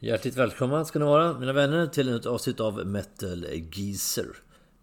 Hjärtligt 0.00 0.36
välkomna 0.36 0.84
ska 0.84 0.98
ni 0.98 1.04
vara 1.04 1.38
mina 1.38 1.52
vänner 1.52 1.86
till 1.86 2.16
ett 2.16 2.26
avsnitt 2.26 2.60
av 2.60 2.86
Metal 2.86 3.46
Geezer. 3.72 4.26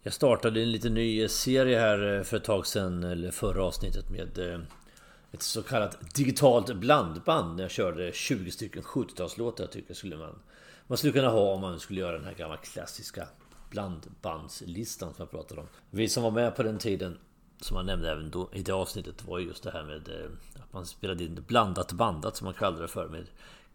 Jag 0.01 0.13
startade 0.13 0.61
en 0.61 0.71
liten 0.71 0.93
ny 0.93 1.27
serie 1.27 1.79
här 1.79 2.17
eh, 2.17 2.23
för 2.23 2.38
ett 2.38 2.43
tag 2.43 2.67
sedan, 2.67 3.03
eller 3.03 3.32
förra 3.32 3.64
avsnittet 3.64 4.09
med 4.09 4.38
eh, 4.38 4.59
ett 5.32 5.42
så 5.42 5.64
kallat 5.64 6.16
digitalt 6.16 6.75
blandband. 6.75 7.56
När 7.56 7.64
jag 7.64 7.72
körde 7.72 8.12
20 8.12 8.52
stycken 8.52 8.84
70-talslåtar 8.84 9.64
jag 9.64 9.71
tycker 9.71 9.93
skulle 9.93 10.18
man, 10.18 10.39
man 10.88 10.97
skulle 10.97 11.13
kunna 11.13 11.29
ha 11.29 11.54
om 11.54 11.61
man 11.61 11.79
skulle 11.79 12.00
göra 12.00 12.18
den 12.18 12.25
här 12.25 12.34
gamla 12.34 12.57
klassiska 12.57 13.27
blandbandslistan 13.70 15.13
som 15.13 15.21
jag 15.23 15.32
pratade 15.32 15.61
om. 15.61 15.68
Vi 15.89 16.09
som 16.09 16.23
var 16.23 16.32
med 16.32 16.55
på 16.55 16.63
den 16.63 16.77
tiden 16.77 17.18
som 17.61 17.75
man 17.75 17.86
nämnde 17.86 18.11
även 18.11 18.29
då 18.29 18.50
i 18.54 18.61
det 18.61 18.73
avsnittet 18.73 19.27
var 19.27 19.39
just 19.39 19.63
det 19.63 19.71
här 19.71 19.84
med 19.84 20.09
eh, 20.09 20.29
att 20.63 20.73
man 20.73 20.86
spelade 20.86 21.23
in 21.23 21.43
blandat 21.47 21.91
bandat 21.91 22.38
som 22.38 22.45
man 22.45 22.54
kallade 22.54 22.82
det 22.82 22.88
för 22.88 23.07
med 23.07 23.25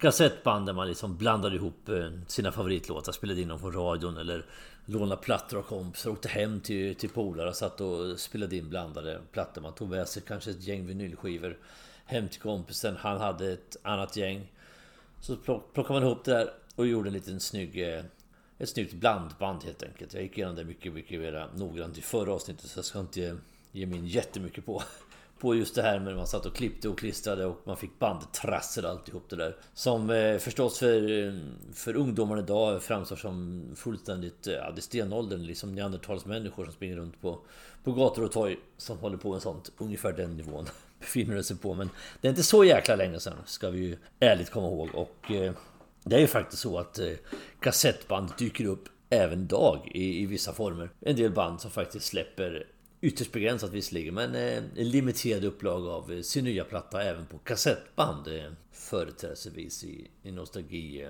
kassettband 0.00 0.66
där 0.66 0.72
man 0.72 0.88
liksom 0.88 1.16
blandade 1.16 1.56
ihop 1.56 1.88
eh, 1.88 2.10
sina 2.26 2.52
favoritlåtar, 2.52 3.12
spelade 3.12 3.40
in 3.40 3.48
dem 3.48 3.58
på 3.58 3.70
radion 3.70 4.16
eller 4.16 4.44
lånade 4.84 5.22
plattor 5.22 5.58
av 5.58 5.62
kompisar, 5.62 6.10
åkte 6.10 6.28
hem 6.28 6.60
till, 6.60 6.94
till 6.94 7.10
polare, 7.10 7.54
satt 7.54 7.80
och 7.80 8.20
spelade 8.20 8.56
in 8.56 8.68
blandade 8.68 9.20
plattor. 9.32 9.62
Man 9.62 9.74
tog 9.74 9.90
med 9.90 10.08
sig 10.08 10.22
kanske 10.26 10.50
ett 10.50 10.62
gäng 10.62 10.86
vinylskivor 10.86 11.58
hem 12.04 12.28
till 12.28 12.40
kompisen, 12.40 12.96
han 12.96 13.20
hade 13.20 13.52
ett 13.52 13.76
annat 13.82 14.16
gäng. 14.16 14.52
Så 15.20 15.36
plockade 15.36 15.92
man 15.92 16.02
ihop 16.02 16.24
det 16.24 16.32
där 16.32 16.50
och 16.74 16.86
gjorde 16.86 17.08
en 17.08 17.14
liten 17.14 17.40
snygg 17.40 17.94
eh, 17.94 18.04
ett 18.58 18.68
snyggt 18.68 18.94
blandband 18.94 19.64
helt 19.64 19.82
enkelt. 19.82 20.14
Jag 20.14 20.22
gick 20.22 20.38
igenom 20.38 20.56
det 20.56 20.64
mycket, 20.64 20.92
mycket 20.92 21.20
mer 21.20 21.48
noggrant 21.54 21.98
i 21.98 22.02
förra 22.02 22.32
avsnittet 22.32 22.70
så 22.70 22.78
jag 22.78 22.84
ska 22.84 23.00
inte 23.00 23.36
ge 23.72 23.86
mig 23.86 23.98
in 23.98 24.06
jättemycket 24.06 24.66
på 24.66 24.82
på 25.40 25.54
just 25.54 25.74
det 25.74 25.82
här 25.82 25.98
med 25.98 26.16
man 26.16 26.26
satt 26.26 26.46
och 26.46 26.56
klippte 26.56 26.88
och 26.88 26.98
klistrade 26.98 27.46
och 27.46 27.60
man 27.64 27.76
fick 27.76 27.98
bandtrassel 27.98 28.84
och 28.84 28.90
alltihop 28.90 29.30
det 29.30 29.36
där. 29.36 29.56
Som 29.74 30.10
eh, 30.10 30.38
förstås 30.38 30.78
för, 30.78 31.26
eh, 31.26 31.34
för 31.74 31.96
ungdomarna 31.96 32.42
idag 32.42 32.82
framstår 32.82 33.16
som 33.16 33.64
fullständigt, 33.76 34.46
eh, 34.46 34.52
ja 34.52 34.70
det 34.70 34.78
är 34.78 34.82
stenåldern 34.82 35.42
liksom 35.42 35.74
neandertalsmänniskor 35.74 36.64
som 36.64 36.72
springer 36.72 36.96
runt 36.96 37.20
på, 37.20 37.38
på 37.84 37.92
gator 37.92 38.24
och 38.24 38.32
torg 38.32 38.56
som 38.76 38.98
håller 38.98 39.16
på 39.16 39.32
med 39.32 39.42
sånt. 39.42 39.72
Ungefär 39.78 40.12
den 40.12 40.36
nivån 40.36 40.66
befinner 41.00 41.36
det 41.36 41.44
sig 41.44 41.56
på. 41.56 41.74
Men 41.74 41.90
det 42.20 42.28
är 42.28 42.30
inte 42.30 42.42
så 42.42 42.64
jäkla 42.64 42.96
länge 42.96 43.20
sedan 43.20 43.36
ska 43.46 43.70
vi 43.70 43.78
ju 43.78 43.96
ärligt 44.20 44.50
komma 44.50 44.66
ihåg. 44.66 44.88
Och 44.94 45.30
eh, 45.30 45.52
det 46.04 46.16
är 46.16 46.20
ju 46.20 46.26
faktiskt 46.26 46.62
så 46.62 46.78
att 46.78 46.98
eh, 46.98 47.12
kassettband 47.60 48.28
dyker 48.38 48.64
upp 48.64 48.88
även 49.10 49.42
idag 49.42 49.90
i, 49.94 50.22
i 50.22 50.26
vissa 50.26 50.52
former. 50.52 50.90
En 51.00 51.16
del 51.16 51.30
band 51.30 51.60
som 51.60 51.70
faktiskt 51.70 52.06
släpper 52.06 52.66
Ytterst 53.02 53.32
begränsat 53.32 53.72
visserligen 53.72 54.14
men 54.14 54.34
eh, 54.34 54.56
en 54.56 54.90
limiterad 54.90 55.44
upplaga 55.44 55.90
av 55.90 56.12
eh, 56.12 56.20
sin 56.20 56.44
nya 56.44 56.64
platta 56.64 57.02
även 57.02 57.26
på 57.26 57.38
kassettband. 57.38 58.28
Eh, 58.28 58.52
Företrädelsevis 58.72 59.84
i, 59.84 60.10
i 60.22 60.32
nostalgi 60.32 61.08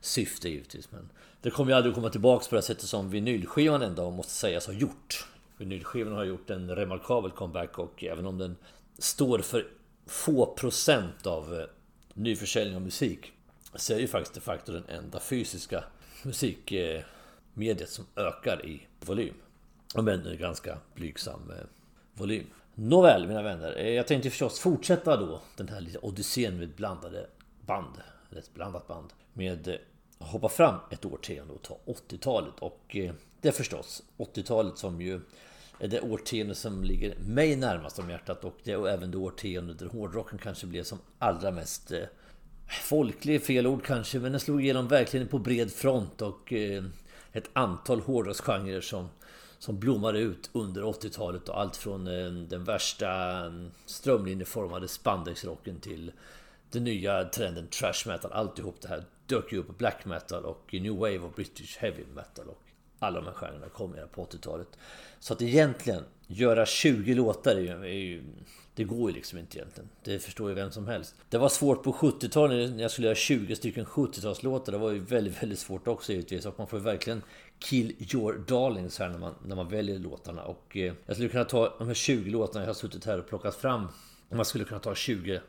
syfte 0.00 0.48
givetvis. 0.48 0.92
Men 0.92 1.08
det 1.42 1.50
kommer 1.50 1.70
ju 1.70 1.76
aldrig 1.76 1.94
komma 1.94 2.10
tillbaks 2.10 2.48
på 2.48 2.56
det 2.56 2.62
sättet 2.62 2.84
som 2.84 3.10
vinylskivan 3.10 3.82
ändå 3.82 4.10
måste 4.10 4.32
sägas 4.32 4.66
ha 4.66 4.74
gjort. 4.74 5.26
Vinylskivan 5.56 6.12
har 6.12 6.24
gjort 6.24 6.50
en 6.50 6.76
remarkabel 6.76 7.30
comeback 7.30 7.78
och 7.78 8.04
även 8.04 8.26
om 8.26 8.38
den 8.38 8.56
står 8.98 9.38
för 9.38 9.66
få 10.06 10.54
procent 10.54 11.26
av 11.26 11.66
nyförsäljning 12.14 12.76
av 12.76 12.82
musik 12.82 13.32
så 13.74 13.92
är 13.92 13.96
det 13.96 14.02
ju 14.02 14.08
faktiskt 14.08 14.34
de 14.34 14.40
facto 14.40 14.72
den 14.72 14.84
enda 14.88 15.20
fysiska 15.20 15.84
musikmediet 16.22 17.90
som 17.90 18.06
ökar 18.16 18.66
i 18.66 18.86
volym. 19.00 19.34
Om 19.94 20.08
än 20.08 20.26
en 20.26 20.38
ganska 20.38 20.78
blygsam 20.94 21.50
eh, 21.50 21.64
volym. 22.14 22.46
Nåväl 22.74 23.28
mina 23.28 23.42
vänner, 23.42 23.78
eh, 23.78 23.88
jag 23.88 24.06
tänkte 24.06 24.30
förstås 24.30 24.60
fortsätta 24.60 25.16
då 25.16 25.40
den 25.56 25.68
här 25.68 25.80
lite 25.80 25.98
odyssén 25.98 26.58
med 26.58 26.68
blandade 26.68 27.26
band. 27.66 27.94
Eller 28.30 28.40
ett 28.40 28.54
blandat 28.54 28.88
band. 28.88 29.12
Med 29.32 29.68
att 30.18 30.28
hoppa 30.28 30.48
fram 30.48 30.74
ett 30.90 31.04
årtionde 31.04 31.52
och 31.52 31.62
ta 31.62 31.78
80-talet. 31.86 32.54
Och 32.58 32.96
det 33.40 33.48
är 33.48 33.52
förstås 33.52 34.02
80-talet 34.16 34.78
som 34.78 35.00
ju 35.00 35.20
är 35.80 35.88
det 35.88 36.00
årtionde 36.00 36.54
som 36.54 36.84
ligger 36.84 37.14
mig 37.18 37.56
närmast 37.56 37.98
om 37.98 38.10
hjärtat. 38.10 38.44
Och 38.44 38.56
det 38.64 38.72
är 38.72 38.88
även 38.88 39.10
det 39.10 39.18
årtionde 39.18 39.74
där 39.74 39.86
hårdrocken 39.86 40.38
kanske 40.38 40.66
blev 40.66 40.82
som 40.82 40.98
allra 41.18 41.50
mest 41.50 41.92
folklig, 42.68 43.42
fel 43.42 43.66
ord 43.66 43.84
kanske, 43.84 44.18
men 44.18 44.32
den 44.32 44.40
slog 44.40 44.64
igenom 44.64 44.88
verkligen 44.88 45.28
på 45.28 45.38
bred 45.38 45.72
front 45.72 46.22
och 46.22 46.52
ett 47.32 47.50
antal 47.52 48.00
hårdrocksgenrer 48.00 48.80
som 48.80 49.08
som 49.58 49.78
blommade 49.78 50.18
ut 50.18 50.50
under 50.52 50.82
80-talet 50.82 51.48
och 51.48 51.60
allt 51.60 51.76
från 51.76 52.06
eh, 52.06 52.30
den 52.30 52.64
värsta 52.64 53.10
mm, 53.46 53.70
strömlinjeformade 53.86 54.88
spandexrocken 54.88 55.80
till 55.80 56.12
den 56.70 56.84
nya 56.84 57.24
trenden 57.24 57.68
trash 57.68 58.06
metal. 58.06 58.32
Alltihop 58.32 58.80
det 58.80 58.88
här 58.88 59.04
dök 59.26 59.52
ju 59.52 59.58
upp 59.58 59.78
black 59.78 60.04
metal 60.04 60.44
och 60.44 60.68
new 60.72 60.96
wave 60.96 61.18
och 61.18 61.32
british 61.32 61.76
heavy 61.78 62.04
metal 62.14 62.48
och 62.48 62.62
alla 62.98 63.20
de 63.20 63.26
här 63.26 63.34
genrerna 63.34 63.68
kom 63.68 63.94
ju 63.94 64.06
på 64.06 64.24
80-talet. 64.24 64.68
Så 65.20 65.32
att 65.32 65.42
egentligen 65.42 66.04
göra 66.26 66.66
20 66.66 67.14
låtar 67.14 67.56
är 67.56 67.60
ju, 67.60 67.68
är 67.68 67.86
ju 67.86 68.22
det 68.78 68.84
går 68.84 69.10
ju 69.10 69.16
liksom 69.16 69.38
inte 69.38 69.58
egentligen. 69.58 69.88
Det 70.04 70.18
förstår 70.18 70.48
ju 70.48 70.54
vem 70.54 70.70
som 70.70 70.86
helst. 70.86 71.14
Det 71.28 71.38
var 71.38 71.48
svårt 71.48 71.82
på 71.82 71.92
70-talet 71.92 72.70
när 72.70 72.82
jag 72.82 72.90
skulle 72.90 73.06
göra 73.06 73.14
20 73.14 73.56
stycken 73.56 73.84
70-talslåtar. 73.84 74.72
Det 74.72 74.78
var 74.78 74.90
ju 74.90 74.98
väldigt, 74.98 75.42
väldigt 75.42 75.58
svårt 75.58 75.88
också 75.88 76.12
givetvis. 76.12 76.46
Och 76.46 76.54
man 76.58 76.66
får 76.66 76.78
ju 76.78 76.84
verkligen 76.84 77.22
kill 77.58 78.14
your 78.14 78.44
darlings 78.48 78.98
här 78.98 79.08
när 79.08 79.18
man, 79.18 79.34
när 79.44 79.56
man 79.56 79.68
väljer 79.68 79.98
låtarna. 79.98 80.42
Och 80.42 80.76
eh, 80.76 80.92
jag 81.06 81.16
skulle 81.16 81.28
kunna 81.28 81.44
ta 81.44 81.74
de 81.78 81.86
här 81.86 81.94
20 81.94 82.30
låtarna 82.30 82.64
jag 82.64 82.68
har 82.68 82.74
suttit 82.74 83.04
här 83.04 83.18
och 83.18 83.28
plockat 83.28 83.54
fram. 83.54 83.88
Man 84.30 84.44
skulle 84.44 84.64
kunna 84.64 84.80
ta 84.80 84.94
20 84.94 85.40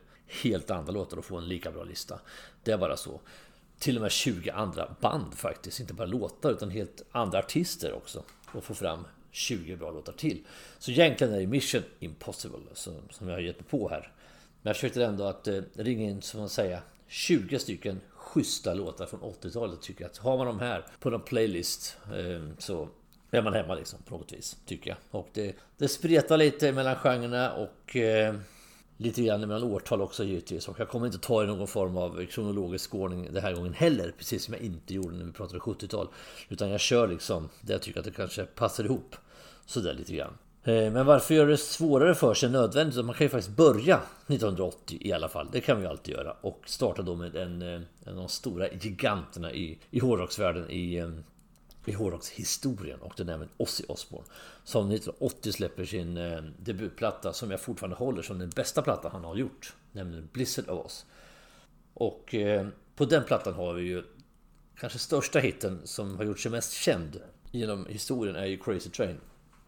helt 0.43 0.71
andra 0.71 0.91
låtar 0.91 1.17
och 1.17 1.25
få 1.25 1.37
en 1.37 1.47
lika 1.47 1.71
bra 1.71 1.83
lista. 1.83 2.19
Det 2.63 2.71
är 2.71 2.77
bara 2.77 2.97
så. 2.97 3.21
Till 3.79 3.95
och 3.95 4.01
med 4.01 4.11
20 4.11 4.49
andra 4.49 4.95
band 5.01 5.33
faktiskt. 5.33 5.79
Inte 5.79 5.93
bara 5.93 6.07
låtar 6.07 6.51
utan 6.51 6.69
helt 6.69 7.01
andra 7.11 7.39
artister 7.39 7.93
också. 7.93 8.23
Och 8.53 8.63
få 8.63 8.73
fram 8.73 9.05
20 9.31 9.75
bra 9.75 9.91
låtar 9.91 10.13
till. 10.13 10.43
Så 10.79 10.91
egentligen 10.91 11.33
är 11.33 11.39
det 11.39 11.47
Mission 11.47 11.83
Impossible 11.99 12.59
som, 12.73 12.93
som 13.09 13.27
jag 13.27 13.35
har 13.35 13.41
gett 13.41 13.59
mig 13.59 13.69
på 13.69 13.89
här. 13.89 14.11
Men 14.61 14.69
jag 14.69 14.75
försökte 14.75 15.05
ändå 15.05 15.23
att 15.23 15.47
eh, 15.47 15.61
ringa 15.73 16.09
in, 16.09 16.21
som 16.21 16.39
man 16.39 16.49
säger, 16.49 16.81
20 17.07 17.59
stycken 17.59 18.01
schyssta 18.09 18.73
låtar 18.73 19.05
från 19.05 19.19
80-talet. 19.19 19.81
Tycker 19.81 20.01
jag 20.01 20.11
att 20.11 20.17
har 20.17 20.37
man 20.37 20.47
de 20.47 20.59
här 20.59 20.85
på 20.99 21.09
någon 21.09 21.21
playlist 21.21 21.97
eh, 22.05 22.49
så 22.57 22.89
är 23.31 23.41
man 23.41 23.53
hemma 23.53 23.75
liksom 23.75 23.99
på 24.05 24.17
något 24.17 24.33
vis, 24.33 24.57
tycker 24.65 24.89
jag. 24.89 24.97
Och 25.11 25.29
det, 25.33 25.55
det 25.77 25.87
spretar 25.87 26.37
lite 26.37 26.71
mellan 26.71 26.95
genrerna 26.95 27.53
och 27.53 27.95
eh, 27.95 28.35
lite 28.99 29.21
grann 29.21 29.41
mellan 29.41 29.63
årtal 29.63 30.01
också 30.01 30.23
givetvis. 30.23 30.67
Och 30.67 30.79
jag 30.79 30.89
kommer 30.89 31.05
inte 31.05 31.17
ta 31.17 31.43
i 31.43 31.47
någon 31.47 31.67
form 31.67 31.97
av 31.97 32.25
kronologisk 32.25 32.95
ordning 32.95 33.33
den 33.33 33.43
här 33.43 33.53
gången 33.53 33.73
heller. 33.73 34.13
Precis 34.17 34.43
som 34.43 34.53
jag 34.53 34.63
inte 34.63 34.93
gjorde 34.93 35.15
när 35.15 35.25
vi 35.25 35.31
pratade 35.31 35.59
70-tal. 35.59 36.07
Utan 36.49 36.69
jag 36.69 36.79
kör 36.79 37.07
liksom 37.07 37.49
där 37.61 37.73
jag 37.73 37.81
tycker 37.81 37.99
att 37.99 38.05
det 38.05 38.11
kanske 38.11 38.45
passar 38.45 38.83
ihop. 38.83 39.15
Sådär 39.65 39.93
lite 39.93 40.13
grann. 40.13 40.37
Eh, 40.63 40.91
men 40.91 41.05
varför 41.05 41.33
göra 41.33 41.47
det 41.47 41.57
svårare 41.57 42.15
för 42.15 42.33
sig 42.33 42.47
än 42.47 42.53
nödvändigt? 42.53 43.05
Man 43.05 43.15
kan 43.15 43.25
ju 43.25 43.29
faktiskt 43.29 43.57
börja 43.57 43.99
1980 44.27 44.97
i 45.01 45.11
alla 45.11 45.29
fall. 45.29 45.47
Det 45.51 45.61
kan 45.61 45.77
vi 45.77 45.83
ju 45.83 45.89
alltid 45.89 46.15
göra. 46.15 46.31
Och 46.41 46.61
starta 46.65 47.01
då 47.01 47.15
med 47.15 47.35
en, 47.35 47.61
eh, 47.61 47.81
en 48.05 48.13
av 48.13 48.15
de 48.15 48.27
stora 48.27 48.67
giganterna 48.71 49.51
i, 49.51 49.79
i 49.91 49.99
hårdrocksvärlden 49.99 50.69
i, 50.69 50.95
eh, 50.95 51.09
i 51.85 51.91
hårdrockshistorien. 51.91 52.99
Och 53.01 53.13
den 53.17 53.29
är 53.29 53.33
även 53.33 53.49
Ozzy 53.57 53.83
Osbourne. 53.87 54.27
Som 54.63 54.91
1980 54.91 55.51
släpper 55.51 55.85
sin 55.85 56.17
eh, 56.17 56.41
debutplatta 56.57 57.33
som 57.33 57.51
jag 57.51 57.61
fortfarande 57.61 57.95
håller 57.95 58.21
som 58.21 58.39
den 58.39 58.49
bästa 58.49 58.81
platta 58.81 59.09
han 59.09 59.23
har 59.23 59.35
gjort. 59.35 59.73
Nämligen 59.91 60.29
Blizzard 60.33 60.69
of 60.69 60.85
Oz. 60.85 61.05
Och 61.93 62.35
eh, 62.35 62.67
på 62.95 63.05
den 63.05 63.23
plattan 63.23 63.53
har 63.53 63.73
vi 63.73 63.83
ju 63.83 64.03
kanske 64.79 64.99
största 64.99 65.39
hitten 65.39 65.81
som 65.83 66.17
har 66.17 66.23
gjort 66.23 66.39
sig 66.39 66.51
mest 66.51 66.73
känd 66.73 67.21
genom 67.51 67.85
historien 67.85 68.35
är 68.35 68.45
ju 68.45 68.57
Crazy 68.57 68.89
Train. 68.89 69.17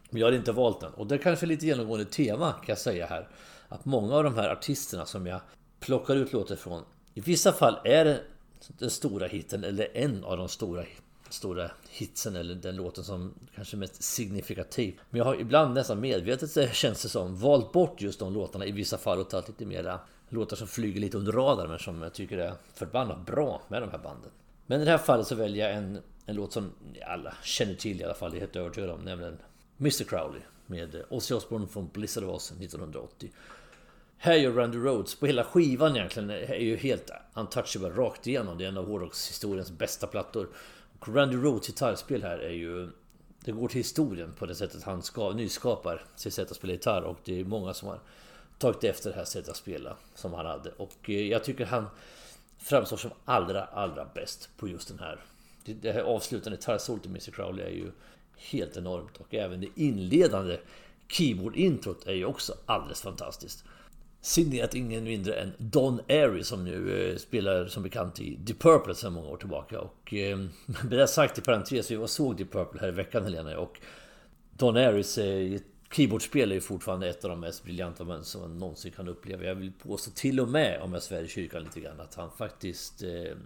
Men 0.10 0.20
jag 0.20 0.28
hade 0.28 0.38
inte 0.38 0.52
valt 0.52 0.80
den. 0.80 0.94
Och 0.94 1.08
det 1.08 1.16
är 1.16 1.20
kanske 1.20 1.46
lite 1.46 1.66
genomgående 1.66 2.06
tema 2.06 2.52
kan 2.52 2.66
jag 2.68 2.78
säga 2.78 3.06
här. 3.06 3.28
Att 3.70 3.86
många 3.86 4.16
av 4.16 4.24
de 4.24 4.36
här 4.36 4.50
artisterna 4.50 5.06
som 5.06 5.28
jag 5.28 5.42
plockar 5.80 6.16
ut 6.16 6.34
låtar 6.34 6.56
från. 6.56 6.84
I 7.14 7.22
vissa 7.22 7.52
fall 7.52 7.80
är 7.84 8.06
det 8.06 8.24
den 8.68 8.90
stora 8.90 9.28
hitten 9.28 9.64
eller 9.64 9.98
en 9.98 10.24
av 10.24 10.38
de 10.38 10.50
stora 10.50 10.82
hitten 10.82 11.06
stora 11.34 11.72
hitsen 11.90 12.36
eller 12.36 12.56
den 12.56 12.76
låten 12.76 13.04
som 13.04 13.34
kanske 13.56 13.76
är 13.76 13.80
mest 13.80 14.04
signifikativ. 14.04 15.00
Men 15.10 15.18
jag 15.18 15.26
har 15.26 15.36
ibland 15.36 15.74
nästan 15.74 16.00
medvetet 16.00 16.58
eh, 16.58 16.72
känns 16.72 17.02
det 17.02 17.10
som 17.10 17.36
valt 17.36 17.72
bort 17.72 18.02
just 18.02 18.20
de 18.20 18.34
låtarna 18.34 18.66
i 18.66 18.72
vissa 18.72 18.98
fall 18.98 19.20
och 19.20 19.30
tagit 19.30 19.48
lite 19.48 19.66
mera 19.66 20.00
låtar 20.30 20.56
som 20.58 20.68
flyger 20.68 21.02
lite 21.02 21.18
under 21.18 21.32
radarn 21.32 21.70
men 21.70 21.80
som 21.80 22.02
jag 22.02 22.14
tycker 22.14 22.38
är 22.38 22.54
förbannat 22.74 23.26
bra 23.26 23.62
med 23.68 23.82
de 23.82 23.90
här 23.90 23.98
banden. 23.98 24.32
Men 24.66 24.82
i 24.82 24.86
det 24.86 24.92
här 24.92 24.98
fallet 24.98 25.28
så 25.28 25.36
väljer 25.36 25.70
jag 25.70 25.78
en, 25.78 26.00
en 26.26 26.36
låt 26.36 26.54
som 26.54 26.72
alla 27.08 27.34
känner 27.44 27.74
till 27.74 28.02
i 28.02 28.04
alla 28.04 28.14
fall, 28.14 28.32
det 28.32 28.38
är 28.38 28.40
helt 28.40 28.56
övertygad 28.56 28.90
om, 28.90 29.02
nämligen 29.02 29.38
Mr 29.80 30.04
Crowley 30.04 30.42
med 30.66 30.96
eh, 30.96 31.02
Ozzy 31.10 31.34
Osbourne 31.34 31.68
från 31.68 31.90
Blizzard 31.94 32.24
of 32.24 32.36
Oz 32.36 32.52
1980. 32.52 33.30
Här 34.18 34.36
gör 34.36 34.52
Randy 34.52 34.78
Rhodes 34.78 35.16
på 35.16 35.26
hela 35.26 35.44
skivan 35.44 35.96
egentligen 35.96 36.30
eh, 36.30 36.52
är 36.52 36.56
ju 36.56 36.76
helt 36.76 37.12
untouchable 37.34 37.90
rakt 37.90 38.28
igenom. 38.28 38.58
Det 38.58 38.64
är 38.64 38.68
en 38.68 38.78
av 38.78 38.88
hårdrockshistoriens 38.88 39.72
bästa 39.72 40.08
plattor. 40.08 40.50
Randy 41.06 41.38
Rhodes 41.38 41.68
gitarrspel 41.68 42.24
här 42.24 42.38
är 42.38 42.52
ju... 42.52 42.90
Det 43.44 43.52
går 43.52 43.68
till 43.68 43.78
historien 43.78 44.34
på 44.40 44.46
det 44.46 44.56
sättet 44.56 44.84
han 44.84 45.04
ska, 45.04 45.32
nyskapar 45.32 46.06
sitt 46.16 46.34
sätt 46.34 46.52
att 46.52 46.58
spela 46.58 46.74
gitarr 46.74 47.02
och 47.02 47.18
det 47.24 47.40
är 47.40 47.46
många 47.46 47.74
som 47.74 47.88
har 47.88 48.00
tagit 48.58 48.84
efter 48.84 49.10
det 49.10 49.16
här 49.16 49.26
sättet 49.26 49.50
att 49.50 49.56
spela 49.56 49.96
som 50.16 50.34
han 50.34 50.46
hade. 50.46 50.72
Och 50.72 51.10
eh, 51.10 51.28
jag 51.28 51.44
tycker 51.44 51.66
han... 51.66 51.86
framstår 52.58 52.98
som 52.98 53.12
allra, 53.26 53.64
allra 53.64 54.06
bäst 54.14 54.50
på 54.58 54.68
just 54.68 54.88
den 54.88 55.00
här. 55.00 55.20
Det 55.66 55.92
här 55.92 56.02
avslutande 56.02 56.58
gitarrsolot 56.58 57.06
i 57.06 57.10
Mr 57.10 57.32
Crowley 57.32 57.66
är 57.66 57.70
ju 57.70 57.92
helt 58.36 58.78
enormt 58.78 59.18
och 59.18 59.34
även 59.34 59.62
det 59.62 59.68
inledande 59.76 60.60
keyboard-introt 61.08 62.08
är 62.08 62.14
ju 62.14 62.26
också 62.26 62.54
alldeles 62.66 63.02
fantastiskt. 63.02 63.64
Signerat 64.24 64.76
ingen 64.76 65.04
mindre 65.04 65.34
än 65.34 65.54
Don 65.58 66.00
Airy 66.10 66.44
som 66.44 66.66
nu 66.66 67.10
eh, 67.10 67.18
spelar 67.18 67.68
som 67.68 67.84
bekant 67.84 68.20
i 68.20 68.36
Deep 68.36 68.60
Purple 68.60 68.96
sedan 68.96 69.14
många 69.14 69.28
år 69.28 69.38
tillbaka. 69.38 69.80
Och 69.80 70.14
eh, 70.14 70.38
med 70.66 71.00
det 71.00 71.08
sagt 71.08 71.38
i 71.38 71.42
parentes, 71.42 71.92
vi 71.92 72.08
såg 72.08 72.38
Deep 72.38 72.52
Purple 72.52 72.82
här 72.82 72.88
i 72.88 72.92
veckan 72.92 73.24
Helena 73.24 73.58
och 73.58 73.80
Don 74.58 74.78
Airys 74.78 75.18
eh, 75.18 75.60
keyboardspel 75.92 76.52
är 76.52 76.56
ju 76.56 76.62
fortfarande 76.62 77.10
ett 77.10 77.24
av 77.24 77.30
de 77.30 77.40
mest 77.40 77.64
briljanta 77.64 78.24
som 78.24 78.42
man 78.42 78.58
någonsin 78.58 78.92
kan 78.92 79.08
uppleva. 79.08 79.44
Jag 79.44 79.56
vill 79.56 79.72
påstå 79.72 80.12
till 80.12 80.40
och 80.40 80.50
med, 80.50 80.82
om 80.82 80.94
jag 80.94 81.04
svär 81.04 81.24
i 81.24 81.28
kyrkan 81.28 81.64
lite 81.64 81.80
grann, 81.80 82.00
att 82.00 82.16
han 82.16 82.32
faktiskt 82.38 83.04
eh, 83.04 83.38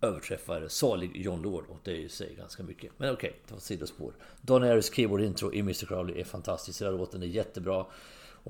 överträffar 0.00 0.68
salig 0.68 1.16
John 1.16 1.42
Lord 1.42 1.64
och 1.68 1.78
det 1.84 1.90
är 1.90 1.96
ju 1.96 2.08
sig 2.08 2.34
ganska 2.38 2.62
mycket. 2.62 2.92
Men 2.96 3.12
okej, 3.12 3.28
okay, 3.28 3.40
det 3.46 3.52
var 3.52 3.60
sidospår. 3.60 4.12
Don 4.40 4.62
Airys 4.62 4.94
keyboard 4.94 5.20
intro 5.20 5.52
i 5.52 5.60
Mr 5.60 5.86
Crowley 5.86 6.20
är 6.20 6.24
fantastiskt. 6.24 6.78
Den 6.78 6.96
låten 6.96 7.22
är 7.22 7.26
jättebra. 7.26 7.86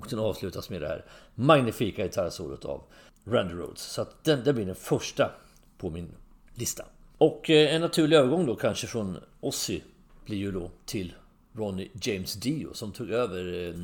Och 0.01 0.07
den 0.11 0.19
avslutas 0.19 0.71
med 0.71 0.81
det 0.81 0.89
här 0.89 1.05
magnifika 1.35 2.03
gitarrsolot 2.03 2.65
av 2.65 2.83
Randy 3.25 3.55
Rhodes. 3.55 3.81
Så 3.81 4.03
att 4.03 4.25
den, 4.25 4.45
den 4.45 4.55
blir 4.55 4.67
den 4.67 4.75
första 4.75 5.31
på 5.79 5.91
min 5.91 6.15
lista. 6.55 6.85
Och 7.19 7.51
eh, 7.51 7.75
en 7.75 7.81
naturlig 7.81 8.17
övergång 8.17 8.47
då 8.47 8.57
kanske 8.57 8.87
från 8.87 9.19
Ozzy 9.41 9.81
blir 10.27 10.39
ju 10.39 10.53
då 10.53 10.71
till 10.87 11.15
Ronnie 11.53 11.91
James 12.03 12.35
Dio 12.35 12.73
som 12.73 12.93
tog 12.93 13.11
över 13.11 13.69
eh, 13.69 13.75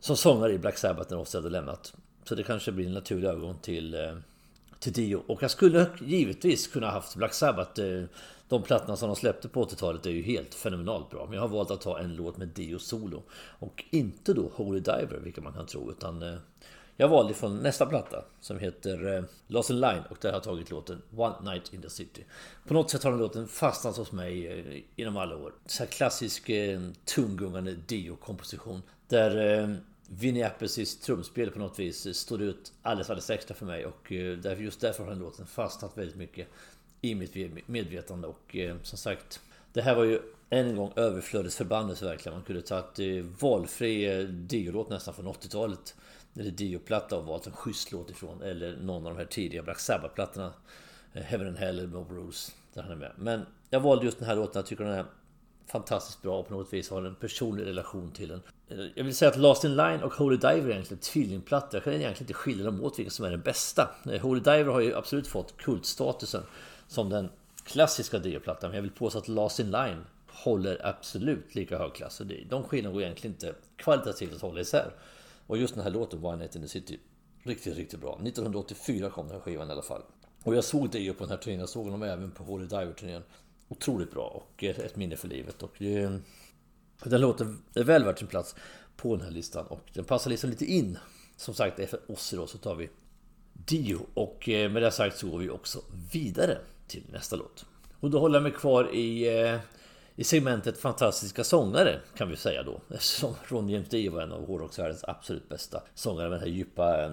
som 0.00 0.16
sångare 0.16 0.52
i 0.52 0.58
Black 0.58 0.78
Sabbath 0.78 1.10
när 1.10 1.20
Ozzy 1.20 1.38
hade 1.38 1.50
lämnat. 1.50 1.94
Så 2.24 2.34
det 2.34 2.42
kanske 2.42 2.72
blir 2.72 2.86
en 2.86 2.92
naturlig 2.92 3.28
övergång 3.28 3.58
till, 3.62 3.94
eh, 3.94 4.16
till 4.82 4.92
Dio. 4.92 5.22
Och 5.26 5.42
jag 5.42 5.50
skulle 5.50 5.86
givetvis 6.00 6.66
kunna 6.66 6.90
haft 6.90 7.16
Black 7.16 7.34
Sabbath. 7.34 7.80
Eh, 7.80 8.04
de 8.48 8.62
plattorna 8.62 8.96
som 8.96 9.08
de 9.08 9.16
släppte 9.16 9.48
på 9.48 9.64
80-talet 9.64 10.06
är 10.06 10.10
ju 10.10 10.22
helt 10.22 10.54
fenomenalt 10.54 11.10
bra. 11.10 11.24
Men 11.24 11.34
jag 11.34 11.40
har 11.40 11.48
valt 11.48 11.70
att 11.70 11.80
ta 11.80 11.98
en 11.98 12.16
låt 12.16 12.36
med 12.36 12.48
Dio 12.48 12.78
solo. 12.78 13.22
Och 13.58 13.84
inte 13.90 14.32
då 14.32 14.50
Holy 14.54 14.80
Diver, 14.80 15.20
vilket 15.22 15.44
man 15.44 15.52
kan 15.52 15.66
tro. 15.66 15.90
Utan 15.90 16.22
eh, 16.22 16.38
jag 16.96 17.08
valde 17.08 17.34
från 17.34 17.58
nästa 17.58 17.86
platta 17.86 18.24
som 18.40 18.58
heter 18.58 19.16
eh, 19.16 19.24
Lost 19.46 19.70
in 19.70 19.80
Line 19.80 20.02
och 20.10 20.16
där 20.20 20.28
har 20.28 20.36
jag 20.36 20.42
tagit 20.42 20.70
låten 20.70 21.02
One 21.16 21.52
Night 21.52 21.74
in 21.74 21.82
the 21.82 21.90
City. 21.90 22.24
På 22.66 22.74
något 22.74 22.90
sätt 22.90 23.02
har 23.02 23.10
den 23.10 23.20
låten 23.20 23.48
fastnat 23.48 23.96
hos 23.96 24.12
mig 24.12 24.40
genom 24.40 24.82
inom 24.96 25.16
alla 25.16 25.36
år. 25.36 25.52
Så 25.66 25.82
här 25.82 25.90
klassisk 25.90 26.48
eh, 26.48 26.80
tunggungande 27.04 27.72
Dio-komposition. 27.86 28.82
Där 29.08 29.76
Vinnie 30.18 30.46
Apples 30.46 31.00
trumspel 31.00 31.50
på 31.50 31.58
något 31.58 31.78
vis 31.78 32.16
stod 32.16 32.42
ut 32.42 32.72
alldeles, 32.82 33.10
alldeles 33.10 33.30
extra 33.30 33.54
för 33.54 33.66
mig 33.66 33.86
och 33.86 34.12
eh, 34.12 34.62
just 34.62 34.80
därför 34.80 35.04
har 35.04 35.10
den 35.10 35.18
låten 35.18 35.46
fastnat 35.46 35.98
väldigt 35.98 36.16
mycket 36.16 36.48
i 37.00 37.14
mitt 37.14 37.68
medvetande 37.68 38.28
och 38.28 38.56
eh, 38.56 38.76
som 38.82 38.98
sagt 38.98 39.40
det 39.72 39.82
här 39.82 39.94
var 39.94 40.04
ju 40.04 40.20
än 40.50 40.66
en 40.66 40.76
gång 40.76 40.92
överflödets 40.96 41.56
förbannelse 41.56 42.04
verkligen. 42.04 42.36
Man 42.38 42.44
kunde 42.44 42.62
tagit 42.62 42.98
eh, 42.98 43.24
valfri 43.40 44.18
eh, 44.18 44.24
Dio-låt 44.24 44.90
nästan 44.90 45.14
från 45.14 45.26
80-talet 45.26 45.94
eller 46.34 46.50
Dio-platta 46.50 47.18
och 47.18 47.26
valt 47.26 47.46
en 47.46 47.52
schysst 47.52 47.92
låt 47.92 48.10
ifrån. 48.10 48.42
Eller 48.42 48.76
någon 48.76 49.06
av 49.06 49.12
de 49.12 49.18
här 49.18 49.26
tidiga 49.26 49.62
Black 49.62 49.78
Sabbath-plattorna. 49.78 50.52
Heaven 51.12 51.46
and 51.46 51.56
Hell 51.56 51.78
eller 51.78 51.88
Mob 51.88 52.08
Bruce. 52.08 52.52
Där 52.74 52.82
han 52.82 52.92
är 52.92 52.96
med. 52.96 53.12
Men 53.16 53.46
jag 53.70 53.80
valde 53.80 54.04
just 54.04 54.18
den 54.18 54.28
här 54.28 54.36
låten. 54.36 54.60
Jag 54.60 54.66
tycker 54.66 54.84
den 54.84 54.92
är 54.92 55.06
fantastiskt 55.66 56.22
bra 56.22 56.38
och 56.38 56.48
på 56.48 56.54
något 56.54 56.72
vis 56.72 56.90
har 56.90 57.02
en 57.02 57.14
personlig 57.14 57.66
relation 57.66 58.10
till 58.10 58.28
den. 58.28 58.42
Jag 58.94 59.04
vill 59.04 59.14
säga 59.14 59.30
att 59.30 59.36
Last 59.36 59.64
In 59.64 59.76
Line 59.76 60.02
och 60.02 60.12
Holy 60.12 60.36
Diver 60.36 60.68
är 60.68 60.70
egentligen 60.70 61.00
tvillingplattor. 61.00 61.74
Jag 61.74 61.84
kan 61.84 61.92
egentligen 61.92 62.22
inte 62.22 62.34
skilja 62.34 62.64
dem 62.64 62.84
åt 62.84 62.98
vilken 62.98 63.10
som 63.10 63.24
är 63.24 63.30
den 63.30 63.40
bästa. 63.40 63.90
Eh, 64.12 64.20
Holy 64.20 64.40
Diver 64.40 64.72
har 64.72 64.80
ju 64.80 64.94
absolut 64.94 65.26
fått 65.26 65.56
kultstatusen 65.56 66.42
som 66.88 67.08
den 67.08 67.28
klassiska 67.64 68.18
Dio-plattan. 68.18 68.70
Men 68.70 68.76
jag 68.76 68.82
vill 68.82 68.90
påstå 68.90 69.18
att 69.18 69.28
Last 69.28 69.60
In 69.60 69.70
Line 69.70 70.04
håller 70.28 70.86
absolut 70.86 71.54
lika 71.54 71.78
hög 71.78 71.92
klass. 71.92 72.22
De 72.50 72.64
skillnaderna 72.64 72.94
går 72.94 73.02
egentligen 73.02 73.34
inte 73.34 73.54
kvalitativt 73.76 74.34
att 74.34 74.40
hålla 74.40 74.60
isär. 74.60 74.92
Och 75.46 75.58
just 75.58 75.74
den 75.74 75.84
här 75.84 75.90
låten, 75.90 76.24
One 76.24 76.36
Night 76.36 76.56
in 76.56 76.62
the 76.62 76.68
City, 76.68 76.98
riktigt, 77.42 77.76
riktigt 77.76 78.00
bra. 78.00 78.12
1984 78.12 79.10
kom 79.10 79.26
den 79.26 79.34
här 79.34 79.42
skivan 79.42 79.68
i 79.68 79.72
alla 79.72 79.82
fall. 79.82 80.02
Och 80.42 80.54
jag 80.54 80.64
såg 80.64 80.90
Dio 80.90 81.12
på 81.12 81.24
den 81.24 81.30
här 81.30 81.36
turnén, 81.36 81.60
jag 81.60 81.68
såg 81.68 81.90
dem 81.90 82.02
även 82.02 82.30
på 82.30 82.44
Holy 82.44 82.66
Diver-turnén. 82.66 83.22
Otroligt 83.68 84.10
bra 84.10 84.24
och 84.24 84.64
ett 84.64 84.96
minne 84.96 85.16
för 85.16 85.28
livet. 85.28 85.62
Och 85.62 85.82
den 87.10 87.20
låten 87.20 87.62
är 87.74 87.84
väl 87.84 88.04
värd 88.04 88.18
sin 88.18 88.28
plats 88.28 88.54
på 88.96 89.16
den 89.16 89.24
här 89.24 89.32
listan 89.32 89.66
och 89.66 89.90
den 89.92 90.04
passar 90.04 90.30
liksom 90.30 90.50
lite 90.50 90.64
in. 90.64 90.98
Som 91.36 91.54
sagt, 91.54 91.78
efter 91.78 92.00
oss 92.12 92.32
idag 92.32 92.48
så 92.48 92.58
tar 92.58 92.74
vi 92.74 92.90
Dio 93.52 94.06
och 94.14 94.48
eh, 94.48 94.70
med 94.70 94.82
det 94.82 94.90
sagt 94.90 95.18
så 95.18 95.30
går 95.30 95.38
vi 95.38 95.50
också 95.50 95.82
vidare 96.12 96.58
till 96.86 97.02
nästa 97.12 97.36
låt. 97.36 97.66
Och 98.00 98.10
då 98.10 98.20
håller 98.20 98.36
jag 98.36 98.42
mig 98.42 98.52
kvar 98.52 98.94
i 98.94 99.40
eh, 99.40 99.60
i 100.16 100.24
segmentet 100.24 100.78
fantastiska 100.78 101.44
sångare 101.44 102.00
kan 102.16 102.28
vi 102.28 102.36
säga 102.36 102.62
då. 102.62 102.80
Eftersom 102.94 103.34
Ron 103.48 103.68
James 103.68 103.88
Dio 103.88 104.12
var 104.12 104.22
en 104.22 104.32
av 104.32 104.46
hårdrocksvärldens 104.46 105.04
absolut 105.04 105.48
bästa 105.48 105.82
sångare 105.94 106.28
med 106.28 106.38
den 106.38 106.48
här 106.48 106.54
djupa 106.54 107.04
eh, 107.04 107.10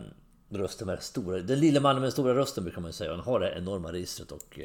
rösten 0.49 0.85
med 0.85 0.95
den 0.95 1.03
stora... 1.03 1.39
Den 1.39 1.59
lilla 1.59 1.79
mannen 1.79 1.95
med 1.95 2.05
den 2.05 2.11
stora 2.11 2.35
rösten 2.35 2.63
brukar 2.63 2.81
man 2.81 2.93
säga. 2.93 3.11
Han 3.11 3.19
har 3.19 3.39
det 3.39 3.53
enorma 3.57 3.91
registret 3.91 4.31
och 4.31 4.59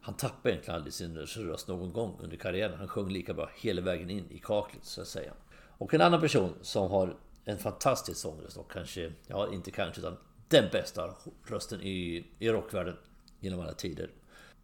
han 0.00 0.14
tappade 0.14 0.54
egentligen 0.54 0.76
aldrig 0.76 0.94
sin 0.94 1.16
röst 1.16 1.68
någon 1.68 1.92
gång 1.92 2.16
under 2.22 2.36
karriären. 2.36 2.78
Han 2.78 2.88
sjöng 2.88 3.08
lika 3.08 3.34
bra 3.34 3.50
hela 3.56 3.82
vägen 3.82 4.10
in 4.10 4.30
i 4.30 4.38
kaklet 4.38 4.84
så 4.84 5.00
att 5.00 5.08
säga. 5.08 5.32
Och 5.78 5.94
en 5.94 6.00
annan 6.00 6.20
person 6.20 6.54
som 6.62 6.90
har 6.90 7.16
en 7.44 7.58
fantastisk 7.58 8.20
sångröst 8.20 8.56
och 8.56 8.72
kanske, 8.72 9.12
ja 9.26 9.52
inte 9.52 9.70
kanske 9.70 10.00
utan 10.00 10.16
den 10.48 10.64
bästa 10.72 11.14
rösten 11.44 11.80
i, 11.82 12.26
i 12.38 12.48
rockvärlden 12.48 12.96
genom 13.40 13.60
alla 13.60 13.74
tider. 13.74 14.10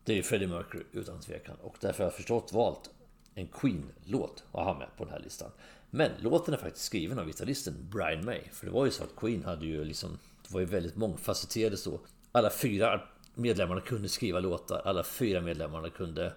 Det 0.04 0.18
är 0.18 0.22
Freddie 0.22 0.46
Mercury 0.46 0.84
utan 0.92 1.20
tvekan. 1.20 1.56
Och 1.62 1.76
därför 1.80 1.98
har 1.98 2.10
jag 2.10 2.14
förstått 2.14 2.52
valt 2.52 2.90
en 3.34 3.46
Queen-låt 3.46 4.44
att 4.52 4.64
ha 4.64 4.78
med 4.78 4.88
på 4.96 5.04
den 5.04 5.12
här 5.12 5.20
listan. 5.20 5.50
Men 5.90 6.10
låten 6.18 6.54
är 6.54 6.58
faktiskt 6.58 6.84
skriven 6.84 7.18
av 7.18 7.26
gitarristen 7.26 7.74
Brian 7.92 8.24
May. 8.24 8.40
För 8.52 8.66
det 8.66 8.72
var 8.72 8.84
ju 8.84 8.90
så 8.90 9.04
att 9.04 9.16
Queen 9.16 9.44
hade 9.44 9.66
ju 9.66 9.84
liksom... 9.84 10.18
Det 10.48 10.54
var 10.54 10.60
ju 10.60 10.66
väldigt 10.66 10.96
mångfacetterade 10.96 11.76
så. 11.76 12.00
Alla 12.32 12.50
fyra 12.50 13.00
medlemmarna 13.36 13.80
kunde 13.80 14.08
skriva 14.08 14.40
låtar. 14.40 14.82
Alla 14.84 15.02
fyra 15.02 15.40
medlemmarna 15.40 15.90
kunde 15.90 16.32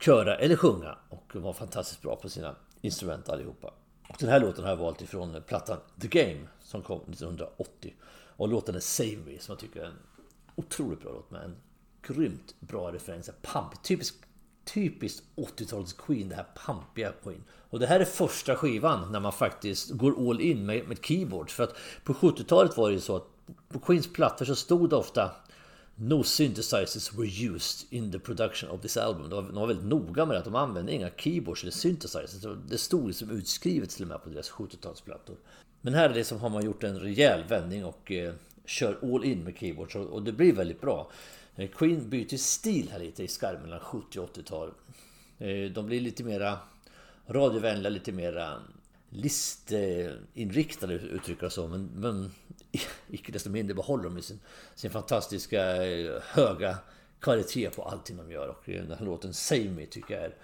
köra 0.00 0.36
eller 0.36 0.56
sjunga. 0.56 0.96
Och 1.08 1.36
var 1.36 1.52
fantastiskt 1.52 2.02
bra 2.02 2.16
på 2.16 2.28
sina 2.28 2.54
instrument 2.80 3.28
allihopa. 3.28 3.74
Och 4.08 4.16
den 4.18 4.28
här 4.28 4.40
låten 4.40 4.64
har 4.64 4.70
jag 4.70 4.76
valt 4.76 5.02
ifrån 5.02 5.42
plattan 5.46 5.78
The 6.00 6.08
Game 6.08 6.48
som 6.60 6.82
kom 6.82 7.00
1980. 7.00 7.94
Och 8.36 8.48
låten 8.48 8.74
är 8.74 8.80
Save 8.80 9.16
Me 9.26 9.38
som 9.38 9.52
jag 9.52 9.58
tycker 9.58 9.80
är 9.80 9.86
en 9.86 9.98
otroligt 10.54 11.00
bra 11.00 11.12
låt 11.12 11.30
med 11.30 11.42
en 11.42 11.56
grymt 12.02 12.54
bra 12.60 12.92
referens. 12.92 13.30
Pump, 13.42 13.82
typisk, 13.82 14.14
typiskt 14.64 15.22
80-talets 15.36 15.92
Queen, 15.92 16.28
det 16.28 16.34
här 16.34 16.46
pampiga 16.66 17.12
Queen. 17.22 17.44
Och 17.70 17.78
det 17.78 17.86
här 17.86 18.00
är 18.00 18.04
första 18.04 18.56
skivan 18.56 19.12
när 19.12 19.20
man 19.20 19.32
faktiskt 19.32 19.90
går 19.90 20.30
all 20.30 20.40
in 20.40 20.66
med, 20.66 20.88
med 20.88 21.04
keyboards. 21.04 21.54
För 21.54 21.64
att 21.64 21.76
på 22.04 22.14
70-talet 22.14 22.76
var 22.76 22.88
det 22.88 22.94
ju 22.94 23.00
så 23.00 23.16
att 23.16 23.26
på 23.68 23.78
Queens 23.78 24.12
plattor 24.12 24.44
så 24.44 24.54
stod 24.54 24.90
det 24.90 24.96
ofta 24.96 25.30
No 26.00 26.22
synthesizers 26.22 27.14
were 27.14 27.26
used 27.26 27.86
in 27.90 28.12
the 28.12 28.18
production 28.18 28.70
of 28.70 28.82
this 28.82 28.96
album. 28.96 29.30
De 29.30 29.54
var, 29.54 29.66
väldigt 29.66 29.86
noga 29.86 30.26
med 30.26 30.36
att 30.36 30.44
de 30.44 30.54
använde 30.54 30.92
inga 30.92 31.10
keyboards 31.16 31.62
eller 31.62 31.72
synthesizers. 31.72 32.56
Det 32.68 32.78
stod 32.78 33.08
liksom 33.08 33.30
utskrivet 33.30 33.90
till 33.90 34.02
och 34.02 34.08
med 34.08 34.22
på 34.22 34.28
deras 34.28 34.50
70-talsplattor. 34.50 35.36
Men 35.80 35.94
här 35.94 36.10
är 36.10 36.14
det 36.14 36.24
som 36.24 36.38
har 36.38 36.48
man 36.48 36.64
gjort 36.64 36.84
en 36.84 37.00
rejäl 37.00 37.44
vändning 37.48 37.84
och 37.84 38.12
eh, 38.12 38.32
kör 38.64 38.98
all 39.02 39.24
in 39.24 39.44
med 39.44 39.58
keyboards 39.58 39.96
och, 39.96 40.06
och 40.06 40.22
det 40.22 40.32
blir 40.32 40.52
väldigt 40.52 40.80
bra. 40.80 41.10
Eh, 41.56 41.68
Queen 41.70 42.10
byter 42.10 42.36
stil 42.36 42.88
här 42.92 42.98
lite 42.98 43.24
i 43.24 43.28
skarven 43.28 43.62
mellan 43.62 43.80
70 43.80 44.18
och 44.18 44.36
80-tal. 44.36 44.70
Eh, 45.38 45.70
de 45.72 45.86
blir 45.86 46.00
lite 46.00 46.24
mera 46.24 46.58
radiovänliga, 47.26 47.90
lite 47.90 48.12
mera 48.12 48.62
listinriktade 49.10 50.94
uttrycker 50.94 51.42
jag 51.42 51.52
så. 51.52 51.66
Men, 51.66 51.90
men 51.94 52.32
icke 53.08 53.32
desto 53.32 53.50
mindre 53.50 53.74
behåller 53.74 54.04
de 54.04 54.22
sin, 54.22 54.40
sin 54.74 54.90
fantastiska 54.90 55.86
eh, 55.86 56.22
höga 56.22 56.78
kvalitet 57.20 57.70
på 57.70 57.82
allting 57.82 58.16
de 58.16 58.30
gör. 58.30 58.48
Och 58.48 58.68
eh, 58.68 58.82
den 58.82 58.98
här 58.98 59.06
låten 59.06 59.34
Save 59.34 59.70
Me 59.70 59.86
tycker 59.86 60.14
jag 60.14 60.24
är 60.24 60.34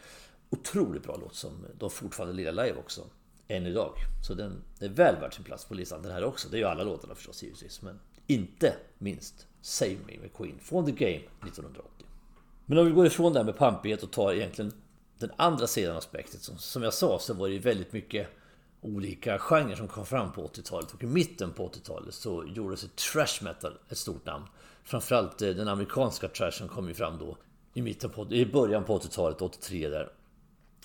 otroligt 0.50 1.02
bra 1.02 1.16
låt 1.16 1.34
som 1.34 1.66
de 1.78 1.90
fortfarande 1.90 2.34
lirar 2.34 2.52
live 2.52 2.78
också. 2.78 3.06
Än 3.48 3.66
idag. 3.66 3.92
Så 4.26 4.34
den 4.34 4.62
är 4.80 4.88
väl 4.88 5.16
värd 5.20 5.34
sin 5.34 5.44
plats 5.44 5.64
på 5.64 5.74
listan 5.74 6.02
den 6.02 6.12
här 6.12 6.24
också. 6.24 6.48
Det 6.48 6.56
är 6.56 6.58
ju 6.58 6.64
alla 6.64 6.84
låtarna 6.84 7.14
förstås 7.14 7.42
givetvis. 7.42 7.82
Men 7.82 8.00
inte 8.26 8.74
minst 8.98 9.46
Save 9.60 9.96
Me 10.06 10.18
med 10.20 10.32
Queen 10.34 10.58
från 10.58 10.86
The 10.86 10.92
Game 10.92 11.24
1980. 11.48 12.06
Men 12.66 12.78
om 12.78 12.86
vi 12.86 12.92
går 12.92 13.06
ifrån 13.06 13.32
det 13.32 13.38
här 13.38 13.44
med 13.44 13.56
pampighet 13.56 14.02
och 14.02 14.10
tar 14.10 14.32
egentligen 14.32 14.72
den 15.18 15.30
andra 15.36 15.66
sidan 15.66 15.96
av 15.96 16.00
spektret. 16.00 16.42
Som, 16.42 16.58
som 16.58 16.82
jag 16.82 16.94
sa 16.94 17.18
så 17.18 17.34
var 17.34 17.48
det 17.48 17.54
ju 17.54 17.60
väldigt 17.60 17.92
mycket 17.92 18.28
olika 18.84 19.38
genrer 19.38 19.74
som 19.74 19.88
kom 19.88 20.06
fram 20.06 20.32
på 20.32 20.46
80-talet. 20.46 20.92
Och 20.92 21.02
i 21.02 21.06
mitten 21.06 21.52
på 21.52 21.68
80-talet 21.68 22.14
så 22.14 22.44
gjorde 22.46 22.76
sig 22.76 22.88
trash 22.88 23.44
metal 23.44 23.78
ett 23.88 23.98
stort 23.98 24.26
namn. 24.26 24.44
Framförallt 24.84 25.42
eh, 25.42 25.50
den 25.50 25.68
amerikanska 25.68 26.28
trashen 26.28 26.68
kom 26.68 26.88
ju 26.88 26.94
fram 26.94 27.18
då 27.18 27.36
i, 27.74 27.82
mitten 27.82 28.10
på, 28.10 28.32
i 28.32 28.46
början 28.46 28.84
på 28.84 28.98
80-talet, 28.98 29.42
83 29.42 29.88
där. 29.88 30.08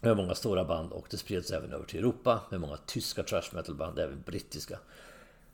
Med 0.01 0.17
många 0.17 0.35
stora 0.35 0.65
band 0.65 0.91
och 0.91 1.07
det 1.09 1.17
spreds 1.17 1.51
även 1.51 1.73
över 1.73 1.85
till 1.85 1.99
Europa 1.99 2.39
med 2.49 2.61
många 2.61 2.77
tyska 2.77 3.23
trash 3.23 3.43
metal 3.53 3.75
band, 3.75 3.99
även 3.99 4.21
brittiska. 4.25 4.79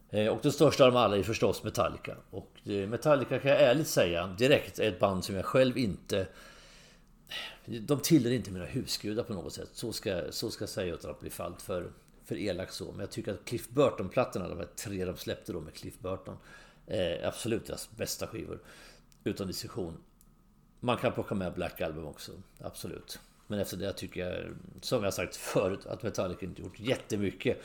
Eh, 0.09 0.27
och 0.27 0.39
den 0.41 0.51
största 0.51 0.85
av 0.85 0.91
dem 0.91 1.01
alla 1.01 1.17
är 1.17 1.23
förstås 1.23 1.63
Metallica. 1.63 2.15
Och 2.29 2.51
eh, 2.63 2.87
Metallica 2.87 3.39
kan 3.39 3.51
jag 3.51 3.61
ärligt 3.61 3.87
säga 3.87 4.27
direkt 4.27 4.79
är 4.79 4.87
ett 4.87 4.99
band 4.99 5.23
som 5.23 5.35
jag 5.35 5.45
själv 5.45 5.77
inte... 5.77 6.27
De 7.65 7.99
tillhör 7.99 8.31
inte 8.31 8.51
mina 8.51 8.65
husgudar 8.65 9.23
på 9.23 9.33
något 9.33 9.53
sätt. 9.53 9.69
Så 9.73 9.93
ska, 9.93 10.21
så 10.31 10.51
ska 10.51 10.61
jag 10.61 10.69
säga 10.69 10.93
utan 10.93 11.11
att 11.11 11.19
bli 11.19 11.29
fallt 11.29 11.61
för, 11.61 11.91
för 12.25 12.37
elak 12.37 12.71
så. 12.71 12.91
Men 12.91 12.99
jag 12.99 13.11
tycker 13.11 13.33
att 13.33 13.45
Cliff 13.45 13.69
Burton-plattorna, 13.69 14.49
de 14.49 14.57
här 14.57 14.67
tre 14.75 15.05
de 15.05 15.17
släppte 15.17 15.53
då 15.53 15.59
med 15.59 15.73
Cliff 15.73 15.99
Burton, 15.99 16.37
är 16.87 17.23
absolut 17.27 17.65
deras 17.65 17.89
bästa 17.91 18.27
skivor. 18.27 18.59
Utan 19.23 19.47
diskussion. 19.47 19.97
Man 20.79 20.97
kan 20.97 21.13
plocka 21.13 21.35
med 21.35 21.53
Black 21.53 21.81
Album 21.81 22.05
också, 22.05 22.31
absolut. 22.59 23.19
Men 23.47 23.59
efter 23.59 23.77
det 23.77 23.93
tycker 23.93 24.29
jag, 24.29 24.55
som 24.81 25.03
jag 25.03 25.13
sagt 25.13 25.35
förut, 25.35 25.85
att 25.85 26.03
Metallica 26.03 26.45
inte 26.45 26.61
gjort 26.61 26.79
jättemycket 26.79 27.61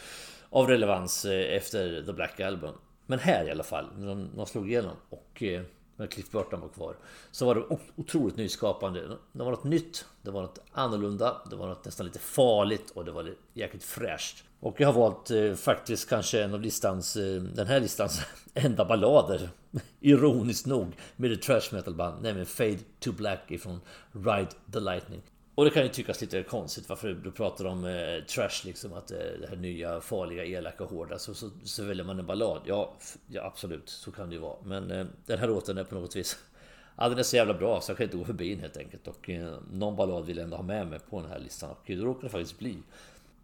av 0.51 0.67
relevans 0.67 1.25
eh, 1.25 1.57
efter 1.57 2.03
The 2.03 2.13
Black 2.13 2.41
Album. 2.41 2.75
Men 3.07 3.19
här 3.19 3.45
i 3.45 3.51
alla 3.51 3.63
fall, 3.63 3.89
när 3.99 4.07
de, 4.07 4.31
de 4.37 4.47
slog 4.47 4.71
igenom 4.71 4.97
och 5.11 5.43
eh, 5.43 5.63
när 6.01 6.07
Cliff 6.07 6.31
Burton 6.31 6.61
var 6.61 6.69
kvar. 6.69 6.97
Så 7.31 7.47
var 7.47 7.55
det 7.55 7.79
otroligt 7.97 8.37
nyskapande. 8.37 9.09
Det 9.33 9.43
var 9.43 9.51
något 9.51 9.65
nytt, 9.65 10.05
det 10.23 10.31
var 10.31 10.43
något 10.43 10.59
annorlunda, 10.73 11.37
det 11.51 11.57
var 11.57 11.69
något 11.69 11.85
nästan 11.85 12.07
lite 12.07 12.19
farligt 12.19 12.91
och 12.91 13.05
det 13.05 13.13
var 13.13 13.35
jäkligt 13.55 13.85
fräscht. 13.85 14.45
Och 14.61 14.81
jag 14.81 14.89
har 14.89 15.01
valt 15.01 15.31
eh, 15.31 15.55
faktiskt 15.55 16.09
kanske 16.09 16.43
en 16.43 16.55
av 16.55 16.61
listans, 16.61 17.17
eh, 17.17 17.43
den 17.43 17.67
här 17.67 17.81
listans 17.81 18.21
enda 18.55 18.85
ballader. 18.85 19.49
Ironiskt 20.01 20.67
nog 20.67 20.97
med 21.17 21.33
ett 21.33 21.43
trash 21.43 21.69
metal 21.73 21.95
band, 21.95 22.23
nämligen 22.23 22.47
Fade 22.47 22.79
to 23.01 23.13
Black 23.13 23.51
ifrån 23.51 23.81
Ride 24.13 24.51
the 24.73 24.81
Lightning. 24.81 25.23
Och 25.61 25.67
det 25.67 25.71
kan 25.71 25.83
ju 25.83 25.89
tyckas 25.89 26.21
lite 26.21 26.43
konstigt 26.43 26.89
varför 26.89 27.13
du 27.15 27.31
pratar 27.31 27.65
om 27.65 27.85
eh, 27.85 28.25
trash 28.25 28.65
liksom 28.65 28.93
att 28.93 29.11
eh, 29.11 29.19
det 29.19 29.47
här 29.49 29.57
nya 29.57 30.01
farliga, 30.01 30.45
elaka, 30.45 30.85
hårda 30.85 31.19
så, 31.19 31.35
så, 31.35 31.51
så 31.65 31.85
väljer 31.85 32.05
man 32.05 32.19
en 32.19 32.27
ballad. 32.27 32.61
Ja, 32.65 32.93
ja 33.27 33.45
absolut, 33.45 33.89
så 33.89 34.13
kan 34.13 34.29
det 34.29 34.35
ju 34.35 34.41
vara. 34.41 34.57
Men 34.65 34.91
eh, 34.91 35.07
den 35.27 35.39
här 35.39 35.47
låten 35.47 35.79
är 35.79 35.85
på 35.85 35.95
något 35.95 36.17
vis 36.17 36.39
Ja, 36.97 37.09
den 37.09 37.19
är 37.19 37.23
så 37.23 37.37
jävla 37.37 37.55
bra 37.55 37.81
så 37.81 37.91
jag 37.91 37.97
kan 37.97 38.05
inte 38.05 38.17
gå 38.17 38.25
förbi 38.25 38.51
den 38.51 38.61
helt 38.61 38.77
enkelt. 38.77 39.09
Och 39.09 39.31
eh, 39.31 39.55
någon 39.73 39.97
ballad 39.97 40.27
vill 40.27 40.37
jag 40.37 40.45
ändå 40.45 40.57
ha 40.57 40.65
med 40.65 40.87
mig 40.87 40.99
på 41.11 41.21
den 41.21 41.31
här 41.31 41.39
listan. 41.39 41.71
Och 41.71 41.85
då 41.87 42.05
råkar 42.05 42.23
det 42.23 42.29
faktiskt 42.29 42.59
bli 42.59 42.77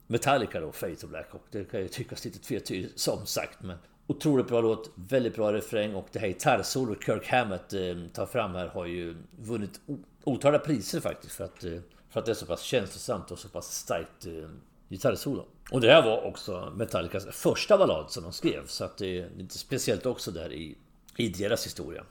Metallica 0.07 0.61
då, 0.61 0.73
Fate 0.73 0.93
of 0.93 1.11
Black. 1.11 1.35
Och 1.35 1.45
det 1.51 1.65
kan 1.65 1.81
ju 1.81 1.89
tyckas 1.89 2.25
lite 2.25 2.39
tvetydigt 2.39 2.99
som 2.99 3.27
sagt. 3.27 3.63
Men 3.63 3.79
otroligt 4.07 4.49
bra 4.49 4.61
låt, 4.61 4.91
väldigt 4.95 5.35
bra 5.35 5.53
refräng. 5.53 5.95
Och 5.95 6.09
det 6.13 6.19
här 6.19 6.29
gitarrsolot 6.29 7.05
Kirk 7.05 7.29
Hammett 7.29 7.73
eh, 7.73 7.97
tar 8.13 8.27
fram 8.27 8.55
här 8.55 8.67
har 8.67 8.87
ju 8.87 9.17
vunnit 9.39 9.81
otaliga 10.25 10.61
priser 10.61 11.01
faktiskt. 11.01 11.35
För 11.35 11.45
att 11.45 11.65
eh, 11.65 11.79
för 12.11 12.21
att 12.21 12.27
det 12.27 12.33
är 12.33 12.35
så 12.35 12.47
pass 12.47 12.63
känslosamt 12.63 13.31
och 13.31 13.39
så 13.39 13.49
pass 13.49 13.75
starkt 13.75 14.27
eh, 14.27 14.49
gitarrsolo. 14.89 15.47
Och 15.71 15.81
det 15.81 15.93
här 15.93 16.03
var 16.03 16.23
också 16.23 16.73
Metallicas 16.77 17.27
första 17.27 17.79
ballad 17.79 18.11
som 18.11 18.23
de 18.23 18.33
skrev. 18.33 18.67
Så 18.67 18.85
att 18.85 18.99
det 18.99 19.19
är 19.19 19.31
lite 19.37 19.59
speciellt 19.59 20.07
också 20.07 20.31
där 20.31 20.53
i, 20.53 20.77
i 21.17 21.29
deras 21.29 21.67
historia. 21.67 22.05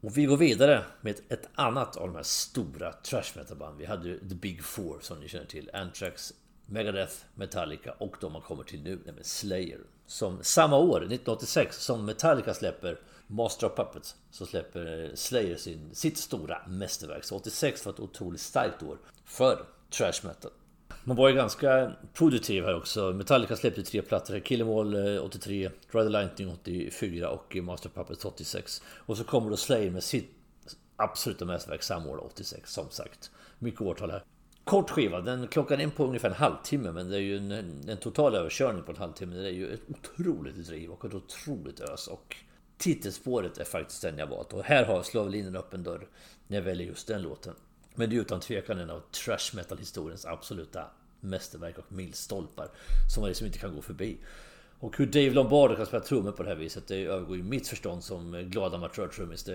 Och 0.00 0.18
vi 0.18 0.24
går 0.24 0.36
vidare 0.36 0.84
med 1.00 1.20
ett 1.28 1.48
annat 1.54 1.96
av 1.96 2.06
de 2.06 2.16
här 2.16 2.22
stora 2.22 2.92
trash 2.92 3.36
metal 3.36 3.56
band. 3.56 3.78
Vi 3.78 3.84
hade 3.84 4.08
ju 4.08 4.18
The 4.18 4.34
Big 4.34 4.64
Four 4.64 4.98
som 5.00 5.20
ni 5.20 5.28
känner 5.28 5.46
till. 5.46 5.70
Anthrax, 5.72 6.32
Megadeth, 6.66 7.14
Metallica 7.34 7.94
och 7.98 8.16
de 8.20 8.32
man 8.32 8.42
kommer 8.42 8.62
till 8.62 8.82
nu, 8.82 8.90
nämligen 8.90 9.24
Slayer. 9.24 9.80
Som 10.06 10.38
samma 10.42 10.76
år, 10.76 10.96
1986, 10.96 11.76
som 11.76 12.06
Metallica 12.06 12.54
släpper 12.54 13.00
Master 13.26 13.66
of 13.66 13.76
Puppets 13.76 14.16
så 14.30 14.46
släpper 14.46 15.10
Slayer 15.14 15.56
sin, 15.56 15.94
sitt 15.94 16.18
stora 16.18 16.62
mästerverk. 16.68 17.24
Så 17.24 17.36
86 17.36 17.86
var 17.86 17.92
ett 17.92 18.00
otroligt 18.00 18.40
starkt 18.40 18.82
år 18.82 18.98
för 19.30 19.66
trash 19.90 20.26
metal. 20.26 20.50
Man 21.04 21.16
var 21.16 21.28
ju 21.28 21.34
ganska 21.34 21.92
produktiv 22.14 22.64
här 22.64 22.76
också. 22.76 23.12
Metallica 23.12 23.56
släppte 23.56 23.82
tre 23.82 24.02
plattor. 24.02 24.40
Kill 24.40 24.62
83, 24.62 25.64
eh, 25.64 25.70
Ride 25.90 26.04
the 26.04 26.08
Lightning 26.08 26.52
84 26.52 27.28
och 27.28 27.56
eh, 27.56 27.62
Master 27.62 27.88
Puppets 27.88 28.24
86. 28.24 28.82
Och 28.86 29.16
så 29.16 29.24
kommer 29.24 29.50
då 29.50 29.56
Slayer 29.56 29.90
med 29.90 30.02
sitt 30.02 30.30
absoluta 30.96 31.44
mästerverk 31.44 31.82
samma 31.82 32.08
år 32.10 32.24
86 32.24 32.72
som 32.72 32.90
sagt. 32.90 33.30
Mycket 33.58 33.80
årtal 33.80 34.10
här. 34.10 34.24
Kort 34.64 34.90
skiva, 34.90 35.20
den 35.20 35.48
klockar 35.48 35.80
in 35.80 35.90
på 35.90 36.04
ungefär 36.04 36.28
en 36.28 36.34
halvtimme 36.34 36.92
men 36.92 37.10
det 37.10 37.16
är 37.16 37.20
ju 37.20 37.36
en, 37.36 37.52
en 37.88 37.96
total 37.96 38.34
överkörning 38.34 38.82
på 38.82 38.90
en 38.90 38.98
halvtimme. 38.98 39.36
Det 39.36 39.48
är 39.48 39.52
ju 39.52 39.74
ett 39.74 39.82
otroligt 39.88 40.66
driv 40.66 40.90
och 40.90 41.04
ett 41.04 41.14
otroligt 41.14 41.80
ös 41.80 42.06
och 42.06 42.36
titelspåret 42.78 43.58
är 43.58 43.64
faktiskt 43.64 44.02
den 44.02 44.18
jag 44.18 44.26
valt. 44.26 44.52
Och 44.52 44.64
här 44.64 44.84
har 44.84 45.02
Slavelinen 45.02 45.56
öppen 45.56 45.82
dörr 45.82 46.08
när 46.46 46.56
jag 46.56 46.64
väljer 46.64 46.86
just 46.86 47.06
den 47.06 47.22
låten. 47.22 47.54
Men 47.94 48.10
det 48.10 48.16
är 48.16 48.20
utan 48.20 48.40
tvekan 48.40 48.78
en 48.78 48.90
av 48.90 49.00
trash 49.00 49.54
metal 49.56 49.78
historiens 49.78 50.26
absoluta 50.26 50.84
mästerverk 51.20 51.78
och 51.78 51.92
milstolpar. 51.92 52.68
Som 53.14 53.20
man 53.20 53.28
liksom 53.28 53.46
inte 53.46 53.58
kan 53.58 53.74
gå 53.74 53.82
förbi. 53.82 54.18
Och 54.80 54.96
hur 54.96 55.06
Dave 55.06 55.30
Lombardo 55.30 55.76
kan 55.76 55.86
spela 55.86 56.04
trummor 56.04 56.32
på 56.32 56.42
det 56.42 56.48
här 56.48 56.56
viset, 56.56 56.86
det 56.86 57.04
övergår 57.04 57.36
ju 57.36 57.42
mitt 57.42 57.68
förstånd 57.68 58.04
som 58.04 58.32
glad 58.32 58.74
amatörtrummis. 58.74 59.48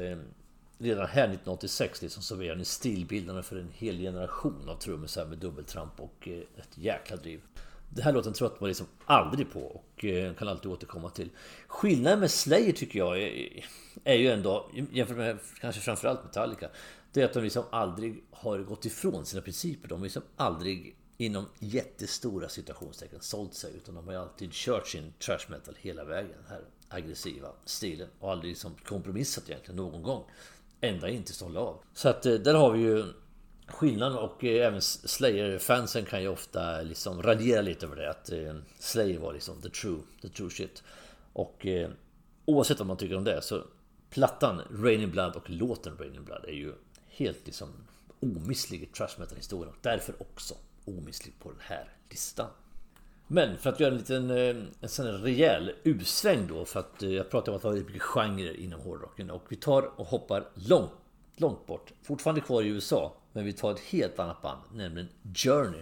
Redan 0.78 1.08
här 1.08 1.24
1986 1.24 2.02
liksom 2.02 2.24
serverade 2.24 2.56
han 2.56 2.66
stilbildande 2.66 3.44
för 3.44 3.56
en 3.56 3.72
hel 3.74 3.98
generation 3.98 4.70
av 4.70 4.76
trummisar 4.76 5.26
med 5.26 5.38
dubbeltramp 5.38 6.00
och 6.00 6.28
eh, 6.28 6.38
ett 6.38 6.78
jäkla 6.78 7.18
driv. 7.18 7.42
Det 7.90 8.02
här 8.02 8.14
låten 8.14 8.34
tröttnar 8.34 8.60
man 8.60 8.68
liksom 8.68 8.88
aldrig 9.06 9.52
på 9.52 9.60
och 9.60 10.06
eh, 10.06 10.34
kan 10.34 10.48
alltid 10.48 10.72
återkomma 10.72 11.10
till. 11.10 11.30
Skillnaden 11.68 12.20
med 12.20 12.32
Slayer 12.32 12.72
tycker 12.72 13.00
jag 13.00 13.22
är, 13.22 13.66
är 14.04 14.16
ju 14.16 14.32
ändå, 14.32 14.70
jämfört 14.92 15.18
med 15.18 15.38
kanske 15.60 15.82
framförallt 15.82 16.24
Metallica, 16.24 16.70
det 17.16 17.22
är 17.22 17.26
att 17.26 17.34
de 17.34 17.44
liksom 17.44 17.64
aldrig 17.70 18.24
har 18.32 18.60
gått 18.60 18.86
ifrån 18.86 19.26
sina 19.26 19.42
principer. 19.42 19.90
De 19.90 20.00
har 20.00 20.04
liksom 20.04 20.24
aldrig 20.36 20.98
inom 21.18 21.46
jättestora 21.60 22.50
situationstecken 22.50 23.22
sålt 23.22 23.54
sig 23.54 23.74
utan 23.76 23.96
de 23.96 24.06
har 24.06 24.14
ju 24.14 24.20
alltid 24.20 24.54
kört 24.54 24.88
sin 24.88 25.14
trash 25.20 25.40
metal 25.50 25.76
hela 25.80 26.04
vägen. 26.04 26.32
Den 26.42 26.50
här 26.50 26.62
aggressiva 26.90 27.48
stilen 27.66 28.08
och 28.20 28.32
aldrig 28.32 28.50
liksom 28.50 28.76
kompromissat 28.86 29.50
egentligen 29.50 29.76
någon 29.76 30.04
gång. 30.04 30.24
Ända 30.82 31.10
in 31.10 31.24
tills 31.24 31.40
de 31.40 31.54
la 31.54 31.60
av. 31.60 31.84
Så 31.94 32.10
att 32.10 32.26
eh, 32.26 32.34
där 32.34 32.54
har 32.54 32.72
vi 32.72 32.80
ju 32.80 33.06
skillnaden 33.68 34.18
och 34.18 34.44
eh, 34.44 34.68
även 34.68 34.82
Slayer-fansen 34.82 36.06
kan 36.06 36.22
ju 36.22 36.28
ofta 36.28 36.82
liksom 36.82 37.22
radera 37.24 37.62
lite 37.62 37.86
över 37.86 37.96
det. 37.96 38.10
Att 38.10 38.32
eh, 38.32 38.56
Slayer 38.80 39.20
var 39.20 39.34
liksom 39.34 39.62
the 39.62 39.70
true, 39.70 40.00
the 40.22 40.30
true 40.30 40.50
shit. 40.50 40.84
Och 41.34 41.66
oavsett 42.46 42.80
vad 42.80 42.88
man 42.88 42.98
tycker 42.98 43.18
om 43.18 43.24
det 43.24 43.42
så 43.42 43.64
plattan 44.10 44.62
Raining 44.72 45.12
Blood 45.12 45.36
och 45.36 45.50
låten 45.50 45.98
Raining 45.98 46.24
Blood 46.24 46.46
är 46.48 46.54
ju 46.54 46.74
helt 47.16 47.46
liksom 47.46 47.70
omisslig 48.20 48.84
i 48.84 48.86
trash 48.86 49.20
metal 49.20 49.38
historien 49.38 49.70
och 49.70 49.80
därför 49.82 50.22
också 50.22 50.56
omisslig 50.86 51.40
på 51.40 51.50
den 51.52 51.62
här 51.62 51.90
listan. 52.10 52.50
Men 53.28 53.58
för 53.58 53.70
att 53.70 53.80
göra 53.80 53.92
en 53.92 53.98
liten 53.98 54.30
eh, 54.30 54.56
en 54.82 54.90
sån 54.90 55.06
rejäl 55.06 55.72
usväng 55.84 56.48
då 56.48 56.66
för 56.66 56.80
att 56.80 57.04
eh, 57.04 57.10
jag 57.10 57.30
pratar 57.30 57.52
om 57.52 57.56
att 57.56 57.62
det 57.62 57.68
var 57.68 57.76
mycket 57.76 58.02
genrer 58.02 58.60
inom 58.60 58.82
hårdrocken 58.82 59.30
och 59.30 59.44
vi 59.50 59.56
tar 59.56 60.00
och 60.00 60.06
hoppar 60.06 60.48
långt, 60.54 60.92
långt 61.36 61.66
bort. 61.66 61.94
Fortfarande 62.04 62.42
kvar 62.42 62.62
i 62.62 62.68
USA 62.68 63.16
men 63.34 63.46
vi 63.46 63.54
tar 63.54 63.72
ett 63.72 63.80
helt 63.80 64.20
annat 64.20 64.42
band, 64.42 64.62
nämligen 64.74 65.10
Journey. 65.36 65.82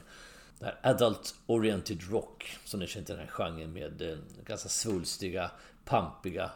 Det 0.59 0.65
här 0.65 0.79
Adult 0.83 1.35
Oriented 1.45 2.11
Rock, 2.11 2.57
som 2.65 2.79
ni 2.79 2.87
känner 2.87 3.05
till 3.05 3.15
den 3.15 3.25
här 3.25 3.31
genren 3.31 3.73
med 3.73 4.01
eh, 4.01 4.17
ganska 4.45 4.69
svulstiga, 4.69 5.51
pampiga, 5.85 6.51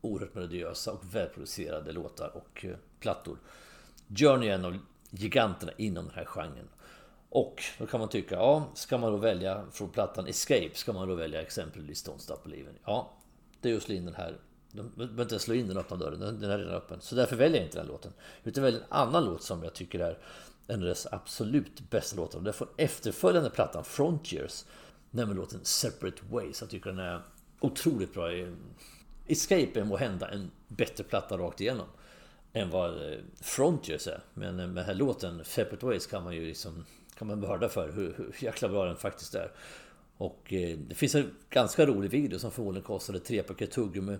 oerhört 0.00 0.34
melodiösa 0.34 0.92
och 0.92 1.14
välproducerade 1.14 1.92
låtar 1.92 2.36
och 2.36 2.66
plattor. 3.00 3.36
Journey 4.14 4.48
är 4.48 4.54
en 4.54 4.64
av 4.64 4.78
giganterna 5.10 5.72
inom 5.76 6.04
den 6.04 6.14
här 6.14 6.24
genren. 6.24 6.68
Och 7.28 7.62
då 7.78 7.86
kan 7.86 8.00
man 8.00 8.08
tycka, 8.08 8.34
ja, 8.34 8.70
ska 8.74 8.98
man 8.98 9.12
då 9.12 9.18
välja 9.18 9.64
från 9.72 9.88
plattan 9.88 10.26
Escape, 10.26 10.70
ska 10.74 10.92
man 10.92 11.08
då 11.08 11.14
välja 11.14 11.42
exempelvis 11.42 12.08
Don't 12.08 12.18
Stop 12.18 12.38
Believin'? 12.44 12.78
Ja, 12.84 13.12
det 13.60 13.68
är 13.68 13.72
just 13.72 13.90
in 13.90 14.04
den 14.04 14.14
här 14.14 14.38
de 14.72 14.90
behöver 14.96 15.22
inte 15.22 15.38
slå 15.38 15.54
in 15.54 15.68
den 15.68 15.76
öppna 15.76 15.96
dörren, 15.96 16.20
den 16.20 16.50
är 16.50 16.58
redan 16.58 16.74
öppen. 16.74 17.00
Så 17.00 17.14
därför 17.14 17.36
väljer 17.36 17.56
jag 17.56 17.66
inte 17.66 17.78
den 17.78 17.86
låten. 17.86 18.12
Utan 18.44 18.64
väljer 18.64 18.80
en 18.80 18.86
annan 18.88 19.24
låt 19.24 19.42
som 19.42 19.62
jag 19.62 19.74
tycker 19.74 20.00
är 20.00 20.18
en 20.66 20.80
av 20.80 20.86
dess 20.86 21.06
absolut 21.12 21.90
bästa 21.90 22.16
låtar. 22.16 22.38
Och 22.38 22.44
det 22.44 22.52
får 22.52 22.68
efterföljande 22.76 23.50
plattan 23.50 23.84
Frontiers. 23.84 24.64
Nämligen 25.10 25.36
låten 25.36 25.60
Separate 25.62 26.22
Ways. 26.30 26.60
Jag 26.60 26.70
tycker 26.70 26.90
den 26.90 26.98
är 26.98 27.22
otroligt 27.60 28.14
bra. 28.14 28.30
Escape 29.26 29.80
är 29.80 29.84
må 29.84 29.96
hända 29.96 30.28
en 30.28 30.50
bättre 30.68 31.04
platta 31.04 31.38
rakt 31.38 31.60
igenom. 31.60 31.86
Än 32.52 32.70
vad 32.70 33.12
eh, 33.12 33.18
Frontiers 33.40 34.06
är. 34.06 34.20
Men 34.34 34.60
eh, 34.60 34.66
med 34.66 34.76
den 34.76 34.84
här 34.84 34.94
låten 34.94 35.44
Separate 35.44 35.86
Ways 35.86 36.06
kan 36.06 36.24
man 36.24 36.34
ju 36.34 36.46
liksom 36.46 36.84
kan 37.18 37.28
man 37.28 37.40
börda 37.40 37.68
för 37.68 37.92
hur, 37.92 38.14
hur 38.16 38.34
jäkla 38.38 38.68
bra 38.68 38.84
den 38.84 38.96
faktiskt 38.96 39.34
är. 39.34 39.52
Och 40.16 40.52
eh, 40.52 40.78
det 40.78 40.94
finns 40.94 41.14
en 41.14 41.30
ganska 41.50 41.86
rolig 41.86 42.10
video 42.10 42.38
som 42.38 42.50
förmodligen 42.50 42.86
kostade 42.86 43.20
tre 43.20 43.42
paket 43.42 43.70
tuggummi 43.70 44.18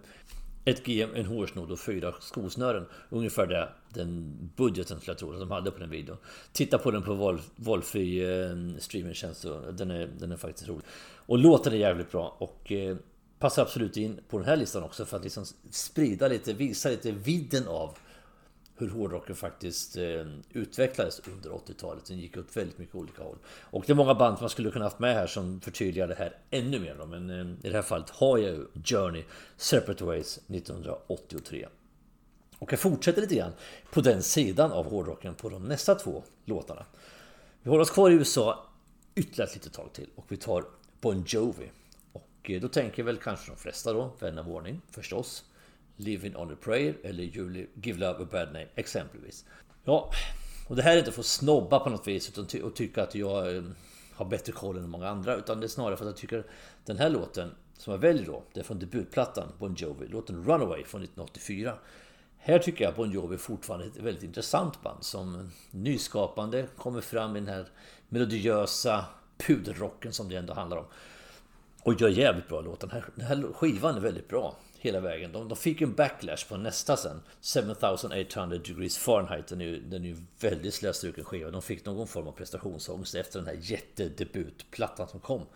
ett 0.64 0.84
GM, 0.84 1.14
en 1.14 1.26
hårsnodd 1.26 1.70
och 1.70 1.80
fyra 1.80 2.14
skosnören. 2.20 2.86
Ungefär 3.08 3.46
det, 3.46 3.68
den 3.88 4.36
budgeten 4.56 5.00
skulle 5.00 5.12
jag 5.12 5.18
tro 5.18 5.32
att 5.32 5.40
de 5.40 5.50
hade 5.50 5.70
på 5.70 5.78
den 5.78 5.90
videon. 5.90 6.16
Titta 6.52 6.78
på 6.78 6.90
den 6.90 7.02
på 7.02 7.38
Wolf, 7.56 7.96
eh, 7.96 8.56
streamingtjänst. 8.78 9.46
Den 9.72 9.90
är, 9.90 10.10
den 10.18 10.32
är 10.32 10.36
faktiskt 10.36 10.68
rolig. 10.68 10.84
Och 11.16 11.38
låten 11.38 11.72
är 11.72 11.76
jävligt 11.76 12.12
bra 12.12 12.36
och 12.38 12.72
eh, 12.72 12.96
passar 13.38 13.62
absolut 13.62 13.96
in 13.96 14.20
på 14.28 14.38
den 14.38 14.46
här 14.46 14.56
listan 14.56 14.82
också 14.82 15.04
för 15.04 15.16
att 15.16 15.24
liksom 15.24 15.44
sprida 15.70 16.28
lite, 16.28 16.52
visa 16.52 16.88
lite 16.88 17.12
vidden 17.12 17.66
av 17.66 17.98
hur 18.80 18.88
hårdrocken 18.90 19.36
faktiskt 19.36 19.96
eh, 19.96 20.26
utvecklades 20.52 21.20
under 21.28 21.50
80-talet. 21.50 22.04
Den 22.06 22.18
gick 22.18 22.36
åt 22.36 22.56
väldigt 22.56 22.78
mycket 22.78 22.94
olika 22.94 23.22
håll. 23.22 23.36
Och 23.46 23.84
det 23.86 23.92
är 23.92 23.94
många 23.94 24.14
band 24.14 24.38
som 24.38 24.42
man 24.44 24.50
skulle 24.50 24.70
kunna 24.70 24.84
haft 24.84 24.98
med 24.98 25.14
här 25.14 25.26
som 25.26 25.60
förtydligar 25.60 26.08
det 26.08 26.14
här 26.14 26.36
ännu 26.50 26.78
mer. 26.78 26.96
Då. 26.98 27.06
Men 27.06 27.30
eh, 27.30 27.66
i 27.66 27.70
det 27.70 27.74
här 27.74 27.82
fallet 27.82 28.10
har 28.10 28.38
jag 28.38 28.50
ju 28.50 28.66
Journey 28.84 29.24
Separate 29.56 30.04
Ways 30.04 30.36
1983. 30.36 31.68
Och 32.58 32.72
jag 32.72 32.80
fortsätter 32.80 33.20
lite 33.20 33.34
grann 33.34 33.52
på 33.90 34.00
den 34.00 34.22
sidan 34.22 34.72
av 34.72 34.90
hårdrocken 34.90 35.34
på 35.34 35.48
de 35.48 35.64
nästa 35.64 35.94
två 35.94 36.22
låtarna. 36.44 36.86
Vi 37.62 37.70
håller 37.70 37.82
oss 37.82 37.90
kvar 37.90 38.10
i 38.10 38.14
USA 38.14 38.66
ytterligare 39.14 39.48
ett 39.48 39.54
litet 39.54 39.72
tag 39.72 39.92
till 39.92 40.08
och 40.14 40.24
vi 40.28 40.36
tar 40.36 40.64
Bon 41.00 41.24
Jovi. 41.26 41.70
Och 42.12 42.50
eh, 42.50 42.60
då 42.60 42.68
tänker 42.68 43.02
väl 43.02 43.16
kanske 43.16 43.50
de 43.50 43.56
flesta 43.56 43.92
då, 43.92 44.12
vän 44.18 44.38
av 44.38 44.50
ordning 44.50 44.80
förstås, 44.90 45.44
Living 46.00 46.36
on 46.36 46.52
a 46.52 46.56
prayer 46.60 46.94
eller 47.02 47.24
Give 47.82 47.98
Love 47.98 48.22
a 48.22 48.26
bad 48.30 48.46
name 48.46 48.66
exempelvis. 48.74 49.44
Ja, 49.84 50.10
och 50.68 50.76
det 50.76 50.82
här 50.82 50.94
är 50.94 50.98
inte 50.98 51.12
för 51.12 51.20
att 51.20 51.26
snobba 51.26 51.78
på 51.78 51.90
något 51.90 52.08
vis 52.08 52.28
utan 52.28 52.46
ty 52.46 52.62
och 52.62 52.74
tycka 52.74 53.02
att 53.02 53.14
jag 53.14 53.56
eh, 53.56 53.62
har 54.12 54.24
bättre 54.24 54.52
koll 54.52 54.76
än 54.76 54.88
många 54.88 55.08
andra 55.08 55.36
utan 55.36 55.60
det 55.60 55.66
är 55.66 55.68
snarare 55.68 55.96
för 55.96 56.04
att 56.04 56.08
jag 56.08 56.16
tycker 56.16 56.44
den 56.84 56.98
här 56.98 57.10
låten 57.10 57.50
som 57.78 57.92
jag 57.92 57.98
väljer 57.98 58.26
då, 58.26 58.42
det 58.52 58.60
är 58.60 58.64
från 58.64 58.78
debutplattan 58.78 59.52
Bon 59.58 59.74
Jovi, 59.74 60.06
låten 60.06 60.44
Runaway 60.44 60.84
från 60.84 61.02
1984. 61.02 61.74
Här 62.38 62.58
tycker 62.58 62.84
jag 62.84 62.94
Bon 62.94 63.10
Jovi 63.10 63.38
fortfarande 63.38 63.86
är 63.86 63.88
ett 63.88 63.96
väldigt 63.96 64.22
intressant 64.22 64.82
band 64.82 65.04
som 65.04 65.50
nyskapande 65.70 66.66
kommer 66.76 67.00
fram 67.00 67.36
i 67.36 67.40
den 67.40 67.48
här 67.48 67.68
melodiösa 68.08 69.04
pudelrocken 69.38 70.12
som 70.12 70.28
det 70.28 70.36
ändå 70.36 70.54
handlar 70.54 70.76
om. 70.76 70.84
Och 71.82 72.00
gör 72.00 72.08
jävligt 72.08 72.48
bra 72.48 72.60
låtar. 72.60 72.88
Den 72.88 72.96
här, 72.96 73.04
den 73.14 73.26
här 73.26 73.52
skivan 73.52 73.96
är 73.96 74.00
väldigt 74.00 74.28
bra 74.28 74.56
hela 74.80 75.00
vägen. 75.00 75.32
De, 75.32 75.48
de 75.48 75.56
fick 75.56 75.80
en 75.80 75.94
backlash 75.94 76.48
på 76.48 76.56
nästa 76.56 76.96
sen. 76.96 77.22
7800 77.40 78.58
degrees 78.58 78.98
Fahrenheit. 78.98 79.46
Den 79.46 79.60
är 79.60 79.64
ju, 79.64 79.80
den 79.80 80.04
är 80.04 80.08
ju 80.08 80.16
väldigt 80.40 80.74
slätstruken 80.74 81.24
skiva. 81.24 81.50
De 81.50 81.62
fick 81.62 81.84
någon 81.86 82.06
form 82.06 82.28
av 82.28 82.32
prestationsångest 82.32 83.14
efter 83.14 83.38
den 83.38 83.48
här 83.48 83.58
jättedebutplattan 83.60 85.08
som 85.08 85.20
kom. 85.20 85.46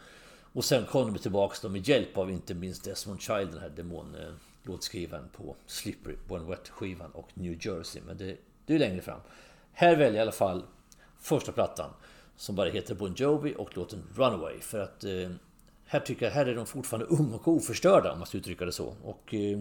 Och 0.52 0.64
sen 0.64 0.84
kom 0.84 1.12
de 1.12 1.18
tillbaks 1.18 1.60
då 1.60 1.68
med 1.68 1.88
hjälp 1.88 2.18
av 2.18 2.30
inte 2.30 2.54
minst 2.54 2.84
Desmond 2.84 3.20
Child, 3.20 3.50
den 3.50 3.60
här 3.60 3.72
demonlåtskrivaren 3.76 5.28
på 5.36 5.56
Slippery, 5.66 6.16
Born 6.28 6.46
Wet-skivan 6.46 7.10
och 7.10 7.28
New 7.34 7.66
Jersey. 7.66 8.02
Men 8.06 8.16
det, 8.16 8.36
det 8.66 8.74
är 8.74 8.78
längre 8.78 9.00
fram. 9.00 9.20
Här 9.72 9.96
väljer 9.96 10.06
jag 10.06 10.16
i 10.16 10.20
alla 10.20 10.32
fall 10.32 10.62
första 11.20 11.52
plattan 11.52 11.90
som 12.36 12.54
bara 12.54 12.70
heter 12.70 12.94
Bon 12.94 13.14
Jovi 13.16 13.54
och 13.58 13.76
låten 13.76 14.02
Runaway. 14.14 14.60
För 14.60 14.80
att 14.80 15.04
eh, 15.04 15.30
här 15.86 16.00
tycker 16.00 16.26
jag 16.26 16.32
här 16.32 16.46
är 16.46 16.54
de 16.54 16.66
fortfarande 16.66 17.06
unga 17.06 17.36
och 17.36 17.48
oförstörda 17.48 18.12
om 18.12 18.18
man 18.18 18.26
ska 18.26 18.38
uttrycka 18.38 18.64
det 18.64 18.72
så. 18.72 18.94
Och 19.02 19.34
eh, 19.34 19.58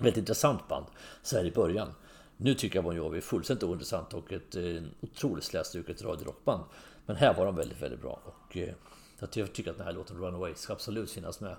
väldigt 0.00 0.16
intressant 0.16 0.68
band 0.68 0.86
så 1.22 1.36
här 1.36 1.44
i 1.44 1.50
början. 1.50 1.94
Nu 2.36 2.54
tycker 2.54 2.76
jag 2.76 2.84
Bon 2.84 2.96
Jovi 2.96 3.16
är 3.16 3.22
fullständigt 3.22 3.64
ointressant 3.64 4.14
och 4.14 4.32
ett 4.32 4.56
eh, 4.56 4.82
otroligt 5.00 5.44
slätstruket 5.44 6.02
radiorockband. 6.02 6.64
Men 7.06 7.16
här 7.16 7.34
var 7.34 7.46
de 7.46 7.56
väldigt, 7.56 7.82
väldigt 7.82 8.00
bra. 8.00 8.20
Och 8.24 8.56
eh, 8.56 8.74
jag 9.18 9.52
tycker 9.52 9.70
att 9.70 9.76
den 9.76 9.86
här 9.86 9.92
låten 9.92 10.16
Runaway 10.16 10.54
ska 10.54 10.72
absolut 10.72 11.10
finnas 11.10 11.40
med 11.40 11.56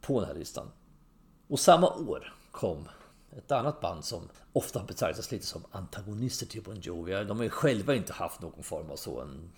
på 0.00 0.20
den 0.20 0.28
här 0.28 0.36
listan. 0.36 0.70
Och 1.48 1.60
samma 1.60 1.94
år 1.94 2.34
kom 2.50 2.88
ett 3.36 3.52
annat 3.52 3.80
band 3.80 4.04
som 4.04 4.28
ofta 4.52 4.84
betraktas 4.84 5.32
lite 5.32 5.46
som 5.46 5.64
antagonister 5.70 6.46
till 6.46 6.62
Bon 6.62 6.80
Jovi. 6.80 7.12
De 7.12 7.36
har 7.36 7.44
ju 7.44 7.50
själva 7.50 7.94
inte 7.94 8.12
haft 8.12 8.40
någon 8.40 8.62
form 8.62 8.90
av 8.90 8.96
så 8.96 9.20
en 9.20 9.52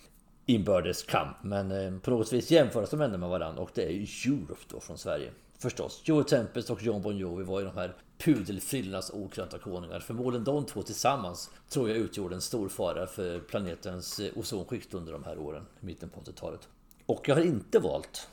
inbördes 0.49 1.03
kamp. 1.03 1.37
Men 1.41 1.71
eh, 1.71 1.99
på 1.99 2.11
något 2.11 2.33
vis 2.33 2.51
jämföras 2.51 2.89
de 2.89 3.01
ändå 3.01 3.17
med 3.17 3.29
varandra 3.29 3.61
och 3.61 3.71
det 3.73 3.83
är 3.83 3.89
ju 3.89 4.33
Europe 4.33 4.61
då 4.67 4.79
från 4.79 4.97
Sverige. 4.97 5.31
Förstås. 5.57 6.01
Joe 6.05 6.23
Tempest 6.23 6.69
och 6.69 6.83
John 6.83 7.01
Bon 7.01 7.17
Jovi 7.17 7.43
var 7.43 7.59
ju 7.59 7.65
de 7.65 7.75
här 7.75 7.95
pudelfrillornas 8.17 9.09
okrönta 9.09 9.57
konungar. 9.57 9.99
Förmodligen 9.99 10.43
de 10.43 10.65
två 10.65 10.81
tillsammans 10.81 11.49
tror 11.69 11.89
jag 11.89 11.97
utgjorde 11.97 12.35
en 12.35 12.41
stor 12.41 12.69
fara 12.69 13.07
för 13.07 13.39
planetens 13.39 14.19
eh, 14.19 14.31
ozonskikt 14.35 14.93
under 14.93 15.13
de 15.13 15.23
här 15.23 15.37
åren, 15.37 15.65
i 15.81 15.85
mitten 15.85 16.09
på 16.09 16.19
80-talet. 16.19 16.67
Och 17.05 17.29
jag 17.29 17.35
har 17.35 17.41
inte 17.41 17.79
valt 17.79 18.27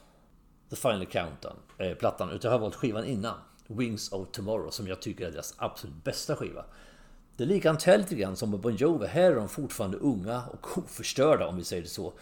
The 0.71 0.77
Final 0.77 1.07
Countdown, 1.07 1.57
eh, 1.79 1.95
plattan, 1.95 2.31
utan 2.31 2.49
jag 2.49 2.59
har 2.59 2.63
valt 2.63 2.75
skivan 2.75 3.05
innan. 3.05 3.35
Wings 3.67 4.13
of 4.13 4.29
Tomorrow, 4.33 4.71
som 4.71 4.87
jag 4.87 5.03
tycker 5.03 5.27
är 5.27 5.31
deras 5.31 5.55
absolut 5.57 6.05
bästa 6.05 6.37
skiva. 6.37 6.65
Det 7.37 7.45
är 7.45 7.49
likadant 7.49 7.83
här 7.83 7.99
lite 7.99 8.15
grann 8.15 8.37
som 8.37 8.51
med 8.51 8.61
Bon 8.61 8.77
Jovi. 8.77 9.07
Här 9.07 9.31
är 9.31 9.35
de 9.35 9.49
fortfarande 9.49 9.97
unga 9.97 10.43
och 10.53 10.79
oförstörda 10.79 11.47
om 11.47 11.57
vi 11.57 11.65
säger 11.65 11.83
det 11.83 11.89
så. 11.89 12.13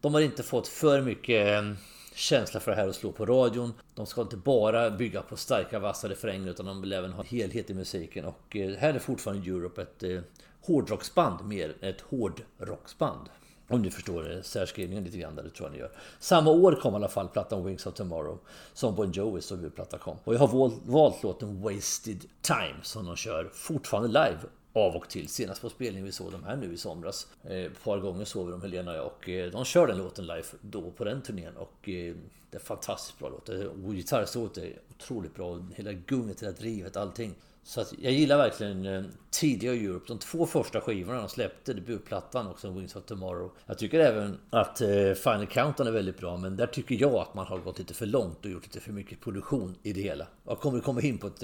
De 0.00 0.14
har 0.14 0.20
inte 0.20 0.42
fått 0.42 0.68
för 0.68 1.02
mycket 1.02 1.62
eh, 1.62 1.72
känsla 2.14 2.60
för 2.60 2.70
det 2.70 2.76
här 2.76 2.88
att 2.88 2.96
slå 2.96 3.12
på 3.12 3.26
radion. 3.26 3.72
De 3.94 4.06
ska 4.06 4.22
inte 4.22 4.36
bara 4.36 4.90
bygga 4.90 5.22
på 5.22 5.36
starka 5.36 5.78
vassa 5.78 6.08
refränger 6.08 6.50
utan 6.50 6.66
de 6.66 6.80
vill 6.80 6.92
även 6.92 7.12
ha 7.12 7.22
helhet 7.22 7.70
i 7.70 7.74
musiken. 7.74 8.24
Och 8.24 8.56
eh, 8.56 8.76
här 8.76 8.94
är 8.94 8.98
fortfarande 8.98 9.50
Europe 9.50 9.82
ett 9.82 10.02
eh, 10.02 10.20
hårdrocksband 10.62 11.44
mer 11.44 11.74
än 11.80 11.88
ett 11.88 12.00
hårdrocksband. 12.00 13.28
Om 13.68 13.82
ni 13.82 13.90
förstår 13.90 14.32
eh, 14.32 14.42
särskrivningen 14.42 15.04
lite 15.04 15.18
grann 15.18 15.34
där, 15.34 15.42
det 15.42 15.50
tror 15.50 15.68
jag 15.68 15.72
ni 15.72 15.78
gör. 15.78 15.90
Samma 16.18 16.50
år 16.50 16.72
kom 16.82 16.92
i 16.92 16.96
alla 16.96 17.08
fall 17.08 17.28
plattan 17.28 17.64
Wings 17.64 17.86
of 17.86 17.94
Tomorrow 17.94 18.38
som 18.72 18.94
Bon 18.94 19.12
Jovis 19.12 19.52
huvudplatta 19.52 19.98
kom. 19.98 20.16
Och 20.24 20.34
jag 20.34 20.38
har 20.38 20.72
valt 20.90 21.22
låten 21.22 21.62
Wasted 21.62 22.24
Time 22.42 22.76
som 22.82 23.06
de 23.06 23.16
kör 23.16 23.50
fortfarande 23.54 24.08
live 24.08 24.38
av 24.72 24.96
och 24.96 25.08
till. 25.08 25.28
Senast 25.28 25.62
på 25.62 25.70
spelningen 25.70 26.04
vi 26.04 26.12
såg 26.12 26.32
dem 26.32 26.44
här 26.44 26.56
nu 26.56 26.72
i 26.72 26.76
somras. 26.76 27.26
Eh, 27.44 27.56
ett 27.56 27.84
par 27.84 27.98
gånger 27.98 28.24
såg 28.24 28.46
vi 28.46 28.52
dem 28.52 28.62
Helena 28.62 28.90
och 28.90 28.96
jag 28.96 29.06
och 29.06 29.28
eh, 29.28 29.50
de 29.50 29.64
kör 29.64 29.86
den 29.86 29.98
låten 29.98 30.26
live 30.26 30.44
då 30.60 30.90
på 30.90 31.04
den 31.04 31.22
turnén 31.22 31.56
och 31.56 31.88
eh, 31.88 32.14
det 32.50 32.56
är 32.56 32.60
fantastiskt 32.60 33.18
bra 33.18 33.28
låt. 33.28 33.48
Och 33.48 33.94
gitarrsolot 33.94 34.58
är 34.58 34.78
otroligt 34.90 35.34
bra. 35.34 35.66
Hela 35.74 35.92
gunget, 35.92 36.42
hela 36.42 36.52
drivet, 36.52 36.96
allting. 36.96 37.34
Så 37.62 37.80
att 37.80 37.94
jag 37.98 38.12
gillar 38.12 38.36
verkligen 38.36 39.10
tidiga 39.30 39.74
Europe. 39.74 40.04
De 40.08 40.18
två 40.18 40.46
första 40.46 40.80
skivorna 40.80 41.18
de 41.18 41.28
släppte, 41.28 41.72
debutplattan 41.72 42.46
och 42.46 42.60
sen 42.60 42.78
Wings 42.78 42.96
of 42.96 43.04
Tomorrow. 43.04 43.50
Jag 43.66 43.78
tycker 43.78 44.00
även 44.00 44.38
att 44.50 44.78
Final 45.22 45.46
Countdown 45.46 45.86
är 45.86 45.92
väldigt 45.92 46.18
bra, 46.18 46.36
men 46.36 46.56
där 46.56 46.66
tycker 46.66 46.94
jag 46.94 47.14
att 47.14 47.34
man 47.34 47.46
har 47.46 47.58
gått 47.58 47.78
lite 47.78 47.94
för 47.94 48.06
långt 48.06 48.44
och 48.44 48.50
gjort 48.50 48.62
lite 48.62 48.80
för 48.80 48.92
mycket 48.92 49.20
produktion 49.20 49.74
i 49.82 49.92
det 49.92 50.00
hela. 50.00 50.26
Jag 50.46 50.60
kommer 50.60 50.80
komma 50.80 51.00
in 51.00 51.18
på 51.18 51.26
ett 51.26 51.42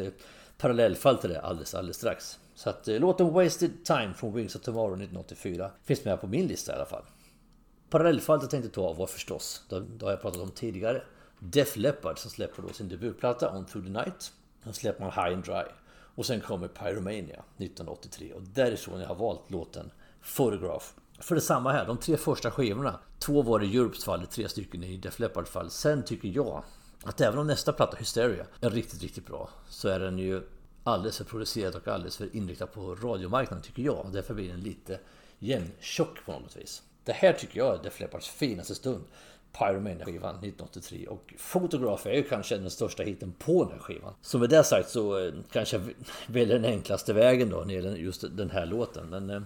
parallellfall 0.59 1.19
till 1.19 1.31
det 1.31 1.41
alldeles, 1.41 1.75
alldeles 1.75 1.97
strax. 1.97 2.39
Så 2.55 2.71
att 2.71 2.89
eh, 2.89 2.99
låten 3.01 3.33
Wasted 3.33 3.85
Time 3.85 4.15
från 4.15 4.35
Wings 4.35 4.57
of 4.57 4.63
Tomorrow 4.63 4.93
1984 4.93 5.71
finns 5.85 6.05
med 6.05 6.21
på 6.21 6.27
min 6.27 6.47
lista 6.47 6.73
i 6.73 6.75
alla 6.75 6.87
fall. 6.87 7.03
Parallellfallet 7.91 8.43
jag 8.43 8.51
tänkte 8.51 8.71
ta 8.71 8.93
var 8.93 9.07
förstås, 9.07 9.63
det 9.69 10.05
har 10.05 10.11
jag 10.11 10.23
pratat 10.23 10.43
om 10.43 10.51
tidigare, 10.51 11.03
Def 11.39 11.77
Leppard 11.77 12.19
som 12.19 12.31
släpper 12.31 12.63
då 12.63 12.69
sin 12.69 12.89
debutplatta 12.89 13.57
On 13.57 13.65
Through 13.65 13.87
the 13.87 13.93
Night. 13.93 14.33
Sen 14.65 14.75
släpper 14.75 15.05
man 15.05 15.13
High 15.13 15.35
and 15.35 15.45
Dry. 15.45 15.65
Och 16.15 16.27
sen 16.27 16.41
kommer 16.41 16.69
Pyromania 16.69 17.43
1983 17.57 18.33
och 18.33 18.43
därifrån 18.43 19.01
jag 19.01 19.09
har 19.09 19.15
valt 19.15 19.51
låten 19.51 19.91
Photograph. 20.37 20.87
För 21.21 21.35
det 21.35 21.41
samma 21.41 21.73
här, 21.73 21.87
de 21.87 21.99
tre 21.99 22.17
första 22.17 22.51
skivorna, 22.51 22.99
två 23.19 23.43
var 23.43 23.65
i 23.65 23.77
Europes 23.77 24.05
fall, 24.05 24.27
tre 24.27 24.49
stycken 24.49 24.85
i 24.85 24.97
Def 24.97 25.19
Leppard 25.19 25.49
fall. 25.49 25.71
Sen 25.71 26.05
tycker 26.05 26.29
jag 26.29 26.65
att 27.07 27.21
även 27.21 27.39
om 27.39 27.47
nästa 27.47 27.73
platta, 27.73 27.97
Hysteria, 27.97 28.47
är 28.61 28.71
riktigt, 28.71 29.03
riktigt 29.03 29.27
bra 29.27 29.51
så 29.69 29.89
är 29.89 30.01
den 30.01 30.19
ju 30.19 30.43
alldeles 30.85 31.17
för 31.19 31.25
producerad 31.25 31.75
och 31.75 31.89
alldeles 31.89 32.17
för 32.17 32.37
inriktad 32.37 32.67
på 32.67 32.95
radiomarknaden 32.95 33.63
tycker 33.63 33.83
jag. 33.83 34.07
Därför 34.13 34.35
blir 34.35 34.49
den 34.49 34.61
lite 34.61 34.99
jämntjock 35.39 36.25
på 36.25 36.33
något 36.33 36.57
vis. 36.57 36.83
Det 37.05 37.13
här 37.13 37.33
tycker 37.33 37.59
jag 37.59 37.75
är 37.75 37.83
Def 37.83 38.01
Leppards 38.01 38.29
finaste 38.29 38.75
stund. 38.75 39.05
Pyromania-skivan 39.53 40.35
1983 40.35 41.07
och 41.07 41.35
Photograph 41.53 42.07
är 42.07 42.15
ju 42.15 42.23
kanske 42.23 42.57
den 42.57 42.71
största 42.71 43.03
hiten 43.03 43.33
på 43.33 43.65
den 43.65 43.73
här 43.73 43.79
skivan. 43.79 44.15
Så 44.23 44.39
med 44.39 44.51
det 44.51 44.65
sagt 44.65 44.91
så 44.91 45.19
eh, 45.19 45.33
kanske 45.53 45.77
jag 45.77 45.85
väljer 46.27 46.59
den 46.59 46.73
enklaste 46.73 47.13
vägen 47.13 47.51
då 47.51 47.57
när 47.57 47.67
det 47.67 47.73
gäller 47.73 47.97
just 47.97 48.25
den 48.37 48.51
här 48.51 48.67
låten. 48.67 49.07
Men 49.11 49.31
eh, 49.31 49.43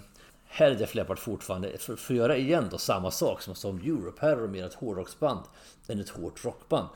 här 0.47 0.71
är 0.71 0.75
Def 0.75 0.95
Leppard 0.95 1.19
fortfarande, 1.19 1.79
för, 1.79 1.97
för 1.97 2.15
att 2.15 2.19
göra 2.19 2.37
igen 2.37 2.69
då 2.71 2.79
samma 2.79 3.11
sak 3.11 3.43
som 3.43 3.55
som 3.55 3.79
Europe. 3.79 4.19
Här 4.21 4.37
är 4.37 4.41
de 4.41 4.51
mer 4.51 4.67
ett 4.67 4.75
hårdrocksband 4.75 5.41
än 5.89 6.01
ett 6.01 6.09
hårt 6.09 6.45
rockband. 6.45 6.89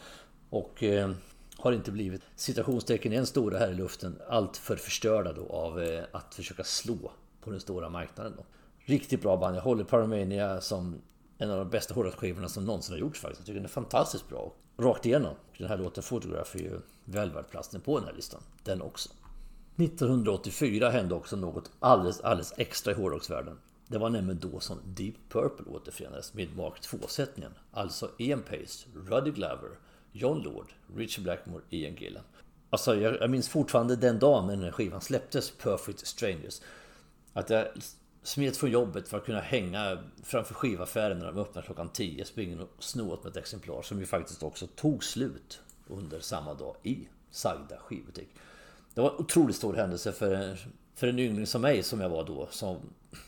Och 0.51 0.83
eh, 0.83 1.11
har 1.57 1.73
inte 1.73 1.91
blivit 1.91 2.23
citationstecken 2.37 3.13
en 3.13 3.27
stora 3.27 3.59
här 3.59 3.71
i 3.71 3.75
luften 3.75 4.19
allt 4.29 4.57
för 4.57 4.77
förstörda 4.77 5.33
då 5.33 5.47
av 5.47 5.83
eh, 5.83 6.05
att 6.13 6.35
försöka 6.35 6.65
slå 6.65 7.13
på 7.41 7.51
den 7.51 7.61
stora 7.61 7.89
marknaden. 7.89 8.33
Då. 8.37 8.45
Riktigt 8.79 9.23
bra 9.23 9.37
band. 9.37 9.57
Jag 9.57 9.63
håller 9.63 9.85
Paramania 9.85 10.61
som 10.61 11.01
en 11.39 11.51
av 11.51 11.59
de 11.59 11.71
bästa 11.71 11.95
hårdrocksskivorna 11.95 12.49
som 12.49 12.65
någonsin 12.65 12.93
har 12.93 13.01
gjorts 13.01 13.21
faktiskt. 13.21 13.41
Jag 13.41 13.47
tycker 13.47 13.55
den 13.61 13.65
är 13.65 13.69
fantastiskt 13.69 14.29
bra. 14.29 14.53
Rakt 14.77 15.07
igenom. 15.07 15.35
Den 15.59 15.69
här 15.69 15.79
låten 15.79 16.03
Photograph 16.03 16.57
är 16.57 16.61
ju 16.61 16.81
väl 17.05 17.31
värd 17.31 17.51
platsen 17.51 17.81
på 17.81 17.99
den 17.99 18.09
här 18.09 18.15
listan. 18.15 18.41
Den 18.65 18.83
också. 18.83 19.11
1984 19.77 20.91
hände 20.91 21.15
också 21.15 21.37
något 21.37 21.71
alldeles, 21.81 22.21
alldeles 22.21 22.55
extra 22.57 22.93
i 22.93 22.95
hårdrocksvärlden. 22.95 23.59
Det 23.89 23.99
var 23.99 24.11
nämligen 24.11 24.51
då 24.51 24.61
som 24.61 24.79
Deep 24.85 25.15
Purple 25.29 25.67
återförenades 25.67 26.35
med 26.35 26.57
Mark 26.57 26.81
2-sättningen. 26.83 27.53
Alltså 27.73 28.11
Ian 28.19 28.43
Pace, 28.43 28.89
Ruddy 28.95 29.31
Glover, 29.31 29.71
John 30.17 30.43
Lord, 30.43 30.67
Richie 30.97 31.25
Blackmore, 31.25 31.63
Ian 31.71 31.95
Gillan. 31.95 32.23
Alltså 32.71 32.97
jag, 32.97 33.21
jag 33.21 33.31
minns 33.31 33.49
fortfarande 33.49 33.97
den 33.97 34.19
dagen 34.19 34.47
när 34.47 34.55
den 34.55 34.65
här 34.65 34.71
skivan 34.71 35.01
släpptes, 35.01 35.51
Perfect 35.51 36.07
Strangers. 36.07 36.61
Att 37.33 37.51
jag 37.51 37.67
smet 38.23 38.57
från 38.57 38.71
jobbet 38.71 39.09
för 39.09 39.17
att 39.17 39.25
kunna 39.25 39.41
hänga 39.41 39.99
framför 40.23 40.55
skivaffären 40.55 41.19
när 41.19 41.27
de 41.27 41.39
öppnar 41.39 41.63
klockan 41.63 41.89
10. 41.89 42.25
Springa 42.25 42.63
och 42.63 42.69
sno 42.79 43.13
åt 43.13 43.25
mig 43.25 43.31
ett 43.31 43.37
exemplar 43.37 43.83
som 43.83 44.01
ju 44.01 44.07
faktiskt 44.07 44.43
också 44.43 44.67
tog 44.67 45.05
slut 45.05 45.61
under 45.87 46.21
samma 46.21 46.55
dag 46.55 46.77
i 46.83 47.09
sagda 47.31 47.77
skivbutik. 47.79 48.29
Det 48.95 49.01
var 49.01 49.11
en 49.11 49.17
otroligt 49.17 49.57
stor 49.57 49.75
händelse 49.75 50.13
för 50.13 50.59
för 50.95 51.07
en 51.07 51.19
yngling 51.19 51.47
som 51.47 51.63
mig 51.63 51.83
som 51.83 52.01
jag 52.01 52.09
var 52.09 52.25
då 52.25 52.49
som 52.51 52.77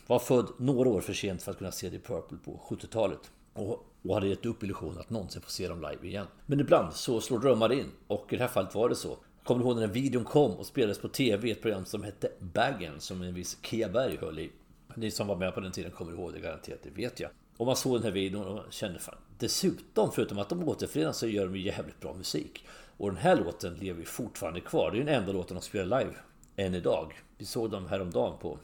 var 0.07 0.19
född 0.19 0.47
några 0.57 0.89
år 0.89 1.01
för 1.01 1.13
sent 1.13 1.43
för 1.43 1.51
att 1.51 1.57
kunna 1.57 1.71
se 1.71 1.89
The 1.89 1.99
Purple 1.99 2.37
på 2.45 2.61
70-talet. 2.69 3.31
Och, 3.53 3.86
och 4.07 4.13
hade 4.13 4.27
gett 4.27 4.45
upp 4.45 4.63
illusionen 4.63 4.99
att 4.99 5.09
någonsin 5.09 5.41
få 5.41 5.49
se 5.49 5.67
dem 5.67 5.81
live 5.81 6.07
igen. 6.07 6.27
Men 6.45 6.59
ibland 6.59 6.93
så 6.93 7.21
slår 7.21 7.39
drömmar 7.39 7.71
in 7.71 7.91
och 8.07 8.33
i 8.33 8.35
det 8.35 8.41
här 8.41 8.49
fallet 8.49 8.75
var 8.75 8.89
det 8.89 8.95
så. 8.95 9.17
Kommer 9.43 9.63
du 9.63 9.69
ihåg 9.69 9.77
när 9.77 9.87
videon 9.87 10.23
kom 10.23 10.51
och 10.51 10.65
spelades 10.65 10.99
på 10.99 11.07
TV 11.07 11.47
i 11.47 11.51
ett 11.51 11.61
program 11.61 11.85
som 11.85 12.03
hette 12.03 12.31
Baggen 12.39 12.99
som 12.99 13.21
en 13.21 13.33
viss 13.33 13.57
Kia 13.61 13.89
Berg 13.89 14.17
höll 14.17 14.39
i. 14.39 14.51
Ni 14.95 15.11
som 15.11 15.27
var 15.27 15.35
med 15.35 15.53
på 15.53 15.59
den 15.59 15.71
tiden 15.71 15.91
kommer 15.91 16.11
ihåg 16.11 16.33
det 16.33 16.39
garanterat, 16.39 16.79
det 16.83 16.89
vet 16.89 17.19
jag. 17.19 17.29
Och 17.57 17.65
man 17.65 17.75
såg 17.75 17.93
den 17.93 18.03
här 18.03 18.11
videon 18.11 18.45
och 18.45 18.73
kände 18.73 18.99
fan. 18.99 19.15
Dessutom, 19.39 20.11
förutom 20.11 20.39
att 20.39 20.49
de 20.49 20.69
återförenas 20.69 21.17
så 21.17 21.27
gör 21.27 21.47
de 21.47 21.59
jävligt 21.59 21.99
bra 21.99 22.13
musik. 22.13 22.65
Och 22.97 23.09
den 23.09 23.17
här 23.17 23.35
låten 23.35 23.73
lever 23.73 23.99
ju 23.99 24.05
fortfarande 24.05 24.61
kvar. 24.61 24.91
Det 24.91 24.97
är 24.97 25.03
den 25.03 25.15
enda 25.15 25.31
låten 25.31 25.55
de 25.55 25.63
spelar 25.63 25.99
live 25.99 26.13
än 26.55 26.75
idag. 26.75 27.13
Vi 27.37 27.45
såg 27.45 27.71
dem 27.71 27.87
häromdagen 27.87 28.37
på, 28.39 28.59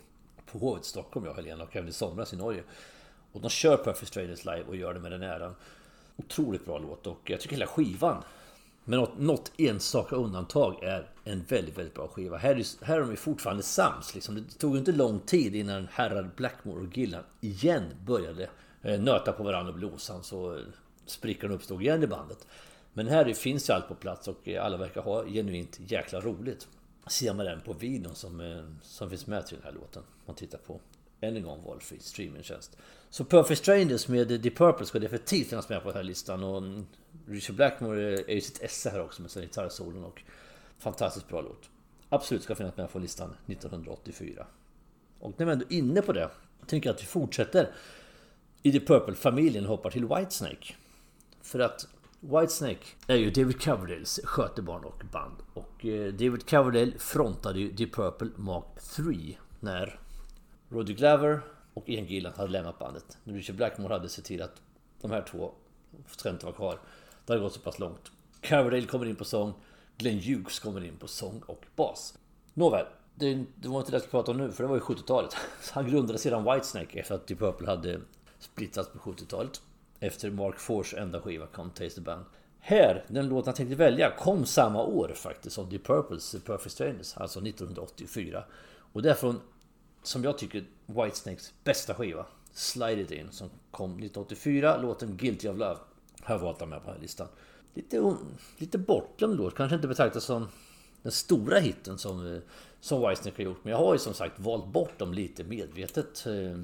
på 0.51 0.57
Hovet 0.57 0.83
i 0.83 0.87
Stockholm, 0.87 1.25
jag 1.25 1.31
och 1.31 1.43
Helena, 1.43 1.63
och 1.63 1.75
även 1.75 1.89
i 1.89 1.93
somras 1.93 2.33
i 2.33 2.37
Norge. 2.37 2.63
Och 3.33 3.41
de 3.41 3.49
kör 3.49 3.77
Perfect 3.77 4.07
Strangers 4.07 4.45
live 4.45 4.63
och 4.67 4.75
gör 4.75 4.93
det 4.93 4.99
med 4.99 5.11
den 5.11 5.23
äran. 5.23 5.55
Otroligt 6.15 6.65
bra 6.65 6.77
låt 6.77 7.07
och 7.07 7.19
jag 7.29 7.39
tycker 7.39 7.55
hela 7.55 7.67
skivan 7.67 8.23
med 8.85 8.99
något, 8.99 9.19
något 9.19 9.51
enstaka 9.57 10.15
undantag 10.15 10.83
är 10.83 11.09
en 11.23 11.43
väldigt, 11.43 11.77
väldigt 11.77 11.93
bra 11.93 12.07
skiva. 12.07 12.37
Här 12.37 12.55
är, 12.55 12.85
här 12.85 12.97
är 12.99 13.01
de 13.01 13.15
fortfarande 13.15 13.63
sams. 13.63 14.15
Liksom. 14.15 14.35
Det 14.35 14.59
tog 14.59 14.77
inte 14.77 14.91
lång 14.91 15.19
tid 15.19 15.55
innan 15.55 15.87
herrar 15.91 16.29
Blackmore 16.35 16.81
och 16.81 16.97
Gillan 16.97 17.23
igen 17.41 17.83
började 18.05 18.49
eh, 18.81 19.01
nöta 19.01 19.31
på 19.31 19.43
varandra 19.43 19.71
och 19.71 19.79
bli 19.79 19.87
osams 19.87 20.33
och 20.33 20.55
eh, 20.55 20.65
sprickan 21.05 21.51
uppstod 21.51 21.81
igen 21.81 22.03
i 22.03 22.07
bandet. 22.07 22.47
Men 22.93 23.07
här 23.07 23.33
finns 23.33 23.69
ju 23.69 23.73
allt 23.73 23.87
på 23.87 23.95
plats 23.95 24.27
och 24.27 24.47
eh, 24.47 24.65
alla 24.65 24.77
verkar 24.77 25.01
ha 25.01 25.25
genuint 25.25 25.79
jäkla 25.87 26.19
roligt. 26.19 26.67
Ser 27.07 27.33
man 27.33 27.45
den 27.45 27.61
på 27.61 27.73
videon 27.73 28.15
som, 28.15 28.39
eh, 28.39 28.63
som 28.81 29.09
finns 29.09 29.27
med 29.27 29.47
till 29.47 29.57
den 29.57 29.65
här 29.65 29.79
låten. 29.79 30.03
Man 30.25 30.35
tittar 30.35 30.57
på 30.57 30.79
än 31.23 31.35
en 31.37 31.43
gång 31.43 31.63
valfri 31.63 31.99
streamingtjänst. 31.99 32.77
Så 33.09 33.25
Perfect 33.25 33.61
Strangers 33.61 34.07
med 34.07 34.27
Deep 34.27 34.57
Purple 34.57 34.85
ska 34.85 34.99
definitivt 34.99 35.49
finnas 35.49 35.69
med 35.69 35.83
på 35.83 35.87
den 35.87 35.97
här 35.97 36.03
listan. 36.03 36.43
Och 36.43 36.63
Richard 37.27 37.55
Blackmore 37.55 38.19
är 38.19 38.33
ju 38.33 38.41
sitt 38.41 38.61
esse 38.61 38.89
här 38.89 39.01
också 39.01 39.21
med 39.21 39.31
sin 39.31 39.41
gitarrsolon 39.41 40.03
och 40.03 40.21
fantastiskt 40.77 41.27
bra 41.27 41.41
låt. 41.41 41.69
Absolut 42.09 42.43
ska 42.43 42.55
finnas 42.55 42.77
med 42.77 42.91
på 42.91 42.99
listan 42.99 43.35
1984. 43.47 44.45
Och 45.19 45.33
när 45.37 45.45
vi 45.45 45.51
ändå 45.51 45.65
är 45.69 45.73
inne 45.73 46.01
på 46.01 46.13
det, 46.13 46.29
tänker 46.65 46.89
jag 46.89 46.95
att 46.95 47.01
vi 47.01 47.05
fortsätter 47.05 47.71
i 48.63 48.71
Deep 48.71 48.87
Purple-familjen 48.87 49.63
och 49.63 49.69
hoppar 49.69 49.89
till 49.89 50.05
Whitesnake. 50.05 50.75
För 51.41 51.59
att 51.59 51.87
Whitesnake 52.19 52.85
är 53.07 53.15
ju 53.15 53.31
David 53.31 53.61
Coverdales 53.61 54.19
skötebarn 54.23 54.83
och 54.83 55.03
band. 55.11 55.35
Och 55.53 55.85
eh, 55.85 56.13
David 56.13 56.49
Coverdale 56.49 56.91
frontade 56.97 57.59
ju 57.59 57.71
Deep 57.71 57.93
Purple 57.93 58.29
Mark 58.35 58.81
3 58.95 59.37
när 59.59 59.99
Roddy 60.73 60.93
Glover 60.93 61.41
och 61.73 61.89
Ian 61.89 62.05
Gillan 62.05 62.33
hade 62.35 62.51
lämnat 62.51 62.79
bandet. 62.79 63.17
När 63.23 63.33
Richard 63.33 63.55
Blackmore 63.55 63.93
hade 63.93 64.09
sett 64.09 64.25
till 64.25 64.41
att 64.41 64.61
de 65.01 65.11
här 65.11 65.21
två 65.21 65.51
ska 66.07 66.29
inte 66.29 66.45
vara 66.45 66.55
kvar. 66.55 66.79
Det 67.25 67.33
hade 67.33 67.43
gått 67.43 67.53
så 67.53 67.59
pass 67.59 67.79
långt. 67.79 68.11
Coverdale 68.49 68.85
kommer 68.85 69.05
in 69.05 69.15
på 69.15 69.25
sång. 69.25 69.53
Glenn 69.97 70.19
Hughes 70.19 70.59
kommer 70.59 70.83
in 70.83 70.97
på 70.97 71.07
sång 71.07 71.41
och 71.45 71.65
bas. 71.75 72.17
Nåväl, 72.53 72.85
det, 73.15 73.45
det 73.55 73.67
var 73.67 73.79
inte 73.79 73.91
det 73.91 73.95
jag 73.95 74.01
skulle 74.01 74.11
prata 74.11 74.31
om 74.31 74.37
nu 74.37 74.51
för 74.51 74.63
det 74.63 74.69
var 74.69 74.75
ju 74.75 74.81
70-talet. 74.81 75.35
Han 75.71 75.87
grundade 75.87 76.19
sedan 76.19 76.43
Whitesnake 76.43 76.99
efter 76.99 77.15
att 77.15 77.27
Deep 77.27 77.39
Purple 77.39 77.67
hade 77.67 77.99
splittrats 78.39 78.89
på 78.89 78.99
70-talet. 78.99 79.61
Efter 79.99 80.31
Mark 80.31 80.59
Fors 80.59 80.93
enda 80.93 81.21
skiva 81.21 81.47
Come 81.47 81.69
Taste 81.69 81.95
the 81.95 82.01
Band. 82.01 82.25
Här, 82.59 83.05
den 83.07 83.29
låten 83.29 83.49
jag 83.49 83.55
tänkte 83.55 83.75
välja, 83.75 84.11
kom 84.11 84.45
samma 84.45 84.83
år 84.83 85.11
faktiskt 85.15 85.55
som 85.55 85.69
Deep 85.69 85.83
Purples 85.83 86.35
Perfect 86.45 86.71
Strangers, 86.71 87.17
alltså 87.17 87.39
1984. 87.39 88.43
Och 88.93 89.01
det 89.01 89.09
är 89.09 89.13
från, 89.13 89.39
som 90.03 90.23
jag 90.23 90.37
tycker, 90.37 90.63
Whitesnakes 90.85 91.53
bästa 91.63 91.93
skiva. 91.93 92.25
Slide 92.53 93.01
It 93.01 93.11
In 93.11 93.31
som 93.31 93.49
kom 93.71 93.91
1984. 93.91 94.77
Låten 94.77 95.17
Guilty 95.17 95.47
of 95.47 95.57
Love 95.57 95.77
har 96.21 96.35
jag 96.35 96.39
valt 96.39 96.59
med 96.59 96.69
på 96.69 96.85
den 96.85 96.95
här 96.95 97.01
listan. 97.01 97.27
Lite, 97.73 98.15
lite 98.57 98.77
bortglömd 98.77 99.37
låt. 99.37 99.55
Kanske 99.55 99.75
inte 99.75 99.87
betraktas 99.87 100.23
som 100.23 100.47
den 101.01 101.11
stora 101.11 101.59
hitten 101.59 101.97
som, 101.97 102.35
eh, 102.35 102.41
som 102.79 103.01
Whitesnake 103.01 103.43
har 103.43 103.43
gjort. 103.43 103.63
Men 103.63 103.71
jag 103.71 103.77
har 103.77 103.93
ju 103.93 103.99
som 103.99 104.13
sagt 104.13 104.39
valt 104.39 104.67
bort 104.67 104.99
dem 104.99 105.13
lite 105.13 105.43
medvetet. 105.43 106.25
Eh, 106.25 106.63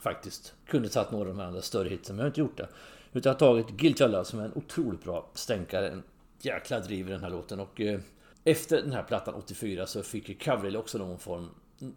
faktiskt. 0.00 0.54
Kunde 0.66 0.88
tagit 0.88 1.10
några 1.10 1.30
av 1.30 1.36
de 1.36 1.44
andra 1.44 1.62
större 1.62 1.88
hitsen 1.88 2.16
men 2.16 2.20
jag 2.20 2.24
har 2.24 2.30
inte 2.30 2.40
gjort 2.40 2.56
det. 2.56 2.68
Utan 3.12 3.30
jag 3.30 3.34
har 3.34 3.38
tagit 3.38 3.68
Guilty 3.68 4.04
of 4.04 4.10
Love 4.10 4.24
som 4.24 4.40
är 4.40 4.44
en 4.44 4.52
otroligt 4.54 5.04
bra 5.04 5.30
stänkare. 5.34 5.88
En 5.88 6.02
jäkla 6.40 6.80
driv 6.80 7.08
i 7.08 7.10
den 7.10 7.20
här 7.20 7.30
låten. 7.30 7.60
Och 7.60 7.80
eh, 7.80 8.00
efter 8.44 8.82
den 8.82 8.92
här 8.92 9.02
plattan 9.02 9.34
84 9.34 9.86
så 9.86 10.02
fick 10.02 10.28
ju 10.28 10.34
Coverill 10.34 10.76
också 10.76 10.98
någon 10.98 11.18
form 11.18 11.48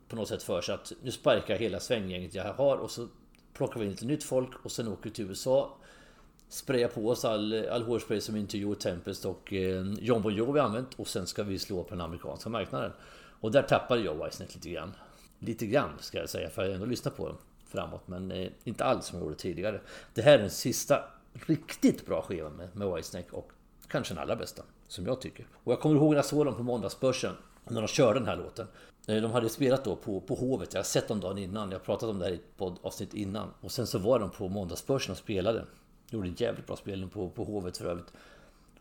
på 0.07 0.15
något 0.15 0.27
sätt 0.27 0.43
för 0.43 0.61
sig 0.61 0.75
att 0.75 0.91
nu 1.03 1.11
sparkar 1.11 1.53
jag 1.53 1.59
hela 1.59 1.79
svänggänget 1.79 2.35
jag 2.35 2.53
har 2.53 2.77
och 2.77 2.91
så 2.91 3.07
plockar 3.53 3.79
vi 3.79 3.85
in 3.85 3.91
lite 3.91 4.05
nytt 4.05 4.23
folk 4.23 4.65
och 4.65 4.71
sen 4.71 4.87
åker 4.87 5.03
vi 5.03 5.09
till 5.09 5.25
USA 5.25 5.77
Sprayar 6.51 6.87
på 6.87 7.09
oss 7.09 7.25
all, 7.25 7.67
all 7.69 7.83
hårspray 7.83 8.21
som 8.21 8.35
inte 8.35 8.57
Joe 8.57 8.75
Tempest 8.75 9.25
och 9.25 9.53
eh, 9.53 9.85
John 9.99 10.21
Bon 10.21 10.35
Jovi 10.35 10.59
använt 10.59 10.93
och 10.93 11.07
sen 11.07 11.27
ska 11.27 11.43
vi 11.43 11.59
slå 11.59 11.83
på 11.83 11.89
den 11.89 12.01
amerikanska 12.01 12.49
marknaden. 12.49 12.91
Och 13.39 13.51
där 13.51 13.61
tappade 13.61 14.01
jag 14.01 14.15
Whitesnake 14.15 14.53
lite 14.53 14.69
grann. 14.69 14.93
Lite 15.39 15.65
grann 15.65 15.89
ska 15.99 16.17
jag 16.17 16.29
säga 16.29 16.49
för 16.49 16.61
jag 16.61 16.69
har 16.69 16.75
ändå 16.75 16.85
lyssnat 16.85 17.17
på 17.17 17.27
dem 17.27 17.37
framåt 17.67 18.07
men 18.07 18.31
eh, 18.31 18.51
inte 18.63 18.85
alls 18.85 19.05
som 19.05 19.17
jag 19.17 19.25
gjorde 19.25 19.37
tidigare. 19.37 19.81
Det 20.13 20.21
här 20.21 20.33
är 20.33 20.37
den 20.37 20.49
sista 20.49 21.03
riktigt 21.33 22.05
bra 22.05 22.21
skivan 22.21 22.53
med, 22.53 22.75
med 22.75 22.87
Whitesnake 22.87 23.31
och 23.31 23.51
kanske 23.87 24.13
den 24.13 24.23
allra 24.23 24.35
bästa 24.35 24.63
som 24.87 25.05
jag 25.05 25.21
tycker. 25.21 25.47
Och 25.63 25.71
jag 25.71 25.79
kommer 25.79 25.95
ihåg 25.95 26.09
när 26.09 26.17
jag 26.17 26.25
såg 26.25 26.45
dem 26.45 26.55
på 26.55 26.63
måndagsbörsen 26.63 27.35
när 27.67 27.81
de 27.81 27.87
körde 27.87 28.19
den 28.19 28.27
här 28.27 28.37
låten. 28.37 28.67
Eh, 29.11 29.21
de 29.21 29.31
hade 29.31 29.49
spelat 29.49 29.83
då 29.83 29.95
på, 29.95 30.21
på 30.21 30.35
Hovet. 30.35 30.73
Jag 30.73 30.79
har 30.79 30.83
sett 30.83 31.07
dem 31.07 31.19
dagen 31.19 31.37
innan. 31.37 31.71
Jag 31.71 31.79
har 31.79 31.85
pratat 31.85 32.09
om 32.09 32.19
det 32.19 32.25
här 32.25 32.31
i 32.31 32.35
ett 32.35 32.57
poddavsnitt 32.57 33.13
innan. 33.13 33.47
Och 33.61 33.71
sen 33.71 33.87
så 33.87 33.97
var 33.99 34.19
de 34.19 34.29
på 34.29 34.49
måndagsbörsen 34.49 35.11
och 35.11 35.17
spelade. 35.17 35.65
Gjorde 36.09 36.27
en 36.27 36.35
jävligt 36.37 36.67
bra 36.67 36.75
spelning 36.75 37.09
på, 37.09 37.29
på 37.29 37.43
Hovet 37.43 37.77
för 37.77 37.85
övrigt. 37.85 38.13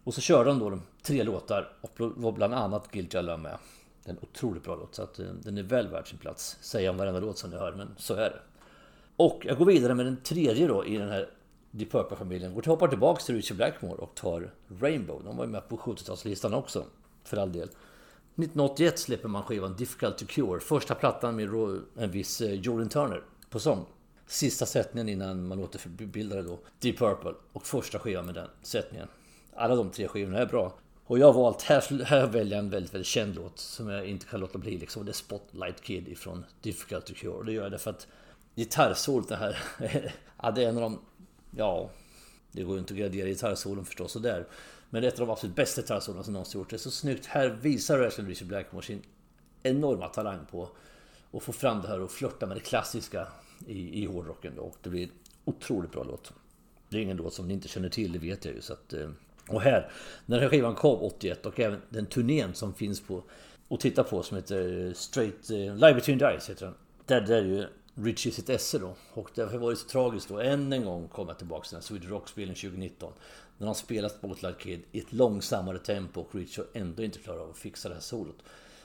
Och 0.05 0.15
så 0.15 0.21
körde 0.21 0.51
de 0.51 0.59
då 0.59 0.71
de 0.71 0.83
tre 1.03 1.23
låtar 1.23 1.73
och 1.81 1.91
var 1.97 2.33
bland 2.33 2.55
annat 2.55 2.91
Guilty 2.91 3.19
Alla 3.19 3.37
med. 3.37 3.59
En 4.05 4.17
otroligt 4.21 4.65
bra 4.65 4.77
låt 4.77 4.95
så 4.95 5.03
att 5.03 5.19
eh, 5.19 5.27
den 5.27 5.59
är 5.59 5.63
väl 5.63 5.89
värd 5.89 6.09
sin 6.09 6.19
plats. 6.19 6.57
Säger 6.61 6.91
om 6.91 6.97
varenda 6.97 7.21
låt 7.21 7.39
som 7.39 7.51
ni 7.51 7.57
hör 7.57 7.73
men 7.73 7.89
så 7.97 8.15
är 8.15 8.31
det. 8.31 8.41
Och 9.17 9.43
jag 9.45 9.59
går 9.59 9.67
vidare 9.67 9.95
med 9.95 10.07
den 10.07 10.17
tredje 10.17 10.67
då 10.67 10.87
i 10.87 10.97
den 10.97 11.09
här 11.09 11.29
Deep 11.71 11.91
Purple-familjen. 11.91 12.55
Går 12.55 12.63
hoppar 12.63 12.89
tillbaks 12.89 13.25
till 13.25 13.35
Richard 13.35 13.57
Blackmore 13.57 13.95
och 13.95 14.15
tar 14.15 14.51
Rainbow. 14.81 15.25
De 15.25 15.37
var 15.37 15.45
ju 15.45 15.51
med 15.51 15.69
på 15.69 15.77
70-talslistan 15.77 16.55
också. 16.55 16.85
För 17.25 17.37
all 17.37 17.53
del. 17.53 17.69
1981 18.37 18.99
släpper 18.99 19.29
man 19.29 19.43
skivan 19.43 19.77
Difficult 19.77 20.19
to 20.19 20.25
Cure. 20.29 20.61
Första 20.61 20.95
plattan 20.95 21.37
med 21.37 21.49
en 21.97 22.11
viss 22.11 22.41
eh, 22.41 22.53
Jordan 22.53 22.89
Turner 22.89 23.23
på 23.51 23.61
sång. 23.61 23.87
Sista 24.27 24.67
sättningen 24.67 25.09
innan 25.09 25.47
man 25.47 25.59
återbildade 25.59 26.43
då 26.43 26.59
Deep 26.81 26.99
Purple. 26.99 27.35
Och 27.53 27.67
första 27.67 27.99
skivan 27.99 28.27
med 28.27 28.35
den 28.35 28.49
sättningen. 28.63 29.09
Alla 29.55 29.77
de 29.77 29.91
tre 29.91 30.09
skivorna 30.09 30.39
är 30.39 30.47
bra. 30.47 30.75
Och 31.11 31.19
jag 31.19 31.33
har 31.33 31.43
valt, 31.43 31.63
här, 31.63 32.05
här 32.05 32.27
väljer 32.27 32.57
jag 32.57 32.65
en 32.65 32.71
väldigt, 32.71 32.95
väldigt 32.95 33.07
känd 33.07 33.35
låt 33.35 33.59
som 33.59 33.89
jag 33.89 34.07
inte 34.07 34.27
kan 34.27 34.41
låta 34.41 34.59
bli 34.59 34.79
liksom. 34.79 35.05
Det 35.05 35.11
är 35.11 35.13
Spotlight 35.13 35.81
Kid 35.81 36.09
ifrån 36.09 36.45
Difficult 36.63 37.07
to 37.07 37.15
Cure. 37.15 37.33
Och 37.33 37.45
det 37.45 37.53
gör 37.53 37.63
jag 37.63 37.73
därför 37.73 37.91
att 37.91 38.07
gitarrsolot 38.55 39.29
det 39.29 39.37
här, 39.37 39.59
ja 40.43 40.51
det 40.51 40.65
är 40.65 40.69
en 40.69 40.77
av 40.77 40.83
de, 40.83 40.99
ja, 41.57 41.91
det 42.53 42.63
går 42.63 42.75
ju 42.75 42.81
inte 42.81 42.95
att 42.95 42.99
gradera 42.99 43.29
gitarrsolon 43.29 43.85
förstås 43.85 44.17
och 44.17 44.23
där. 44.23 44.47
Men 44.91 45.03
det 45.03 45.09
är 45.09 45.13
ett 45.13 45.21
av 45.21 45.27
de 45.27 45.33
absolut 45.33 45.57
bästa 45.57 45.81
gitarrsolon 45.81 46.25
som 46.25 46.33
någonsin 46.33 46.61
gjort. 46.61 46.71
Det 46.71 46.77
är 46.77 46.79
så 46.79 46.91
snyggt. 46.91 47.27
Här 47.27 47.49
visar 47.49 47.99
verkligen 47.99 48.29
Richard 48.29 48.49
Blackmore 48.49 48.87
sin 48.87 49.03
enorma 49.63 50.09
talang 50.09 50.47
på 50.51 50.69
att 51.33 51.43
få 51.43 51.53
fram 51.53 51.83
det 51.83 51.89
här 51.89 52.01
och 52.01 52.11
flörta 52.11 52.47
med 52.47 52.57
det 52.57 52.61
klassiska 52.61 53.27
i, 53.67 54.03
i 54.03 54.07
hårdrocken 54.07 54.53
då. 54.57 54.63
Och 54.63 54.77
det 54.83 54.91
blir 54.91 55.03
en 55.03 55.11
otroligt 55.45 55.93
bra 55.93 56.03
låt. 56.03 56.33
Det 56.89 56.97
är 56.97 57.03
ingen 57.03 57.17
låt 57.17 57.35
som 57.35 57.49
ni 57.49 57.55
inte 57.55 57.69
känner 57.69 57.89
till, 57.89 58.13
det 58.13 58.19
vet 58.19 58.45
jag 58.45 58.55
ju. 58.55 58.61
Så 58.61 58.73
att, 58.73 58.93
eh, 58.93 59.11
och 59.49 59.61
här, 59.61 59.91
när 60.27 60.37
den 60.37 60.43
här 60.43 60.51
skivan 60.51 60.75
kom 60.75 61.03
81 61.03 61.47
och 61.47 61.61
även 61.61 61.81
den 61.89 62.07
turnén 62.07 62.55
som 62.55 62.75
finns 62.75 63.01
på 63.01 63.23
och 63.69 63.81
titta 63.81 64.05
på 64.05 64.23
som 64.23 64.37
heter 64.37 64.93
Straight 64.95 65.51
uh, 65.51 65.57
Live 65.57 65.95
Between 65.95 66.19
the 66.19 66.25
Eyes 66.25 66.51
heter 66.51 66.67
den. 66.67 66.75
Där, 67.07 67.21
där 67.21 67.37
är 67.37 67.43
ju 67.43 67.67
Richie 67.95 68.33
sitt 68.33 68.49
esse 68.49 68.79
då. 68.79 68.95
Och 69.13 69.31
därför 69.35 69.59
var 69.59 69.71
det 69.71 69.77
så 69.77 69.89
tragiskt 69.89 70.29
då. 70.29 70.41
Än 70.41 70.73
en 70.73 70.85
gång 70.85 71.09
komma 71.09 71.35
tillbaka 71.35 71.63
till 71.63 71.71
den 71.71 71.81
här 71.81 71.87
Swedish 71.87 72.11
Rock-spelen 72.11 72.55
2019. 72.55 73.13
När 73.61 73.67
han 73.67 73.75
spelat 73.75 74.13
Spotlight 74.13 74.59
Kid 74.59 74.83
i 74.93 75.01
ett 75.01 75.13
långsammare 75.13 75.79
tempo 75.79 76.21
och 76.21 76.35
Richard 76.35 76.67
ändå 76.73 77.03
inte 77.03 77.19
klarar 77.19 77.41
av 77.41 77.51
att 77.51 77.59
fixa 77.59 77.89
det 77.89 77.95
här 77.95 78.03
solot. 78.03 78.37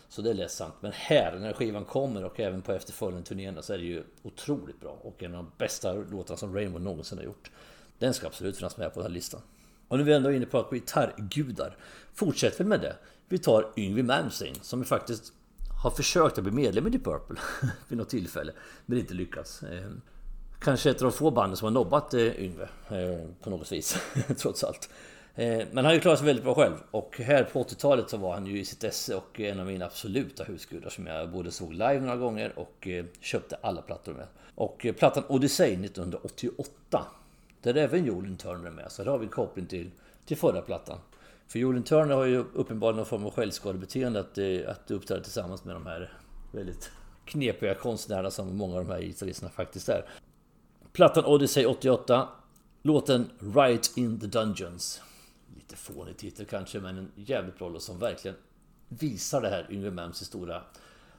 Så 0.09 0.21
det 0.21 0.29
är 0.29 0.33
ledsamt. 0.33 0.73
Men 0.79 0.91
här, 0.91 1.39
när 1.39 1.53
skivan 1.53 1.85
kommer 1.85 2.23
och 2.23 2.39
även 2.39 2.61
på 2.61 2.71
efterföljande 2.71 3.27
turnéerna 3.27 3.61
så 3.61 3.73
är 3.73 3.77
det 3.77 3.83
ju 3.83 4.03
otroligt 4.23 4.79
bra. 4.79 4.99
Och 5.01 5.23
en 5.23 5.35
av 5.35 5.43
de 5.43 5.51
bästa 5.57 5.93
låtarna 5.93 6.37
som 6.37 6.55
Rainbow 6.55 6.81
någonsin 6.81 7.17
har 7.17 7.25
gjort. 7.25 7.51
Den 7.99 8.13
ska 8.13 8.27
absolut 8.27 8.57
finnas 8.57 8.77
med 8.77 8.93
på 8.93 8.99
den 8.99 9.09
här 9.09 9.13
listan. 9.13 9.41
Och 9.87 9.97
nu 9.97 10.03
är 10.03 10.05
vi 10.05 10.13
ändå 10.13 10.31
inne 10.31 10.45
på 10.45 10.59
att 10.59 10.71
gitarrgudar. 10.71 11.77
Fortsätter 12.13 12.63
vi 12.63 12.69
med 12.69 12.81
det. 12.81 12.95
Vi 13.27 13.37
tar 13.37 13.73
Yngwie 13.77 14.03
Malmsteen 14.03 14.55
som 14.61 14.79
ju 14.79 14.85
faktiskt 14.85 15.33
har 15.83 15.91
försökt 15.91 16.37
att 16.37 16.43
bli 16.43 16.53
medlem 16.53 16.87
i 16.87 16.89
Deep 16.89 17.03
Purple 17.03 17.37
vid 17.87 17.97
något 17.97 18.09
tillfälle, 18.09 18.53
men 18.85 18.97
inte 18.97 19.13
lyckats. 19.13 19.63
Ehm, 19.63 20.01
Kanske 20.65 20.89
ett 20.89 21.01
av 21.01 21.11
de 21.11 21.17
få 21.17 21.31
banden 21.31 21.57
som 21.57 21.65
har 21.65 21.71
nobbat 21.71 22.13
eh, 22.13 22.43
Yngve 22.43 22.69
eh, 22.89 23.29
på 23.41 23.49
något 23.49 23.71
vis, 23.71 23.97
trots 24.37 24.63
allt. 24.63 24.89
Eh, 25.35 25.47
men 25.47 25.75
han 25.75 25.85
har 25.85 25.93
ju 25.93 25.99
klarat 25.99 26.19
sig 26.19 26.25
väldigt 26.25 26.43
bra 26.45 26.55
själv. 26.55 26.73
Och 26.91 27.19
här 27.19 27.43
på 27.43 27.63
80-talet 27.63 28.09
så 28.09 28.17
var 28.17 28.33
han 28.33 28.45
ju 28.45 28.59
i 28.59 28.65
sitt 28.65 28.83
esse 28.83 29.15
och 29.15 29.39
en 29.39 29.59
av 29.59 29.65
mina 29.65 29.85
absoluta 29.85 30.43
husgudar 30.43 30.89
som 30.89 31.07
jag 31.07 31.29
både 31.29 31.51
såg 31.51 31.73
live 31.73 31.99
några 31.99 32.15
gånger 32.15 32.59
och 32.59 32.87
eh, 32.87 33.05
köpte 33.19 33.57
alla 33.61 33.81
plattor 33.81 34.13
med. 34.13 34.27
Och 34.55 34.85
eh, 34.85 34.93
plattan 34.93 35.23
Odyssey 35.27 35.85
1988 35.85 37.05
där 37.61 37.75
även 37.75 38.05
Jolin 38.05 38.37
Turner 38.37 38.67
är 38.67 38.71
med. 38.71 38.91
Så 38.91 39.03
där 39.03 39.11
har 39.11 39.17
vi 39.17 39.27
koppling 39.27 39.65
till, 39.65 39.91
till 40.25 40.37
förra 40.37 40.61
plattan. 40.61 40.97
För 41.47 41.59
Jolin 41.59 41.83
Turner 41.83 42.15
har 42.15 42.25
ju 42.25 42.37
uppenbarligen 42.53 42.97
någon 42.97 43.05
form 43.05 43.25
av 43.25 43.31
självskadebeteende 43.31 44.19
att, 44.19 44.37
eh, 44.37 44.59
att 44.67 44.91
uppträda 44.91 45.23
tillsammans 45.23 45.63
med 45.63 45.75
de 45.75 45.85
här 45.85 46.13
väldigt 46.51 46.91
knepiga 47.25 47.75
konstnärerna 47.75 48.31
som 48.31 48.57
många 48.57 48.77
av 48.77 48.85
de 48.85 48.91
här 48.91 49.01
gitarristerna 49.01 49.51
faktiskt 49.51 49.89
är. 49.89 50.05
Plattan 50.95 51.25
Odyssey 51.25 51.65
88 51.65 52.27
Låten 52.81 53.29
Right 53.55 53.97
in 53.97 54.19
the 54.19 54.27
Dungeons 54.27 55.01
Lite 55.55 55.75
fånig 55.75 56.17
titel 56.17 56.45
kanske 56.45 56.79
men 56.79 56.97
en 56.97 57.11
jävligt 57.15 57.57
bra 57.57 57.69
låt 57.69 57.83
som 57.83 57.99
verkligen 57.99 58.37
visar 58.89 59.41
det 59.41 59.49
här 59.49 59.67
Yngwie 59.69 59.91
Malms 59.91 60.21
historia. 60.21 60.61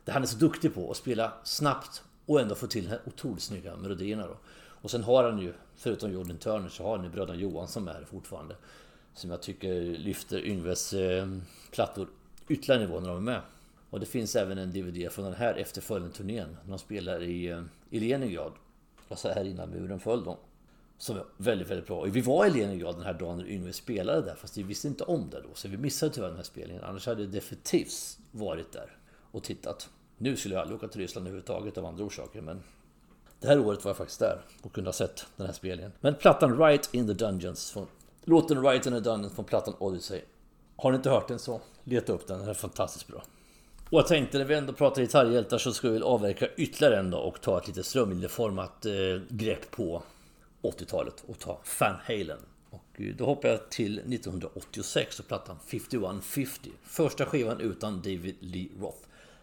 Det 0.05 0.13
han 0.13 0.23
är 0.23 0.27
så 0.27 0.37
duktig 0.37 0.75
på 0.75 0.91
att 0.91 0.97
spela 0.97 1.33
snabbt 1.45 2.03
och 2.27 2.41
ändå 2.41 2.55
få 2.55 2.67
till 2.67 2.85
de 2.85 2.91
här 2.91 3.01
otroligt 3.05 3.43
snygga 3.43 3.77
melodierna 3.77 4.27
då. 4.27 4.37
Och 4.57 4.91
sen 4.91 5.03
har 5.03 5.25
han 5.25 5.39
ju, 5.39 5.53
förutom 5.77 6.13
Jordan 6.13 6.39
Turner, 6.39 6.69
så 6.69 6.83
har 6.83 6.97
han 6.97 7.05
ju 7.05 7.11
bröderna 7.11 7.39
Johan 7.39 7.69
som 7.69 7.89
är 7.89 8.05
fortfarande. 8.11 8.57
Som 9.15 9.31
jag 9.31 9.43
tycker 9.43 9.81
lyfter 9.83 10.47
Yngves 10.47 10.93
eh, 10.93 11.29
plattor 11.71 12.09
ytterligare 12.49 12.81
nivå 12.81 13.01
när 13.01 13.09
de 13.09 13.17
är 13.17 13.21
med. 13.21 13.41
Och 13.91 14.01
det 14.01 14.07
finns 14.07 14.37
även 14.37 14.59
en 14.59 14.73
DVD 14.73 15.13
från 15.13 15.25
den 15.25 15.35
här 15.35 15.55
efterföljande 15.55 16.17
turnén. 16.17 16.57
när 16.65 16.71
De 16.71 16.79
spelar 16.79 17.23
i, 17.23 17.47
eh, 17.47 17.63
i 17.91 18.01
Leningrad. 18.01 18.53
Alltså 19.09 19.29
här 19.29 19.45
innan 19.45 19.71
muren 19.71 20.01
föll 20.01 20.25
då. 20.25 20.39
Som 20.99 21.17
var 21.17 21.27
väldigt, 21.37 21.71
väldigt 21.71 21.87
bra. 21.87 22.03
Vi 22.03 22.21
var 22.21 22.47
i 22.47 22.51
Leningrad 22.51 22.95
den 22.95 23.03
här 23.03 23.15
dagen 23.15 23.39
när 23.39 23.49
Yngve 23.49 23.73
spelade 23.73 24.23
där. 24.23 24.35
Fast 24.35 24.57
vi 24.57 24.63
visste 24.63 24.89
inte 24.89 25.05
om 25.05 25.31
det 25.31 25.41
då. 25.41 25.49
Så 25.55 25.69
vi 25.69 25.77
missade 25.77 26.13
tyvärr 26.13 26.29
den 26.29 26.37
här 26.37 26.45
spelningen. 26.45 26.85
Annars 26.85 27.07
hade 27.07 27.23
jag 27.23 27.31
definitivt 27.31 28.19
varit 28.31 28.73
där 28.73 28.97
och 29.31 29.43
tittat. 29.45 29.89
Nu 30.19 30.37
skulle 30.37 30.55
jag 30.55 30.63
aldrig 30.63 30.79
åka 30.79 30.89
till 30.89 31.01
Ryssland 31.01 31.27
överhuvudtaget 31.27 31.79
av 31.79 31.87
andra 31.87 32.05
orsaker. 32.05 32.41
Men 32.41 32.63
det 33.41 33.49
här 33.49 33.59
året 33.59 33.85
var 33.85 33.89
jag 33.89 33.97
faktiskt 33.97 34.21
där 34.21 34.41
och 34.63 34.73
kunde 34.73 34.89
ha 34.89 34.93
sett 34.93 35.27
den 35.37 35.47
här 35.47 35.55
spelningen. 35.55 35.93
Men 36.01 36.15
plattan 36.15 36.59
Right 36.59 36.95
in 36.95 37.07
the 37.07 37.13
Dungeons. 37.13 37.71
Från, 37.71 37.87
låten 38.25 38.63
Right 38.63 38.87
in 38.87 38.93
the 38.93 39.01
Dungeons 39.01 39.35
från 39.35 39.45
plattan 39.45 39.75
Odyssey. 39.79 40.21
Har 40.77 40.91
ni 40.91 40.97
inte 40.97 41.11
hört 41.11 41.29
den 41.29 41.39
så 41.39 41.61
leta 41.85 42.13
upp 42.13 42.27
den. 42.27 42.39
Den 42.39 42.49
är 42.49 42.55
fantastiskt 42.55 43.07
bra. 43.07 43.23
Och 43.91 43.99
jag 43.99 44.07
tänkte 44.07 44.39
när 44.39 44.45
vi 44.45 44.55
ändå 44.55 44.73
pratar 44.73 45.03
gitarrhjältar 45.03 45.59
så 45.59 45.73
ska 45.73 45.89
vi 45.89 45.93
väl 45.93 46.03
avverka 46.03 46.49
ytterligare 46.57 46.99
en 46.99 47.11
då 47.11 47.19
och 47.19 47.41
ta 47.41 47.59
ett 47.59 47.67
lite 47.67 47.83
strömlinjeformat 47.83 48.87
eh, 48.87 48.93
grepp 49.29 49.71
på 49.71 50.03
80-talet 50.63 51.25
och 51.27 51.39
ta 51.39 51.61
Van 51.81 51.95
Halen. 52.05 52.39
Och 52.71 53.01
eh, 53.01 53.15
då 53.19 53.25
hoppar 53.25 53.49
jag 53.49 53.71
till 53.71 53.99
1986 53.99 55.21
och 55.21 55.29
plattan 55.29 55.57
5150. 55.67 56.71
Första 56.85 57.27
skivan 57.27 57.61
utan 57.61 57.97
David 57.97 58.35
Lee 58.41 58.69
Roth. 58.81 58.99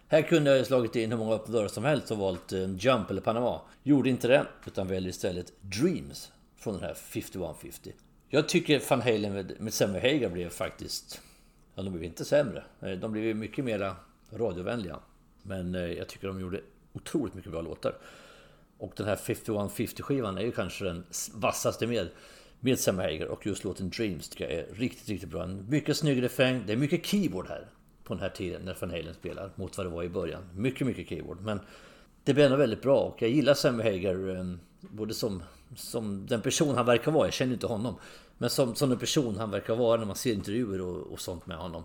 Här 0.08 0.22
kunde 0.22 0.58
jag 0.58 0.68
slagit 0.68 0.96
in 0.96 1.12
hur 1.12 1.18
många 1.18 1.36
öppna 1.36 1.54
dörrar 1.54 1.68
som 1.68 1.84
helst 1.84 2.12
och 2.12 2.18
valt 2.18 2.54
eh, 2.54 2.76
Jump 2.76 3.10
eller 3.10 3.22
Panama. 3.22 3.62
Gjorde 3.84 4.10
inte 4.10 4.28
det, 4.28 4.46
utan 4.68 4.88
väljer 4.88 5.10
istället 5.10 5.54
Dreams 5.62 6.32
från 6.58 6.74
den 6.74 6.84
här 6.84 6.94
5150. 6.94 7.92
Jag 8.30 8.50
tycker 8.50 8.82
Van 8.90 9.02
Halen 9.02 9.34
med, 9.34 9.54
med 9.60 9.74
Sammy 9.74 10.00
Hagar 10.00 10.30
blev 10.30 10.50
faktiskt... 10.50 11.22
Ja, 11.76 11.84
de 11.84 11.90
blev 11.94 12.04
inte 12.04 12.26
sämre. 12.26 12.64
Eh, 12.82 12.92
de 12.92 13.12
blev 13.12 13.36
mycket 13.36 13.66
mera 13.66 13.96
radiovänliga. 14.36 15.00
Men 15.44 15.76
eh, 15.76 15.82
jag 15.82 16.08
tycker 16.08 16.28
de 16.28 16.40
gjorde 16.40 16.62
otroligt 16.94 17.34
mycket 17.34 17.52
bra 17.52 17.62
låtar. 17.62 17.98
Och 18.78 18.94
den 18.96 19.08
här 19.08 19.16
5150 19.16 20.04
skivan 20.04 20.38
är 20.38 20.42
ju 20.42 20.52
kanske 20.52 20.86
den 20.86 21.04
vassaste 21.34 21.88
med 21.88 22.10
med 22.64 22.80
Sam 22.80 23.00
Hager 23.00 23.28
och 23.28 23.46
just 23.46 23.64
låten 23.64 23.90
Dreams 23.90 24.30
tycker 24.30 24.50
jag 24.50 24.54
är 24.54 24.74
riktigt, 24.74 25.10
riktigt 25.10 25.30
bra. 25.30 25.44
En 25.44 25.70
mycket 25.70 25.98
snygg 25.98 26.24
refräng. 26.24 26.64
Det 26.68 26.74
är 26.74 26.78
mycket 26.78 27.06
keyboard 27.06 27.48
här 27.48 27.68
på 28.04 28.14
den 28.14 28.24
här 28.24 28.30
tiden 28.30 28.62
när 28.66 28.78
Van 28.82 28.90
Halen 28.90 29.14
spelar 29.14 29.52
mot 29.56 29.78
vad 29.78 29.86
det 29.86 29.90
var 29.90 30.04
i 30.04 30.10
början. 30.10 30.44
Mycket, 30.56 30.88
mycket 30.88 31.10
keyboard. 31.10 31.42
Men 31.42 31.60
det 32.24 32.34
blir 32.34 32.46
ändå 32.46 32.58
väldigt 32.58 32.82
bra 32.82 33.00
och 33.00 33.22
jag 33.22 33.30
gillar 33.30 33.54
Sam 33.54 33.80
Hager 33.80 34.36
eh, 34.36 34.56
både 34.80 35.14
som, 35.14 35.44
som 35.76 36.26
den 36.28 36.42
person 36.42 36.76
han 36.76 36.86
verkar 36.86 37.12
vara. 37.12 37.28
Jag 37.28 37.34
känner 37.34 37.54
inte 37.54 37.68
honom. 37.68 37.96
Men 38.38 38.50
som, 38.50 38.76
som 38.76 38.90
den 38.90 39.00
person 39.00 39.38
han 39.38 39.52
verkar 39.52 39.76
vara 39.76 40.00
när 40.00 40.06
man 40.06 40.16
ser 40.16 40.34
intervjuer 40.34 40.82
och, 40.82 41.12
och 41.14 41.20
sånt 41.20 41.46
med 41.46 41.58
honom. 41.58 41.84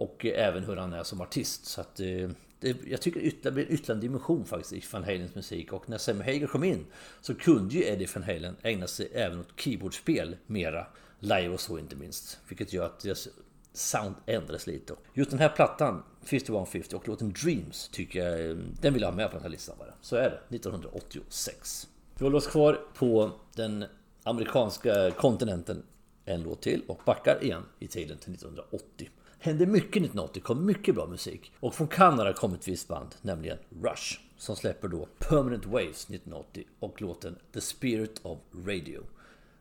Och 0.00 0.26
även 0.26 0.64
hur 0.64 0.76
han 0.76 0.92
är 0.92 1.02
som 1.02 1.20
artist. 1.20 1.66
Så 1.66 1.80
att, 1.80 2.00
eh, 2.00 2.30
det, 2.60 2.76
jag 2.86 3.00
tycker 3.00 3.32
det 3.42 3.50
blir 3.50 3.64
ytterligare 3.64 3.92
en 3.92 4.00
dimension 4.00 4.44
faktiskt 4.44 4.72
i 4.72 4.82
Van 4.92 5.04
Halens 5.04 5.34
musik. 5.34 5.72
Och 5.72 5.88
när 5.88 5.98
Sammy 5.98 6.24
Hager 6.24 6.46
kom 6.46 6.64
in 6.64 6.86
så 7.20 7.34
kunde 7.34 7.74
ju 7.74 7.84
Eddie 7.84 8.06
Van 8.14 8.22
Halen 8.22 8.56
ägna 8.62 8.86
sig 8.86 9.08
även 9.14 9.40
åt 9.40 9.48
keyboardspel 9.56 10.36
mera. 10.46 10.86
Live 11.18 11.48
och 11.48 11.60
så 11.60 11.78
inte 11.78 11.96
minst. 11.96 12.38
Vilket 12.48 12.72
gör 12.72 12.86
att 12.86 13.00
deras 13.00 13.28
sound 13.72 14.14
ändrades 14.26 14.66
lite. 14.66 14.94
Just 15.14 15.30
den 15.30 15.40
här 15.40 15.48
plattan, 15.48 16.02
5150 16.22 16.96
och 16.96 17.08
låten 17.08 17.32
Dreams, 17.42 17.88
tycker 17.88 18.18
jag 18.18 18.50
eh, 18.50 18.56
den 18.80 18.92
vill 18.92 19.02
jag 19.02 19.08
ha 19.08 19.16
med 19.16 19.30
på 19.30 19.36
den 19.36 19.42
här 19.42 19.50
listan 19.50 19.76
bara. 19.78 19.94
Så 20.00 20.16
är 20.16 20.30
det, 20.48 20.56
1986. 20.56 21.88
Vi 22.18 22.24
håller 22.24 22.36
oss 22.36 22.46
kvar 22.46 22.80
på 22.94 23.30
den 23.54 23.84
amerikanska 24.22 25.10
kontinenten 25.10 25.82
en 26.24 26.42
låt 26.42 26.62
till 26.62 26.82
och 26.86 27.00
backar 27.04 27.44
igen 27.44 27.62
i 27.78 27.86
tiden 27.86 28.18
till 28.18 28.34
1980 28.34 29.10
hände 29.40 29.66
mycket 29.66 29.90
1980, 29.90 30.42
kom 30.42 30.66
mycket 30.66 30.94
bra 30.94 31.06
musik. 31.06 31.52
Och 31.60 31.74
från 31.74 31.88
Kanada 31.88 32.32
kom 32.32 32.54
ett 32.54 32.68
visst 32.68 32.88
band, 32.88 33.14
nämligen 33.22 33.58
Rush. 33.82 34.20
Som 34.36 34.56
släpper 34.56 34.88
då 34.88 35.08
Permanent 35.18 35.66
Waves 35.66 36.04
1980 36.04 36.64
och 36.80 37.02
låten 37.02 37.36
The 37.52 37.60
Spirit 37.60 38.20
of 38.22 38.38
Radio. 38.66 39.02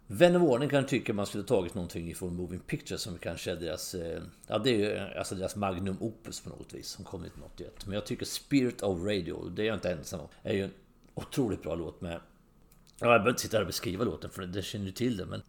Vän 0.08 0.36
av 0.36 0.44
ordning 0.44 0.70
kan 0.70 0.86
tycka 0.86 1.14
man 1.14 1.26
skulle 1.26 1.44
tagit 1.44 1.76
någonting 1.76 2.10
ifrån 2.12 2.36
Moving 2.36 2.60
Pictures 2.60 3.02
som 3.02 3.18
kanske 3.18 3.52
är 3.52 3.56
deras... 3.56 3.96
Eh, 3.96 4.22
ja, 4.48 4.58
det 4.58 4.70
är 4.70 4.78
ju 4.78 5.18
alltså 5.20 5.36
deras 5.36 5.56
magnum 5.56 5.98
opus 6.00 6.42
på 6.42 6.50
något 6.50 6.74
vis 6.74 6.88
som 6.88 7.06
kom 7.06 7.22
1981. 7.22 7.86
Men 7.86 7.94
jag 7.94 8.06
tycker 8.06 8.26
Spirit 8.26 8.82
of 8.82 9.02
Radio, 9.02 9.50
det 9.50 9.62
är 9.62 9.66
jag 9.66 9.76
inte 9.76 9.92
ensam 9.92 10.20
om, 10.20 10.28
är 10.44 10.54
ju 10.54 10.64
en 10.64 10.72
otroligt 11.14 11.64
bra 11.64 11.76
låt 11.76 12.02
med... 12.02 12.12
Ja, 12.12 12.20
jag 13.00 13.08
behöver 13.08 13.30
inte 13.30 13.42
sitta 13.42 13.58
här 13.58 13.62
och 13.62 13.68
beskriva 13.68 14.04
låten 14.04 14.30
för 14.30 14.42
det 14.42 14.62
känner 14.62 14.86
ju 14.86 14.92
till 14.92 15.18
det 15.18 15.26
men... 15.26 15.42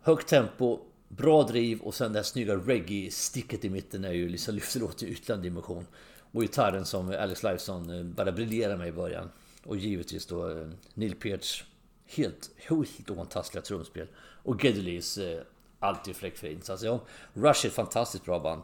Högt 0.00 0.28
tempo, 0.28 0.80
Bra 1.08 1.42
driv 1.42 1.80
och 1.80 1.94
sen 1.94 2.12
det 2.12 2.18
här 2.18 2.24
snygga 2.24 2.56
reggae-sticket 2.56 3.64
i 3.64 3.70
mitten 3.70 4.04
är 4.04 4.12
ju 4.12 4.28
liksom 4.28 4.54
lyfter 4.54 4.82
åt 4.82 4.98
till 4.98 5.08
ytterligare 5.08 5.38
en 5.38 5.42
dimension. 5.42 5.86
Och 6.32 6.42
gitarren 6.42 6.84
som 6.84 7.08
Alex 7.08 7.42
Lifeson 7.42 7.90
eh, 7.90 8.02
bara 8.04 8.32
briljerar 8.32 8.76
med 8.76 8.88
i 8.88 8.92
början. 8.92 9.30
Och 9.64 9.76
givetvis 9.76 10.26
då 10.26 10.50
eh, 10.50 10.68
Neil 10.94 11.14
Pearts 11.14 11.64
helt, 12.06 12.50
helt 12.56 13.10
oantastliga 13.10 13.62
trumspel. 13.62 14.06
Och 14.18 14.64
Geddelys 14.64 15.18
eh, 15.18 15.42
alltid 15.78 16.16
fläckfri 16.16 16.52
insats. 16.52 16.70
Alltså, 16.70 16.86
ja, 16.86 17.00
Rush 17.32 17.66
är 17.66 17.68
ett 17.68 17.74
fantastiskt 17.74 18.24
bra 18.24 18.38
band. 18.38 18.62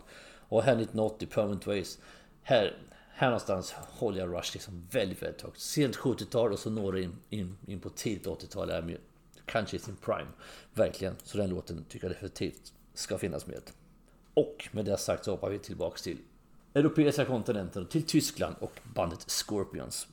Och 0.49 0.63
här 0.63 0.73
1980, 0.73 1.27
Permanent 1.27 1.67
Ways. 1.67 1.99
Här, 2.43 2.77
här 3.11 3.29
någonstans 3.29 3.73
håller 3.73 4.19
jag 4.19 4.35
Rush 4.35 4.51
liksom 4.53 4.87
väldigt, 4.91 5.23
väldigt 5.23 5.43
högt. 5.43 5.61
Sent 5.61 5.97
70-tal 5.97 6.53
och 6.53 6.59
så 6.59 6.71
når 6.71 6.93
det 6.93 7.03
in, 7.03 7.17
in, 7.31 7.57
in 7.67 7.81
på 7.81 7.91
tidigt 7.91 8.27
80-tal 8.27 8.71
kanske 9.51 9.77
i 9.77 9.81
sin 9.81 9.97
prime. 9.97 10.31
Verkligen. 10.75 11.17
Så 11.23 11.39
den 11.39 11.51
låten 11.51 11.85
tycker 11.89 12.07
jag 12.07 12.17
definitivt 12.17 12.73
ska 12.95 13.19
finnas 13.19 13.47
med. 13.47 13.63
Och 14.35 14.69
med 14.73 14.85
det 14.85 14.97
sagt 14.97 15.25
så 15.25 15.31
hoppar 15.31 15.51
vi 15.51 15.59
tillbaks 15.59 16.03
till 16.03 16.19
Europeiska 16.75 17.25
kontinenten, 17.25 17.87
till 17.87 18.03
Tyskland 18.03 18.57
och 18.61 18.81
bandet 18.95 19.31
Scorpions. 19.31 20.09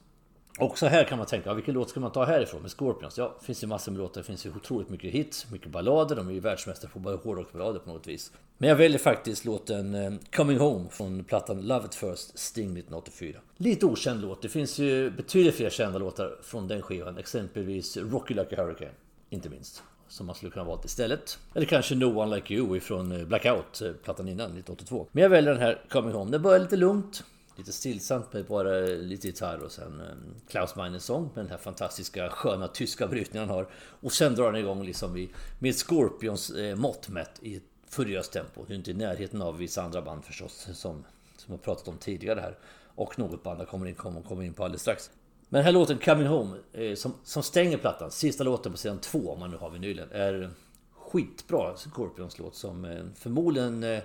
Och 0.60 0.78
så 0.78 0.86
här 0.86 1.04
kan 1.04 1.18
man 1.18 1.28
tänka, 1.28 1.54
vilken 1.54 1.74
låt 1.74 1.90
ska 1.90 2.00
man 2.00 2.12
ta 2.12 2.26
härifrån 2.26 2.62
med 2.62 2.72
Scorpions? 2.72 3.18
Ja, 3.18 3.36
det 3.40 3.46
finns 3.46 3.64
ju 3.64 3.68
massor 3.68 3.92
med 3.92 4.00
låtar, 4.00 4.22
det 4.22 4.28
finns 4.28 4.46
ju 4.46 4.50
otroligt 4.56 4.90
mycket 4.90 5.12
hits, 5.12 5.52
mycket 5.52 5.72
ballader, 5.72 6.16
de 6.16 6.28
är 6.28 6.32
ju 6.32 6.40
världsmästare 6.40 6.92
på 6.92 7.00
hårdrockballader 7.00 7.30
hårdrocksballader 7.30 7.80
på 7.80 7.94
något 7.94 8.08
vis. 8.08 8.32
Men 8.58 8.70
jag 8.70 8.76
väljer 8.76 9.00
faktiskt 9.00 9.46
låten 9.46 9.96
eh, 9.96 10.14
Coming 10.36 10.58
Home 10.58 10.90
från 10.90 11.24
plattan 11.24 11.62
Love 11.62 11.86
It 11.86 11.96
First, 11.96 12.40
Sting 12.40 12.66
1984. 12.66 13.40
Lite 13.58 13.86
okänd 13.86 14.22
låt, 14.22 14.42
det 14.42 14.50
finns 14.50 14.80
ju 14.80 15.10
betydligt 15.10 15.56
fler 15.56 15.70
kända 15.70 16.00
låtar 16.00 16.38
från 16.44 16.68
den 16.68 16.82
skivan, 16.82 17.18
exempelvis 17.18 17.98
Rocky 17.98 18.34
Like 18.34 18.62
a 18.62 18.64
Hurricane. 18.64 18.94
Inte 19.30 19.50
minst. 19.50 19.84
Som 20.08 20.26
man 20.26 20.36
skulle 20.36 20.52
kunna 20.52 20.66
valt 20.66 20.86
istället. 20.86 21.40
Eller 21.54 21.66
kanske 21.66 21.96
No 21.96 22.20
One 22.20 22.36
Like 22.36 22.54
You 22.54 22.78
ifrån 22.78 23.12
eh, 23.12 23.26
Blackout, 23.26 23.82
eh, 23.82 23.92
plattan 23.92 24.28
innan, 24.28 24.46
1982. 24.46 25.08
Men 25.12 25.24
jag 25.24 25.30
väljer 25.30 25.52
den 25.52 25.62
här 25.62 25.82
Coming 25.90 26.14
Home. 26.14 26.32
Den 26.32 26.42
börjar 26.42 26.60
lite 26.60 26.76
lugnt. 26.76 27.24
Lite 27.58 27.72
stillsamt 27.72 28.34
med 28.34 28.46
bara 28.46 28.80
eh, 28.80 28.98
lite 28.98 29.28
gitarr 29.28 29.58
och 29.58 29.72
sen 29.72 30.02
Klaus 30.50 30.76
Meiners 30.76 31.02
sång 31.02 31.24
med 31.36 31.46
den 31.46 31.52
här 31.52 31.58
fantastiska 31.58 32.30
sköna 32.30 32.68
tyska 32.68 33.08
brytningen 33.08 33.50
han 33.50 33.58
har. 33.58 33.68
Och 34.02 34.14
sen 34.14 34.36
drar 34.36 34.52
den 34.52 34.62
igång 34.62 34.84
liksom 34.84 35.18
i, 35.18 35.30
med 35.60 35.76
Scorpions 35.76 36.52
mått 36.76 37.10
mätt 37.10 37.40
i 37.42 37.56
ett 37.56 37.64
furiöst 37.90 38.32
tempo. 38.32 38.66
Det 38.68 38.74
är 38.74 38.76
inte 38.76 38.92
i 38.92 38.94
närheten 38.94 39.42
av 39.42 39.58
vissa 39.58 39.82
andra 39.82 40.02
band 40.02 40.26
förstås 40.26 40.68
som, 40.74 41.06
som 41.38 41.54
jag 41.54 41.62
pratat 41.62 41.88
om 41.88 41.98
tidigare 41.98 42.40
här. 42.40 42.58
Och 42.96 43.20
något 43.20 43.44
band 43.44 43.62
jag 43.62 43.68
kommer 43.68 43.86
in, 43.86 43.96
kommer, 43.96 44.22
kommer 44.22 44.44
in 44.44 44.54
på 44.54 44.64
alldeles 44.64 44.82
strax. 44.82 45.10
Men 45.50 45.60
den 45.60 45.66
här 45.66 45.72
låten 45.72 45.98
Coming 45.98 46.28
Home 46.28 46.58
eh, 46.74 46.96
som, 46.96 47.14
som 47.24 47.44
stänger 47.44 47.78
plattan, 47.78 48.12
sista 48.12 48.44
låten 48.44 48.72
på 48.72 48.78
sidan 48.78 49.00
två 49.00 49.32
om 49.32 49.40
man 49.40 49.52
nu 49.52 49.58
har 49.58 49.70
vinylen, 49.70 50.10
är 50.12 50.50
skitbra 50.94 51.76
Scorpions 51.78 52.40
låt 52.40 52.56
som 52.56 52.86
eh, 52.86 53.06
förmodligen... 53.16 53.84
Eh, 53.84 54.00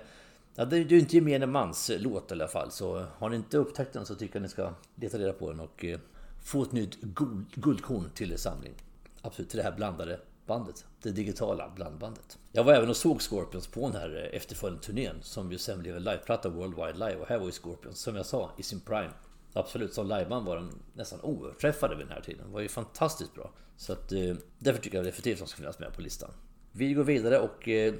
ja, 0.55 0.65
det 0.65 0.77
är 0.77 0.81
ju 0.81 0.99
inte 0.99 1.15
gemene 1.15 1.45
mans 1.45 1.91
låt 1.99 2.31
i 2.31 2.33
alla 2.33 2.47
fall. 2.47 2.71
Så 2.71 3.05
har 3.17 3.29
ni 3.29 3.35
inte 3.35 3.57
upptäckt 3.57 3.93
den 3.93 4.05
så 4.05 4.15
tycker 4.15 4.35
jag 4.35 4.41
ni 4.41 4.49
ska 4.49 4.73
leta 4.95 5.17
reda 5.17 5.33
på 5.33 5.51
den 5.51 5.59
och 5.59 5.85
få 6.43 6.63
ett 6.63 6.71
nytt 6.71 7.01
guld, 7.01 7.45
guldkorn 7.55 8.09
till 8.15 8.31
er 8.31 8.37
samling. 8.37 8.73
Absolut, 9.21 9.49
till 9.49 9.57
det 9.57 9.63
här 9.63 9.71
blandade 9.71 10.19
bandet. 10.45 10.85
Det 11.01 11.11
digitala 11.11 11.71
blandbandet. 11.75 12.39
Jag 12.51 12.63
var 12.63 12.73
även 12.73 12.89
och 12.89 12.97
såg 12.97 13.21
Scorpions 13.21 13.67
på 13.67 13.89
den 13.89 14.01
här 14.01 14.29
efterföljande 14.33 14.83
turnén 14.83 15.15
som 15.21 15.51
ju 15.51 15.57
sen 15.57 15.81
blev 15.81 15.95
en 15.97 16.03
liveplatta 16.03 16.49
Worldwide 16.49 16.93
Live 16.93 17.15
och 17.15 17.27
här 17.27 17.37
var 17.37 17.45
ju 17.45 17.51
Scorpions 17.51 17.99
som 17.99 18.15
jag 18.15 18.25
sa 18.25 18.51
i 18.57 18.63
sin 18.63 18.79
prime. 18.79 19.13
Absolut, 19.53 19.93
som 19.93 20.07
liveband 20.07 20.45
var 20.45 20.55
den 20.55 20.71
nästan 20.93 21.21
oöverträffade 21.21 21.95
vid 21.95 22.05
den 22.05 22.13
här 22.13 22.21
tiden. 22.21 22.47
Det 22.47 22.53
var 22.53 22.61
ju 22.61 22.69
fantastiskt 22.69 23.33
bra. 23.33 23.51
Så 23.77 23.93
att 23.93 24.11
eh, 24.11 24.35
därför 24.59 24.81
tycker 24.81 24.97
jag 24.97 25.05
definitivt 25.05 25.33
att 25.33 25.39
de 25.39 25.47
ska 25.47 25.57
finnas 25.57 25.79
med 25.79 25.93
på 25.93 26.01
listan. 26.01 26.29
Vi 26.71 26.93
går 26.93 27.03
vidare 27.03 27.39
och 27.39 27.67
eh, 27.67 27.93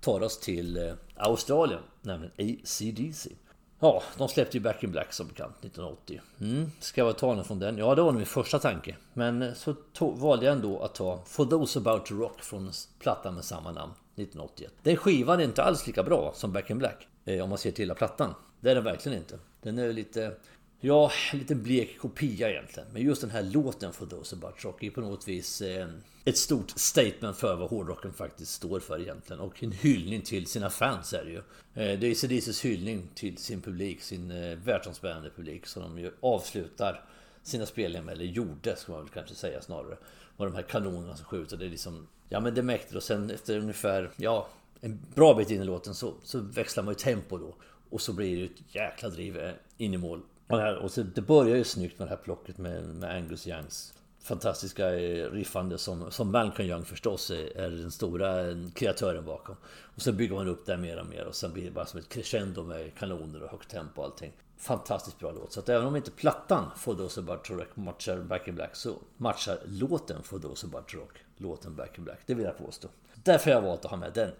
tar 0.00 0.22
oss 0.22 0.40
till 0.40 0.76
eh, 0.76 0.94
Australien, 1.16 1.80
nämligen 2.02 2.32
ACDC. 2.38 3.30
Ja, 3.78 4.02
de 4.18 4.28
släppte 4.28 4.56
ju 4.56 4.62
Back 4.62 4.84
in 4.84 4.90
Black 4.90 5.12
som 5.12 5.28
bekant 5.28 5.56
1980. 5.64 6.20
Mm, 6.40 6.70
ska 6.80 7.00
jag 7.00 7.18
ta 7.18 7.34
någon 7.34 7.44
från 7.44 7.58
den? 7.58 7.78
Ja, 7.78 7.94
det 7.94 8.02
var 8.02 8.12
min 8.12 8.26
första 8.26 8.58
tanke. 8.58 8.96
Men 9.12 9.42
eh, 9.42 9.52
så 9.52 9.72
tog, 9.72 10.18
valde 10.18 10.46
jag 10.46 10.52
ändå 10.52 10.82
att 10.82 10.94
ta 10.94 11.22
For 11.26 11.44
Those 11.44 11.78
About 11.78 12.06
To 12.06 12.14
Rock 12.14 12.42
från 12.42 12.72
plattan 12.98 13.34
med 13.34 13.44
samma 13.44 13.72
namn 13.72 13.92
1981. 13.92 14.72
Den 14.82 14.96
skivan 14.96 15.40
är 15.40 15.44
inte 15.44 15.62
alls 15.62 15.86
lika 15.86 16.02
bra 16.02 16.32
som 16.34 16.52
Back 16.52 16.70
in 16.70 16.78
Black. 16.78 17.08
Eh, 17.24 17.42
om 17.42 17.48
man 17.48 17.58
ser 17.58 17.70
till 17.70 17.82
hela 17.82 17.94
plattan. 17.94 18.34
Det 18.60 18.70
är 18.70 18.74
den 18.74 18.84
verkligen 18.84 19.18
inte. 19.18 19.38
Den 19.62 19.78
är 19.78 19.92
lite 19.92 20.36
Ja, 20.80 21.12
en 21.32 21.38
liten 21.38 21.62
blek 21.62 21.98
kopia 21.98 22.50
egentligen. 22.50 22.88
Men 22.92 23.02
just 23.02 23.20
den 23.20 23.30
här 23.30 23.42
låten 23.42 23.92
för 23.92 24.06
Those 24.06 24.36
About 24.36 24.64
Rock 24.64 24.82
är 24.82 24.90
på 24.90 25.00
något 25.00 25.28
vis 25.28 25.62
eh, 25.62 25.88
ett 26.24 26.38
stort 26.38 26.70
statement 26.70 27.36
för 27.36 27.56
vad 27.56 27.70
hårdrocken 27.70 28.12
faktiskt 28.12 28.52
står 28.52 28.80
för 28.80 29.00
egentligen. 29.00 29.40
Och 29.40 29.62
en 29.62 29.72
hyllning 29.72 30.22
till 30.22 30.46
sina 30.46 30.70
fans 30.70 31.12
är 31.12 31.24
det 31.24 31.30
ju. 31.30 31.36
Eh, 31.84 31.98
det 31.98 32.06
är 32.06 32.10
ACDCs 32.10 32.64
hyllning 32.64 33.08
till 33.14 33.38
sin 33.38 33.60
publik, 33.60 34.02
sin 34.02 34.30
eh, 34.30 34.58
världsomspännande 34.58 35.30
publik. 35.30 35.66
som 35.66 35.82
de 35.82 35.98
ju 35.98 36.10
avslutar 36.20 37.04
sina 37.42 37.66
spelningar 37.66 38.04
med, 38.04 38.12
eller 38.12 38.24
gjorde 38.24 38.76
ska 38.76 38.92
man 38.92 39.00
väl 39.00 39.10
kanske 39.10 39.34
säga 39.34 39.62
snarare. 39.62 39.96
Och 40.36 40.46
de 40.46 40.54
här 40.54 40.62
kanonerna 40.62 41.16
som 41.16 41.24
skjuter, 41.24 41.56
det 41.56 41.66
är 41.66 41.70
liksom... 41.70 42.06
Ja 42.28 42.40
men 42.40 42.54
det 42.54 42.62
mäktigt 42.62 42.94
och 42.94 43.02
sen 43.02 43.30
efter 43.30 43.58
ungefär, 43.58 44.10
ja, 44.16 44.48
en 44.80 45.00
bra 45.14 45.34
bit 45.34 45.50
in 45.50 45.62
i 45.62 45.64
låten 45.64 45.94
så, 45.94 46.14
så 46.22 46.40
växlar 46.40 46.84
man 46.84 46.92
ju 46.92 46.98
tempo 46.98 47.38
då. 47.38 47.54
Och 47.90 48.00
så 48.00 48.12
blir 48.12 48.36
det 48.36 48.44
ett 48.44 48.74
jäkla 48.74 49.08
driv 49.08 49.52
in 49.76 49.94
i 49.94 49.96
mål. 49.96 50.22
Och, 50.46 50.58
här, 50.58 50.76
och 50.76 50.90
så, 50.90 51.02
det 51.02 51.22
börjar 51.22 51.56
ju 51.56 51.64
snyggt 51.64 51.98
med 51.98 52.08
det 52.08 52.10
här 52.10 52.22
plocket 52.22 52.58
med, 52.58 52.84
med 52.84 53.10
Angus 53.10 53.46
Youngs 53.46 53.94
fantastiska 54.26 54.94
eh, 54.94 55.30
riffande 55.30 55.78
som, 55.78 56.10
som 56.10 56.32
Malcolm 56.32 56.68
Young 56.68 56.84
förstås 56.84 57.30
är, 57.30 57.56
är 57.56 57.70
den 57.70 57.90
stora 57.90 58.48
eh, 58.50 58.56
kreatören 58.74 59.24
bakom. 59.24 59.56
Och 59.66 60.02
sen 60.02 60.16
bygger 60.16 60.34
man 60.34 60.48
upp 60.48 60.66
det 60.66 60.76
mer 60.76 61.00
och 61.00 61.06
mer 61.06 61.24
och 61.24 61.34
sen 61.34 61.52
blir 61.52 61.64
det 61.64 61.70
bara 61.70 61.86
som 61.86 62.00
ett 62.00 62.08
crescendo 62.08 62.62
med 62.62 62.94
kanoner 62.94 63.42
och 63.42 63.50
högt 63.50 63.70
tempo 63.70 64.00
och 64.00 64.04
allting. 64.04 64.32
Fantastiskt 64.58 65.18
bra 65.18 65.32
låt. 65.32 65.52
Så 65.52 65.60
att 65.60 65.68
även 65.68 65.86
om 65.86 65.96
inte 65.96 66.10
plattan 66.10 66.70
For 66.76 66.94
Those 66.94 67.20
About 67.20 67.50
Rock 67.50 67.76
matchar 67.76 68.18
Back 68.18 68.48
in 68.48 68.54
Black 68.54 68.76
så 68.76 68.94
matchar 69.16 69.58
låten 69.64 70.22
For 70.22 70.38
Those 70.38 70.66
About 70.66 70.94
Rock 70.94 71.12
låten 71.36 71.76
Back 71.76 71.98
in 71.98 72.04
Black. 72.04 72.18
Det 72.26 72.34
vill 72.34 72.44
jag 72.44 72.58
påstå. 72.58 72.88
Därför 73.14 73.50
har 73.50 73.60
jag 73.60 73.68
valt 73.68 73.84
att 73.84 73.90
ha 73.90 73.98
med 73.98 74.12
den 74.12 74.30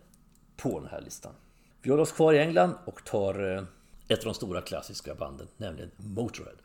på 0.57 0.81
den 0.81 0.89
här 0.89 1.01
listan. 1.01 1.33
Vi 1.83 1.91
håller 1.91 2.03
oss 2.03 2.13
kvar 2.13 2.33
i 2.33 2.39
England 2.39 2.75
och 2.85 3.05
tar 3.05 3.57
eh, 3.57 3.63
ett 4.09 4.19
av 4.19 4.25
de 4.25 4.35
stora 4.35 4.61
klassiska 4.61 5.15
banden, 5.15 5.49
nämligen 5.57 5.91
Motörhead. 5.97 6.57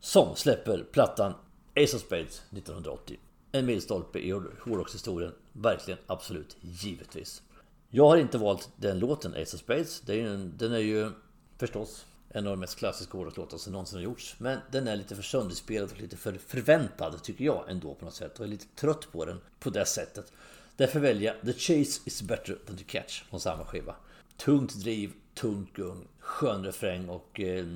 Som 0.00 0.36
släpper 0.36 0.84
plattan 0.92 1.34
Ace 1.76 1.96
of 1.96 2.02
Spades 2.02 2.42
1980. 2.50 3.18
En 3.52 3.66
milstolpe 3.66 4.18
i 4.18 4.30
hårdrockshistorien. 4.30 5.32
Verkligen, 5.52 6.00
absolut, 6.06 6.56
givetvis. 6.60 7.42
Jag 7.90 8.08
har 8.08 8.16
inte 8.16 8.38
valt 8.38 8.70
den 8.76 8.98
låten, 8.98 9.32
Ace 9.32 9.56
of 9.56 9.60
Spades. 9.60 10.00
Den 10.00 10.72
är 10.72 10.78
ju 10.78 11.10
förstås 11.58 12.06
en 12.28 12.46
av 12.46 12.50
de 12.50 12.60
mest 12.60 12.78
klassiska 12.78 13.18
hårdrockslåtar 13.18 13.58
som 13.58 13.72
någonsin 13.72 13.96
har 13.96 14.04
gjorts. 14.04 14.36
Men 14.38 14.58
den 14.70 14.88
är 14.88 14.96
lite 14.96 15.16
för 15.16 15.22
sönderspelad 15.22 15.90
och 15.92 16.00
lite 16.00 16.16
för 16.16 16.32
förväntad, 16.32 17.22
tycker 17.22 17.44
jag 17.44 17.64
ändå 17.68 17.94
på 17.94 18.04
något 18.04 18.14
sätt. 18.14 18.38
Och 18.38 18.44
är 18.44 18.48
lite 18.48 18.66
trött 18.74 19.12
på 19.12 19.24
den 19.24 19.40
på 19.58 19.70
det 19.70 19.86
sättet. 19.86 20.32
Därför 20.76 21.00
väljer 21.00 21.34
jag 21.34 21.54
The 21.54 21.60
Chase 21.60 22.00
is 22.04 22.22
better 22.22 22.58
than 22.66 22.76
the 22.76 22.84
catch 22.84 23.22
från 23.30 23.40
samma 23.40 23.64
skiva. 23.64 23.94
Tungt 24.36 24.74
driv, 24.74 25.12
tungt 25.34 25.72
gung, 25.72 26.08
skön 26.18 26.64
refräng 26.64 27.08
och 27.08 27.40
eh, 27.40 27.66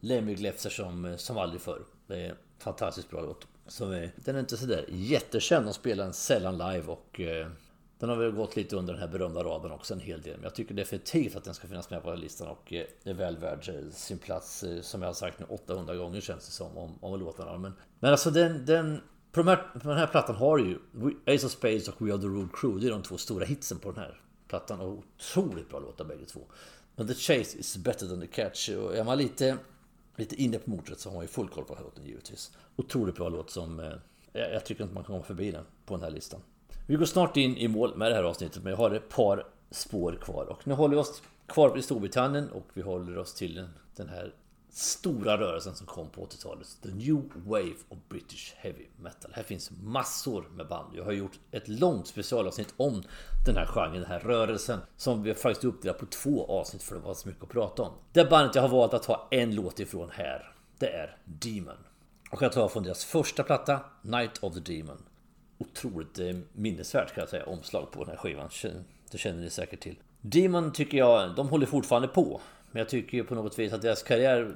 Lemmy 0.00 0.34
Glefser 0.34 0.70
som, 0.70 1.04
eh, 1.04 1.16
som 1.16 1.38
aldrig 1.38 1.60
förr. 1.60 1.82
Det 2.06 2.16
är 2.16 2.30
en 2.30 2.36
fantastiskt 2.58 3.10
bra 3.10 3.20
låt. 3.20 3.46
Som 3.66 3.92
är, 3.92 4.02
eh, 4.02 4.08
den 4.16 4.36
är 4.36 4.40
inte 4.40 4.56
sådär 4.56 4.84
jättekänd, 4.88 5.66
de 5.66 5.74
spelar 5.74 6.04
den 6.04 6.12
sällan 6.12 6.58
live 6.58 6.86
och 6.86 7.20
eh, 7.20 7.48
den 8.00 8.08
har 8.08 8.16
väl 8.16 8.30
gått 8.30 8.56
lite 8.56 8.76
under 8.76 8.92
den 8.92 9.02
här 9.02 9.08
berömda 9.08 9.44
raden 9.44 9.72
också 9.72 9.94
en 9.94 10.00
hel 10.00 10.22
del. 10.22 10.34
Men 10.34 10.42
jag 10.42 10.54
tycker 10.54 10.74
definitivt 10.74 11.36
att 11.36 11.44
den 11.44 11.54
ska 11.54 11.68
finnas 11.68 11.90
med 11.90 12.02
på 12.02 12.14
listan 12.14 12.48
och 12.48 12.72
eh, 12.72 12.86
är 13.04 13.14
väl 13.14 13.36
värd 13.36 13.68
eh, 13.68 13.90
sin 13.92 14.18
plats. 14.18 14.62
Eh, 14.62 14.80
som 14.80 15.02
jag 15.02 15.08
har 15.08 15.14
sagt 15.14 15.38
nu 15.38 15.46
800 15.48 15.96
gånger 15.96 16.20
känns 16.20 16.46
det 16.46 16.52
som 16.52 16.78
om, 16.78 16.98
om 17.00 17.20
låtarna. 17.20 17.58
Men, 17.58 17.72
men 17.98 18.10
alltså 18.10 18.30
den, 18.30 18.66
den 18.66 19.00
på, 19.32 19.40
de 19.40 19.48
här, 19.48 19.56
på 19.56 19.88
den 19.88 19.98
här 19.98 20.06
plattan 20.06 20.36
har 20.36 20.58
ju 20.58 20.78
Ace 21.26 21.46
of 21.46 21.52
Spades 21.52 21.88
och 21.88 22.06
We 22.06 22.12
Are 22.12 22.20
The 22.20 22.26
Road 22.26 22.48
Crew. 22.52 22.80
Det 22.80 22.86
är 22.86 22.90
de 22.90 23.02
två 23.02 23.18
stora 23.18 23.44
hitsen 23.44 23.78
på 23.78 23.90
den 23.90 24.00
här 24.00 24.20
plattan. 24.50 24.80
Och 24.80 24.88
otroligt 24.88 25.68
bra 25.68 25.78
låtar 25.78 26.04
bägge 26.04 26.24
två. 26.24 26.40
Men 26.96 27.06
The 27.06 27.14
Chase 27.14 27.58
is 27.58 27.76
better 27.76 28.06
than 28.06 28.20
the 28.20 28.26
catch. 28.26 28.68
Och 28.68 28.96
är 28.96 29.04
man 29.04 29.18
lite, 29.18 29.56
lite 30.16 30.42
inne 30.42 30.58
på 30.58 30.70
motorret 30.70 31.00
så 31.00 31.08
har 31.08 31.14
man 31.14 31.24
ju 31.24 31.28
full 31.28 31.48
koll 31.48 31.64
på 31.64 31.78
låten 31.82 32.04
givetvis. 32.04 32.52
Otroligt 32.76 33.14
bra 33.14 33.28
låt 33.28 33.50
som... 33.50 33.80
Eh, 33.80 33.92
jag 34.32 34.64
tycker 34.64 34.82
inte 34.82 34.94
man 34.94 35.04
kan 35.04 35.14
komma 35.14 35.24
förbi 35.24 35.50
den 35.50 35.64
på 35.86 35.94
den 35.94 36.02
här 36.04 36.10
listan. 36.10 36.40
Vi 36.86 36.96
går 36.96 37.06
snart 37.06 37.36
in 37.36 37.56
i 37.56 37.68
mål 37.68 37.96
med 37.96 38.10
det 38.10 38.14
här 38.14 38.22
avsnittet 38.22 38.62
men 38.62 38.70
jag 38.70 38.76
har 38.76 38.90
ett 38.90 39.08
par 39.08 39.46
spår 39.70 40.18
kvar. 40.22 40.44
Och 40.44 40.66
nu 40.66 40.74
håller 40.74 40.94
vi 40.94 41.00
oss 41.00 41.22
kvar 41.46 41.78
i 41.78 41.82
Storbritannien 41.82 42.48
och 42.50 42.66
vi 42.74 42.82
håller 42.82 43.18
oss 43.18 43.34
till 43.34 43.68
den 43.96 44.08
här 44.08 44.34
stora 44.72 45.38
rörelsen 45.38 45.74
som 45.74 45.86
kom 45.86 46.08
på 46.08 46.26
80-talet. 46.26 46.78
The 46.82 46.88
New 46.88 47.22
Wave 47.34 47.74
of 47.88 47.98
British 48.08 48.54
Heavy 48.56 48.86
Metal. 48.96 49.32
Här 49.34 49.42
finns 49.42 49.70
massor 49.82 50.48
med 50.54 50.68
band. 50.68 50.96
Jag 50.96 51.04
har 51.04 51.12
gjort 51.12 51.38
ett 51.50 51.68
långt 51.68 52.06
specialavsnitt 52.06 52.74
om 52.76 53.02
den 53.46 53.56
här 53.56 53.66
genren, 53.66 53.92
den 53.92 54.04
här 54.10 54.20
rörelsen. 54.20 54.78
Som 54.96 55.22
vi 55.22 55.34
faktiskt 55.34 55.64
uppdelat 55.64 55.98
på 55.98 56.06
två 56.06 56.46
avsnitt 56.46 56.82
för 56.82 56.94
det 56.94 57.00
var 57.00 57.14
så 57.14 57.28
mycket 57.28 57.42
att 57.42 57.48
prata 57.48 57.82
om. 57.82 57.92
Det 58.12 58.30
bandet 58.30 58.54
jag 58.54 58.62
har 58.62 58.68
valt 58.68 58.94
att 58.94 59.02
ta 59.02 59.28
en 59.30 59.54
låt 59.54 59.80
ifrån 59.80 60.10
här, 60.12 60.52
det 60.78 60.88
är 60.88 61.16
Demon. 61.24 61.76
Och 62.30 62.42
jag 62.42 62.52
tar 62.52 62.68
från 62.68 62.82
deras 62.82 63.04
första 63.04 63.42
platta, 63.42 63.80
Night 64.02 64.38
of 64.42 64.54
the 64.54 64.60
Demon. 64.60 65.02
Otroligt 65.58 66.18
eh, 66.18 66.36
minnesvärt 66.52 67.14
kan 67.14 67.22
jag 67.22 67.28
säga, 67.28 67.44
omslag 67.44 67.90
på 67.90 68.04
den 68.04 68.10
här 68.10 68.16
skivan. 68.16 68.48
Det 69.10 69.18
känner 69.18 69.40
ni 69.40 69.50
säkert 69.50 69.80
till. 69.80 69.96
Demon 70.20 70.72
tycker 70.72 70.98
jag, 70.98 71.34
de 71.34 71.48
håller 71.48 71.66
fortfarande 71.66 72.08
på. 72.08 72.40
Men 72.72 72.80
jag 72.80 72.88
tycker 72.88 73.18
ju 73.18 73.24
på 73.24 73.34
något 73.34 73.58
vis 73.58 73.72
att 73.72 73.82
deras 73.82 74.02
karriär 74.02 74.54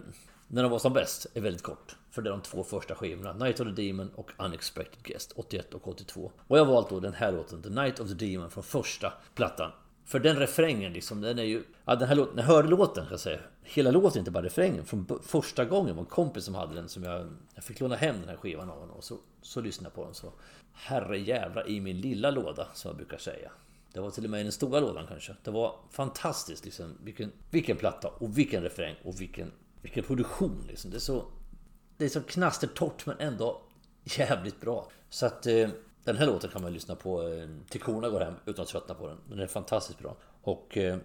när 0.48 0.62
de 0.62 0.70
var 0.72 0.78
som 0.78 0.92
bäst 0.92 1.26
är 1.34 1.40
väldigt 1.40 1.62
kort. 1.62 1.96
För 2.10 2.22
det 2.22 2.28
är 2.28 2.32
de 2.32 2.40
två 2.40 2.64
första 2.64 2.94
skivorna. 2.94 3.32
Night 3.32 3.60
of 3.60 3.76
the 3.76 3.82
Demon 3.82 4.10
och 4.14 4.30
Unexpected 4.38 5.02
Guest 5.02 5.32
81 5.36 5.74
och 5.74 5.88
82. 5.88 6.32
Och 6.46 6.58
jag 6.58 6.64
har 6.64 6.72
valt 6.72 6.90
då 6.90 7.00
den 7.00 7.12
här 7.12 7.32
låten, 7.32 7.62
The 7.62 7.68
Night 7.68 8.00
of 8.00 8.08
the 8.08 8.14
Demon 8.14 8.50
från 8.50 8.64
första 8.64 9.12
plattan. 9.34 9.70
För 10.04 10.18
den 10.18 10.36
refrängen 10.36 10.92
liksom, 10.92 11.20
den 11.20 11.38
är 11.38 11.42
ju... 11.42 11.62
Ja, 11.84 11.94
den 11.94 12.08
här 12.08 12.16
låten, 12.16 12.36
när 12.36 12.42
jag 12.42 12.48
hörde 12.48 12.68
låten 12.68 13.04
kan 13.04 13.10
jag 13.10 13.20
säga. 13.20 13.40
Hela 13.62 13.90
låten, 13.90 14.18
inte 14.18 14.30
bara 14.30 14.44
refrängen. 14.44 14.84
Från 14.84 15.20
första 15.22 15.64
gången 15.64 15.96
var 15.96 16.02
en 16.02 16.08
kompis 16.08 16.44
som 16.44 16.54
hade 16.54 16.74
den 16.74 16.88
som 16.88 17.04
jag... 17.04 17.28
Jag 17.54 17.64
fick 17.64 17.80
låna 17.80 17.96
hem 17.96 18.20
den 18.20 18.28
här 18.28 18.36
skivan 18.36 18.70
av 18.70 18.78
honom 18.78 18.96
och 18.96 19.04
så, 19.04 19.18
så 19.42 19.60
lyssnade 19.60 19.86
jag 19.86 19.94
på 19.94 20.04
den 20.04 20.14
så... 20.14 20.32
Herre 20.72 21.18
jävla 21.18 21.66
i 21.66 21.80
min 21.80 22.00
lilla 22.00 22.30
låda, 22.30 22.68
som 22.74 22.88
jag 22.88 22.96
brukar 22.96 23.18
säga. 23.18 23.50
Det 23.94 24.00
var 24.00 24.10
till 24.10 24.24
och 24.24 24.30
med 24.30 24.40
i 24.40 24.42
den 24.42 24.52
stora 24.52 24.80
lådan 24.80 25.06
kanske. 25.08 25.36
Det 25.42 25.50
var 25.50 25.76
fantastiskt 25.90 26.64
liksom. 26.64 26.98
Vilken, 27.04 27.32
vilken 27.50 27.76
platta 27.76 28.08
och 28.08 28.38
vilken 28.38 28.62
refräng 28.62 28.94
och 29.04 29.20
vilken, 29.20 29.52
vilken 29.82 30.04
produktion 30.04 30.64
liksom. 30.68 30.90
Det 30.90 30.96
är 30.96 31.00
så... 31.00 31.24
Det 31.96 32.04
är 32.04 32.08
så 32.08 32.20
knastertorrt 32.20 33.06
men 33.06 33.20
ändå 33.20 33.62
jävligt 34.04 34.60
bra. 34.60 34.90
Så 35.08 35.26
att 35.26 35.46
eh, 35.46 35.68
den 36.04 36.16
här 36.16 36.26
låten 36.26 36.50
kan 36.50 36.62
man 36.62 36.72
lyssna 36.72 36.94
på 36.94 37.22
eh, 37.22 37.48
till 37.68 37.80
korna 37.80 38.08
går 38.08 38.20
hem 38.20 38.34
utan 38.46 38.62
att 38.62 38.68
tröttna 38.68 38.94
på 38.94 39.06
den. 39.06 39.18
Den 39.28 39.38
är 39.38 39.46
fantastiskt 39.46 39.98
bra. 39.98 40.16
Och 40.42 40.76
eh, 40.76 40.98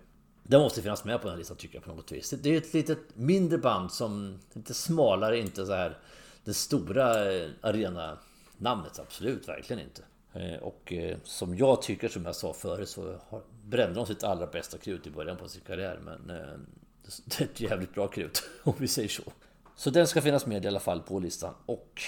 den 0.44 0.62
måste 0.62 0.82
finnas 0.82 1.06
med 1.06 1.22
på 1.22 1.28
den 1.28 1.32
här 1.32 1.38
listan 1.38 1.58
tycker 1.58 1.76
jag 1.76 1.84
på 1.84 1.94
något 1.94 2.12
vis. 2.12 2.30
Det 2.30 2.50
är 2.50 2.58
ett 2.58 2.74
litet 2.74 3.00
mindre 3.14 3.58
band 3.58 3.92
som 3.92 4.40
lite 4.54 4.74
smalare, 4.74 5.40
inte 5.40 5.66
så 5.66 5.74
här 5.74 5.98
det 6.44 6.54
stora 6.54 7.34
eh, 7.34 7.50
arena 7.62 8.18
namnet 8.58 9.00
absolut 9.00 9.48
verkligen 9.48 9.84
inte. 9.84 10.02
Eh, 10.34 10.58
och 10.58 10.94
eh, 10.94 11.18
som 11.24 11.58
jag 11.58 11.82
tycker, 11.82 12.08
som 12.08 12.26
jag 12.26 12.36
sa 12.36 12.54
förut, 12.54 12.90
så 12.90 13.16
brände 13.64 13.96
de 13.96 14.06
sitt 14.06 14.24
allra 14.24 14.48
bästa 14.48 14.78
krut 14.78 15.08
i 15.08 15.12
början 15.12 15.38
på 15.38 15.48
sin 15.48 15.62
karriär. 15.62 16.00
Men 16.04 16.30
eh, 16.30 16.46
det 17.26 17.42
är 17.42 17.46
ett 17.46 17.62
jävligt 17.62 17.94
bra 17.94 18.08
krut, 18.08 18.44
om 18.64 18.74
vi 18.78 18.88
säger 18.88 19.10
så. 19.10 19.24
Så 19.76 19.90
den 19.90 20.08
ska 20.08 20.22
finnas 20.22 20.46
med 20.46 20.66
i 20.66 20.68
alla 20.68 20.80
fall 20.80 21.02
på 21.02 21.20
listan. 21.20 21.54
Och 21.66 22.02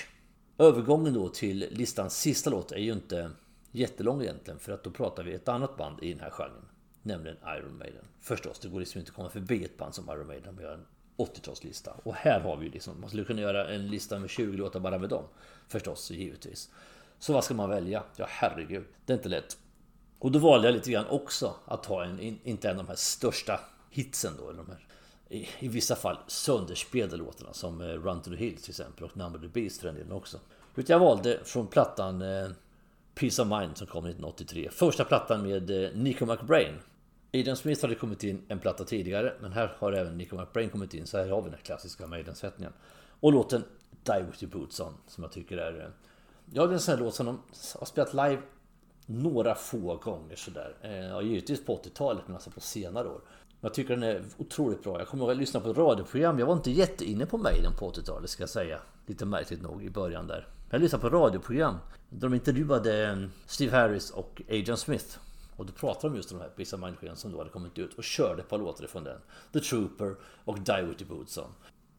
övergången 0.58 1.14
då 1.14 1.30
till 1.30 1.68
listans 1.72 2.18
sista 2.18 2.50
låt 2.50 2.72
är 2.72 2.80
ju 2.80 2.92
inte 2.92 3.32
jättelång 3.72 4.22
egentligen. 4.22 4.60
För 4.60 4.72
att 4.72 4.84
då 4.84 4.92
pratar 4.92 5.24
vi 5.24 5.34
ett 5.34 5.48
annat 5.48 5.78
band 5.78 6.04
i 6.04 6.14
den 6.14 6.20
här 6.20 6.30
genren. 6.30 6.66
Nämligen 7.04 7.38
Iron 7.58 7.78
Maiden. 7.78 8.06
Förstås, 8.20 8.60
det 8.60 8.68
går 8.68 8.80
liksom 8.80 9.00
inte 9.00 9.10
att 9.10 9.16
komma 9.16 9.30
förbi 9.30 9.66
ett 9.66 9.78
band 9.78 9.96
som 9.96 10.10
Iron 10.10 10.28
Maiden. 10.28 10.56
Vi 10.58 10.64
gör 10.64 10.74
en 10.74 10.86
80-talslista. 11.18 11.90
Och 12.04 12.16
här 12.16 12.40
har 12.40 12.58
vi 12.58 12.66
ju 12.66 12.72
liksom, 12.72 13.02
man 13.02 13.10
skulle 13.10 13.24
kunna 13.24 13.42
göra 13.42 13.70
en 13.70 13.88
lista 13.88 14.20
med 14.20 14.30
20 14.30 14.58
låtar 14.58 14.80
bara 14.80 14.98
med 14.98 15.10
dem. 15.10 15.24
Förstås, 15.68 16.12
givetvis. 16.12 16.70
Så 17.22 17.34
vad 17.34 17.44
ska 17.44 17.54
man 17.54 17.70
välja? 17.70 18.04
Ja, 18.16 18.26
herregud. 18.30 18.84
Det 19.06 19.14
är 19.14 19.18
inte 19.18 19.30
lätt. 19.30 19.58
Och 20.20 20.32
då 20.32 20.40
valde 20.40 20.68
jag 20.68 20.74
lite 20.74 20.92
grann 20.92 21.08
också 21.10 21.54
att 21.66 21.84
ta 21.84 22.04
en, 22.04 22.40
inte 22.44 22.70
en 22.70 22.80
av 22.80 22.84
de 22.84 22.90
här 22.90 22.96
största 22.96 23.60
hitsen 23.90 24.34
då, 24.38 24.50
eller 24.50 24.58
de 24.58 24.70
här, 24.70 24.86
i, 25.30 25.48
i 25.60 25.68
vissa 25.68 25.96
fall 25.96 26.18
sönderspelade 26.28 27.18
låtarna 27.18 27.54
som 27.54 27.82
eh, 27.82 27.86
Run 27.86 28.22
to 28.22 28.30
the 28.30 28.36
Hills 28.36 28.62
till 28.62 28.72
exempel 28.72 29.04
och 29.04 29.18
Number 29.18 29.40
the 29.40 29.48
Beast 29.48 29.80
för 29.80 29.88
den 29.88 29.96
delen 29.96 30.12
också. 30.12 30.40
Utan 30.76 30.94
jag 30.94 31.00
valde 31.00 31.40
från 31.44 31.68
plattan 31.68 32.22
eh, 32.22 32.50
Peace 33.16 33.42
of 33.42 33.48
Mind 33.48 33.78
som 33.78 33.88
kom 33.88 34.06
1983. 34.06 34.70
Första 34.72 35.04
plattan 35.04 35.44
med 35.44 35.84
eh, 35.84 35.90
Nico 35.94 36.26
McBrain. 36.26 36.76
Adrian 37.34 37.58
Smith 37.58 37.82
hade 37.82 37.96
kommit 37.96 38.24
in 38.24 38.46
en 38.48 38.60
platta 38.60 38.84
tidigare 38.84 39.34
men 39.42 39.52
här 39.52 39.76
har 39.80 39.92
även 39.92 40.18
Nico 40.18 40.38
McBrain 40.38 40.70
kommit 40.70 40.94
in 40.94 41.08
så 41.08 41.18
här 41.18 41.30
har 41.30 41.42
vi 41.42 41.50
den 41.50 41.54
här 41.54 41.66
klassiska 41.66 42.08
Maiden-sättningen. 42.08 42.74
Och 43.20 43.34
låten 43.34 43.64
Die 44.04 44.24
With 44.32 44.44
Your 44.44 44.54
Boots 44.54 44.80
On 44.80 44.94
som 45.08 45.24
jag 45.24 45.32
tycker 45.32 45.58
är... 45.58 45.80
Eh, 45.80 45.88
ja, 46.54 46.66
det 46.66 46.72
är 46.72 46.74
en 46.74 46.80
sån 46.80 46.96
här 46.96 47.04
låt 47.04 47.16
som 47.16 47.26
de 47.26 47.40
har 47.80 47.86
spelat 47.86 48.14
live 48.14 48.42
några 49.06 49.56
få 49.56 49.96
gånger 49.96 50.36
sådär. 50.36 50.76
Eh, 50.82 50.92
ja, 50.92 51.22
givetvis 51.22 51.66
på 51.66 51.78
80-talet 51.78 52.24
men 52.26 52.36
alltså 52.36 52.50
på 52.50 52.60
senare 52.60 53.08
år. 53.08 53.22
Jag 53.62 53.74
tycker 53.74 53.94
den 53.96 54.04
är 54.04 54.24
otroligt 54.38 54.84
bra. 54.84 55.00
Jag 55.00 55.08
kommer 55.08 55.24
ihåg 55.24 55.32
att 55.32 55.36
jag 55.36 55.40
lyssnade 55.40 55.64
på 55.64 55.72
ett 55.72 55.78
radioprogram. 55.78 56.40
Jag 56.40 56.46
var 56.46 56.54
inte 56.54 56.72
jätteinne 56.72 57.26
på 57.26 57.38
Maiden 57.38 57.72
på 57.80 57.92
80-talet 57.92 58.30
ska 58.30 58.44
jag 58.44 58.50
säga. 58.50 58.80
Lite 59.06 59.26
märkligt 59.26 59.62
nog 59.62 59.84
i 59.84 59.90
början 59.90 60.28
där. 60.28 60.48
Jag 60.70 60.82
lyssnade 60.82 61.02
på 61.02 61.08
ett 61.08 61.14
radioprogram. 61.14 61.76
Där 62.10 62.30
de 62.30 62.34
intervjuade 62.34 63.08
eh, 63.08 63.18
Steve 63.46 63.78
Harris 63.78 64.12
och 64.12 64.42
Adrian 64.50 64.78
Smith. 64.78 65.18
Och 65.56 65.66
då 65.66 65.74
pratade 65.74 66.14
de 66.14 66.16
just 66.16 66.32
om 66.32 66.38
de 66.38 66.44
här 66.44 66.50
Peace 66.50 66.76
of 66.76 67.20
som 67.20 67.32
då 67.32 67.38
hade 67.38 67.50
kommit 67.50 67.78
ut 67.78 67.94
och 67.94 68.04
körde 68.04 68.42
ett 68.42 68.50
par 68.50 68.58
låtar 68.58 68.86
ifrån 68.86 69.04
den. 69.04 69.20
The 69.54 69.60
Trooper 69.60 70.16
och 70.46 70.60
Die 70.60 70.82
With 70.82 70.98
the 70.98 71.06
Boots 71.06 71.38
On. 71.38 71.54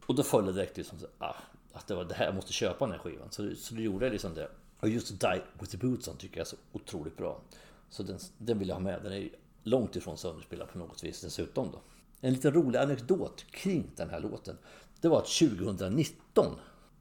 Och 0.05 0.15
då 0.15 0.23
följde 0.23 0.51
det 0.51 0.55
direkt 0.55 0.77
liksom 0.77 0.99
så, 0.99 1.07
ah, 1.17 1.35
att 1.73 1.87
det 1.87 1.95
var 1.95 2.03
det 2.03 2.13
här, 2.13 2.25
jag 2.25 2.35
måste 2.35 2.53
köpa 2.53 2.85
den 2.85 2.91
här 2.91 2.99
skivan. 2.99 3.27
Så, 3.31 3.55
så 3.55 3.75
då 3.75 3.81
gjorde 3.81 4.05
jag 4.05 4.11
liksom 4.11 4.33
det. 4.33 4.47
Och 4.79 4.89
just 4.89 5.19
Die 5.19 5.41
With 5.59 5.71
the 5.71 5.77
Boots 5.77 6.07
On 6.07 6.17
tycker 6.17 6.37
jag 6.37 6.45
är 6.45 6.49
så 6.49 6.55
otroligt 6.71 7.17
bra. 7.17 7.41
Så 7.89 8.03
den, 8.03 8.19
den 8.37 8.59
vill 8.59 8.67
jag 8.67 8.75
ha 8.75 8.81
med. 8.81 8.99
Den 9.03 9.13
är 9.13 9.29
långt 9.63 9.95
ifrån 9.95 10.17
sönderspelad 10.17 10.71
på 10.71 10.77
något 10.77 11.03
vis 11.03 11.21
dessutom 11.21 11.71
då. 11.71 11.81
En 12.21 12.33
liten 12.33 12.53
rolig 12.53 12.79
anekdot 12.79 13.45
kring 13.51 13.91
den 13.95 14.09
här 14.09 14.19
låten. 14.19 14.57
Det 15.01 15.07
var 15.07 15.17
att 15.17 15.27
2019 15.27 16.55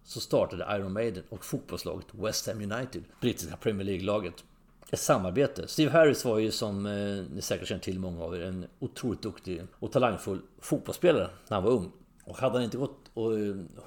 så 0.04 0.20
startade 0.20 0.66
Iron 0.76 0.92
Maiden 0.92 1.24
och 1.28 1.44
fotbollslaget 1.44 2.06
West 2.12 2.46
Ham 2.46 2.72
United, 2.72 3.04
brittiska 3.20 3.56
Premier 3.56 3.86
League-laget, 3.86 4.44
ett 4.90 5.00
samarbete. 5.00 5.68
Steve 5.68 5.90
Harris 5.90 6.24
var 6.24 6.38
ju 6.38 6.50
som 6.50 6.86
eh, 6.86 7.24
ni 7.34 7.42
säkert 7.42 7.68
känner 7.68 7.82
till 7.82 7.98
många 7.98 8.24
av 8.24 8.36
er 8.36 8.40
en 8.40 8.66
otroligt 8.78 9.22
duktig 9.22 9.62
och 9.78 9.92
talangfull 9.92 10.40
fotbollsspelare 10.58 11.30
när 11.48 11.54
han 11.56 11.64
var 11.64 11.70
ung. 11.70 11.92
Och 12.24 12.36
hade 12.36 12.54
han 12.54 12.62
inte 12.62 12.76
gått 12.76 13.10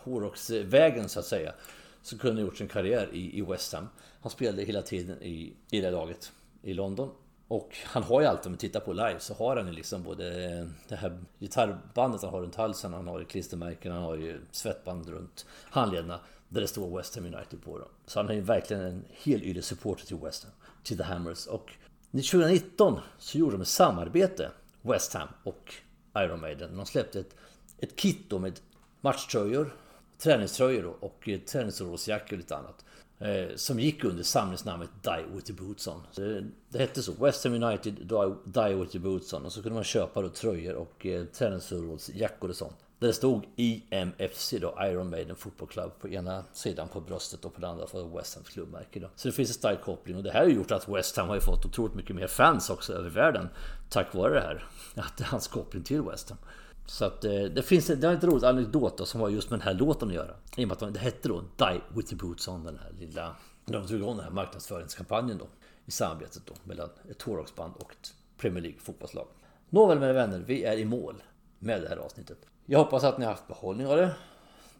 hårdrocksvägen 0.04 1.02
eh, 1.02 1.08
så 1.08 1.20
att 1.20 1.26
säga 1.26 1.54
så 2.02 2.18
kunde 2.18 2.42
han 2.42 2.46
gjort 2.48 2.58
sin 2.58 2.68
karriär 2.68 3.10
i, 3.14 3.40
i 3.40 3.42
West 3.42 3.74
Ham. 3.74 3.88
Han 4.22 4.32
spelade 4.32 4.64
hela 4.64 4.82
tiden 4.82 5.24
i, 5.24 5.54
i 5.72 5.82
det 5.82 5.92
laget 5.92 6.32
i 6.62 6.74
London. 6.74 7.12
Och 7.48 7.78
han 7.84 8.04
har 8.04 8.22
ju 8.22 8.28
alltid, 8.28 8.46
om 8.46 8.52
vi 8.52 8.58
tittar 8.58 8.80
på 8.80 8.94
live, 8.94 9.20
så 9.20 9.34
har 9.34 9.58
han 9.58 9.68
ju 9.68 9.74
liksom 9.74 10.04
både 10.04 10.46
eh, 10.46 10.68
det 10.88 10.96
här 10.96 11.20
gitarrbandet 11.40 12.22
han 12.22 12.32
har 12.32 12.42
runt 12.42 12.56
halsen, 12.56 12.94
han 12.94 13.08
har 13.08 13.20
ju 13.20 13.26
klistermärken, 13.26 13.92
han 13.92 14.04
har 14.04 14.16
ju 14.16 14.42
svettband 14.52 15.10
runt 15.10 15.46
handlederna 15.70 16.20
där 16.50 16.62
det 16.62 16.68
står 16.68 16.98
West 16.98 17.16
Ham 17.16 17.26
United 17.26 17.64
på 17.64 17.78
dem. 17.78 17.88
Så 18.06 18.20
han 18.20 18.30
är 18.30 18.34
ju 18.34 18.42
verkligen 18.42 18.84
en 18.84 19.06
helyrig 19.24 19.64
supporter 19.64 20.06
till 20.06 20.18
West 20.18 20.44
Ham, 20.44 20.54
till 20.84 20.98
The 20.98 21.04
Hammers. 21.04 21.48
Och 21.48 21.72
2019 22.12 23.00
så 23.18 23.38
gjorde 23.38 23.52
de 23.52 23.62
ett 23.62 23.68
samarbete, 23.68 24.52
West 24.82 25.14
Ham 25.14 25.28
och 25.44 25.74
Iron 26.18 26.40
Maiden. 26.40 26.78
De 26.78 26.86
släppte 26.86 27.20
ett, 27.20 27.36
ett 27.78 27.96
kit 27.96 28.30
då 28.30 28.40
med 28.40 28.60
matchtröjor, 29.02 29.76
träningströjor 30.18 30.96
och 31.00 31.30
eh, 31.30 31.40
träningsoverallsjackor 31.40 32.34
och 32.34 32.38
lite 32.38 32.56
annat. 32.56 32.86
Eh, 33.20 33.56
som 33.56 33.80
gick 33.80 34.04
under 34.04 34.24
samlingsnamnet 34.24 34.90
Die 35.02 35.36
With 35.36 35.48
The 35.48 35.54
Boots 35.54 35.88
On. 35.88 36.02
Eh, 36.18 36.44
det, 36.70 36.80
hette 36.80 37.04
så. 37.04 37.12
West 37.12 37.44
Ham 37.44 37.54
United 37.54 37.94
Die, 37.94 38.36
Die 38.46 38.76
With 38.76 38.92
The 38.92 39.00
Boots 39.00 39.34
On. 39.34 39.46
Och 39.46 39.54
så 39.54 39.62
kunde 39.62 39.76
man 39.76 39.84
köpa 39.84 40.22
då 40.22 40.30
tröjor 40.30 40.76
och 40.76 40.94
träningsoverallsjackor 41.02 41.34
träningsförrådsjackor 41.34 42.50
och 42.50 42.56
sånt. 42.56 42.76
Där 43.00 43.08
det 43.08 43.14
stod 43.14 43.46
IMFC 43.56 44.54
då, 44.62 44.78
Iron 44.82 45.10
Maiden 45.10 45.36
Football 45.36 45.68
Club 45.68 45.92
på 46.00 46.10
ena 46.10 46.44
sidan 46.54 46.88
på 46.88 47.02
bröstet 47.02 47.46
och 47.46 47.54
på 47.54 47.62
den 47.62 47.70
andra 47.70 47.88
för 47.88 48.18
West 48.18 48.36
Hams 48.36 48.50
klubbmärke 48.50 49.00
då. 49.00 49.10
Så 49.16 49.28
det 49.28 49.32
finns 49.32 49.50
en 49.50 49.54
stark 49.54 49.82
koppling 49.82 50.18
och 50.18 50.24
det 50.24 50.32
här 50.32 50.40
har 50.40 50.50
gjort 50.50 50.72
att 50.72 50.90
West 50.90 51.18
Ham 51.18 51.28
har 51.28 51.36
ju 51.36 51.42
fått 51.42 51.66
otroligt 51.66 51.96
mycket 51.96 52.16
mer 52.16 52.28
fans 52.28 52.70
också 52.70 52.94
över 52.94 53.10
världen. 53.10 53.50
Tack 53.90 54.14
vare 54.14 54.34
det 54.34 54.42
här. 54.42 54.68
Att 54.96 55.18
det 55.18 55.24
är 55.24 55.28
hans 55.28 55.48
koppling 55.48 55.84
till 55.84 56.02
West 56.02 56.30
Ham. 56.30 56.38
Så 56.86 57.06
att 57.06 57.26
eh, 57.26 57.44
det 57.44 57.64
finns 57.64 57.88
det 57.88 58.08
är 58.08 58.12
en 58.12 58.22
rolig 58.22 58.48
anekdot 58.48 58.98
då, 58.98 59.06
som 59.06 59.22
har 59.22 59.30
just 59.30 59.50
med 59.50 59.60
den 59.60 59.68
här 59.68 59.74
låten 59.74 60.08
att 60.08 60.16
göra. 60.16 60.32
I 60.58 60.64
och 60.64 60.68
med 60.68 60.84
att 60.84 60.94
det 60.94 61.00
hette 61.00 61.28
då 61.28 61.42
Die 61.42 61.82
With 61.96 62.10
The 62.10 62.16
Boots 62.16 62.48
On, 62.48 62.64
den 62.64 62.80
här 62.84 62.92
lilla... 63.00 63.36
De 63.66 63.86
drog 63.86 64.00
igång 64.00 64.16
den 64.16 64.26
här 64.26 64.32
marknadsföringskampanjen 64.32 65.38
då. 65.38 65.48
I 65.86 65.92
samarbetet 65.92 66.46
då 66.46 66.54
mellan 66.64 66.90
ett 67.10 67.22
hårdrocksband 67.22 67.74
och 67.76 67.92
ett 67.92 68.14
Premier 68.38 68.62
League 68.64 68.80
fotbollslag. 68.80 69.28
Nåväl 69.70 70.00
mina 70.00 70.14
vänner, 70.14 70.44
vi 70.48 70.64
är 70.64 70.78
i 70.78 70.86
mål 70.86 71.24
med 71.60 71.82
det 71.82 71.90
här 71.90 71.98
avsnittet. 71.98 72.38
Jag 72.66 72.80
hoppas 72.80 73.04
att 73.04 73.18
ni 73.18 73.26
har 73.26 73.32
haft 73.32 73.48
behållning 73.48 73.88
av 73.88 73.98
det. 73.98 74.12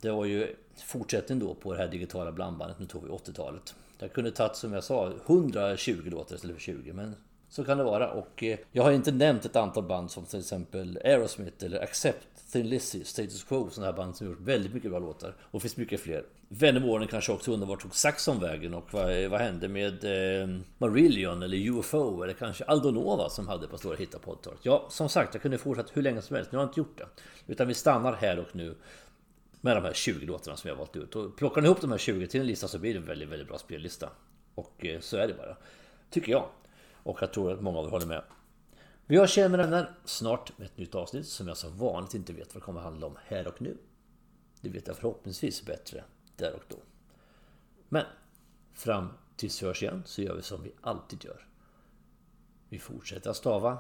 Det 0.02 0.12
var 0.12 0.26
ju 0.26 0.56
fortsättning 0.86 1.40
då 1.40 1.56
på 1.56 1.74
det 1.74 1.80
här 1.80 1.88
digitala 1.88 2.32
blandbandet. 2.32 2.80
Nu 2.80 2.86
tog 2.86 3.04
vi 3.04 3.10
80-talet. 3.10 3.76
Jag 4.00 4.14
kunde 4.14 4.32
tagit 4.32 4.56
som 4.56 4.74
jag 4.74 4.84
sa 4.84 5.12
120 5.26 6.02
låtar 6.06 6.36
istället 6.36 6.56
för 6.56 6.62
20 6.62 6.94
men 6.94 7.16
så 7.56 7.64
kan 7.64 7.78
det 7.78 7.84
vara 7.84 8.12
och 8.12 8.44
eh, 8.44 8.58
jag 8.72 8.84
har 8.84 8.92
inte 8.92 9.12
nämnt 9.12 9.46
ett 9.46 9.56
antal 9.56 9.84
band 9.84 10.12
som 10.12 10.26
till 10.26 10.40
exempel 10.40 11.00
Aerosmith 11.04 11.66
eller 11.66 11.84
Accept, 11.84 12.28
Thin 12.52 12.70
Lizzy, 12.70 13.04
Status 13.04 13.44
Quo, 13.44 13.70
sådana 13.70 13.92
här 13.92 13.98
band 13.98 14.16
som 14.16 14.28
gjort 14.28 14.40
väldigt 14.42 14.74
mycket 14.74 14.92
bra 14.92 15.00
låtar. 15.00 15.36
Och 15.40 15.52
det 15.52 15.60
finns 15.60 15.78
mycket 15.78 16.00
fler. 16.00 16.24
Vän 16.48 17.08
kanske 17.08 17.32
också 17.32 17.52
undrar 17.52 17.68
vart 17.68 17.82
tog 17.82 17.96
Saxon 17.96 18.40
vägen 18.40 18.74
och 18.74 18.94
vad, 18.94 19.30
vad 19.30 19.42
hände 19.42 19.68
med 19.68 20.04
eh, 20.04 20.50
Marillion 20.78 21.44
eller 21.44 21.58
UFO 21.58 22.24
eller 22.24 22.34
kanske 22.34 22.64
Aldonova 22.64 23.30
som 23.30 23.48
hade 23.48 23.68
på 23.68 23.78
stora 23.78 23.96
hittar 23.96 24.20
på 24.20 24.38
Ja, 24.62 24.86
som 24.90 25.10
sagt, 25.10 25.34
jag 25.34 25.42
kunde 25.42 25.58
fortsätta 25.58 25.90
hur 25.94 26.02
länge 26.02 26.22
som 26.22 26.36
helst. 26.36 26.52
Nu 26.52 26.58
har 26.58 26.64
jag 26.64 26.70
inte 26.70 26.80
gjort 26.80 26.98
det. 26.98 27.08
Utan 27.48 27.68
vi 27.68 27.74
stannar 27.74 28.14
här 28.14 28.40
och 28.40 28.56
nu 28.56 28.76
med 29.62 29.78
de 29.78 29.84
här 29.84 29.94
20 29.94 30.26
låtarna 30.26 30.58
som 30.58 30.70
jag 30.70 30.76
valt 30.76 30.96
ut. 30.96 31.16
Och 31.16 31.38
plockar 31.38 31.62
ni 31.62 31.66
ihop 31.66 31.82
de 31.82 31.92
här 31.92 31.98
20 31.98 32.28
till 32.28 32.40
en 32.40 32.48
lista 32.48 32.68
så 32.68 32.80
blir 32.80 32.94
det 32.94 33.00
en 33.00 33.06
väldigt, 33.06 33.30
väldigt 33.30 33.48
bra 33.48 33.58
spellista. 33.58 34.10
Och 34.56 34.86
eh, 34.86 35.00
så 35.00 35.18
är 35.18 35.28
det 35.28 35.34
bara. 35.34 35.56
Tycker 36.10 36.32
jag. 36.32 36.46
Och 37.06 37.18
jag 37.22 37.34
tror 37.34 37.52
att 37.52 37.62
många 37.62 37.80
av 37.80 37.86
er 37.86 37.90
håller 37.90 38.06
med. 38.06 38.24
Vi 39.06 39.18
hörs 39.18 39.38
igen 39.38 39.52
med 39.52 39.60
vänner 39.60 39.96
snart 40.06 40.58
med 40.58 40.66
ett 40.66 40.78
nytt 40.78 40.96
avsnitt 40.96 41.28
som 41.28 41.48
jag 41.48 41.58
som 41.58 41.78
vanligt 41.78 42.14
inte 42.14 42.34
vet 42.34 42.56
vad 42.56 42.62
det 42.62 42.66
kommer 42.66 42.80
att 42.80 42.86
handla 42.86 43.08
om 43.08 43.18
här 43.26 43.48
och 43.48 43.62
nu. 43.62 43.78
Det 44.62 44.70
vet 44.70 44.88
jag 44.88 44.96
förhoppningsvis 44.96 45.66
bättre 45.66 46.04
där 46.36 46.54
och 46.54 46.64
då. 46.68 46.78
Men 47.90 48.06
fram 48.74 49.10
tills 49.36 49.64
vi 49.64 49.68
hörs 49.68 49.84
igen 49.84 50.04
så 50.06 50.22
gör 50.22 50.36
vi 50.36 50.42
som 50.42 50.64
vi 50.64 50.74
alltid 50.82 51.24
gör. 51.24 51.48
Vi 52.70 52.80
fortsätter 52.80 53.30
att 53.30 53.38
stava 53.38 53.78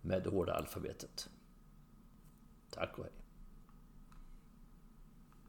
med 0.00 0.22
det 0.22 0.30
hårda 0.30 0.54
alfabetet. 0.54 1.30
Tack 2.70 2.98
och 2.98 3.04
hej. 3.04 3.23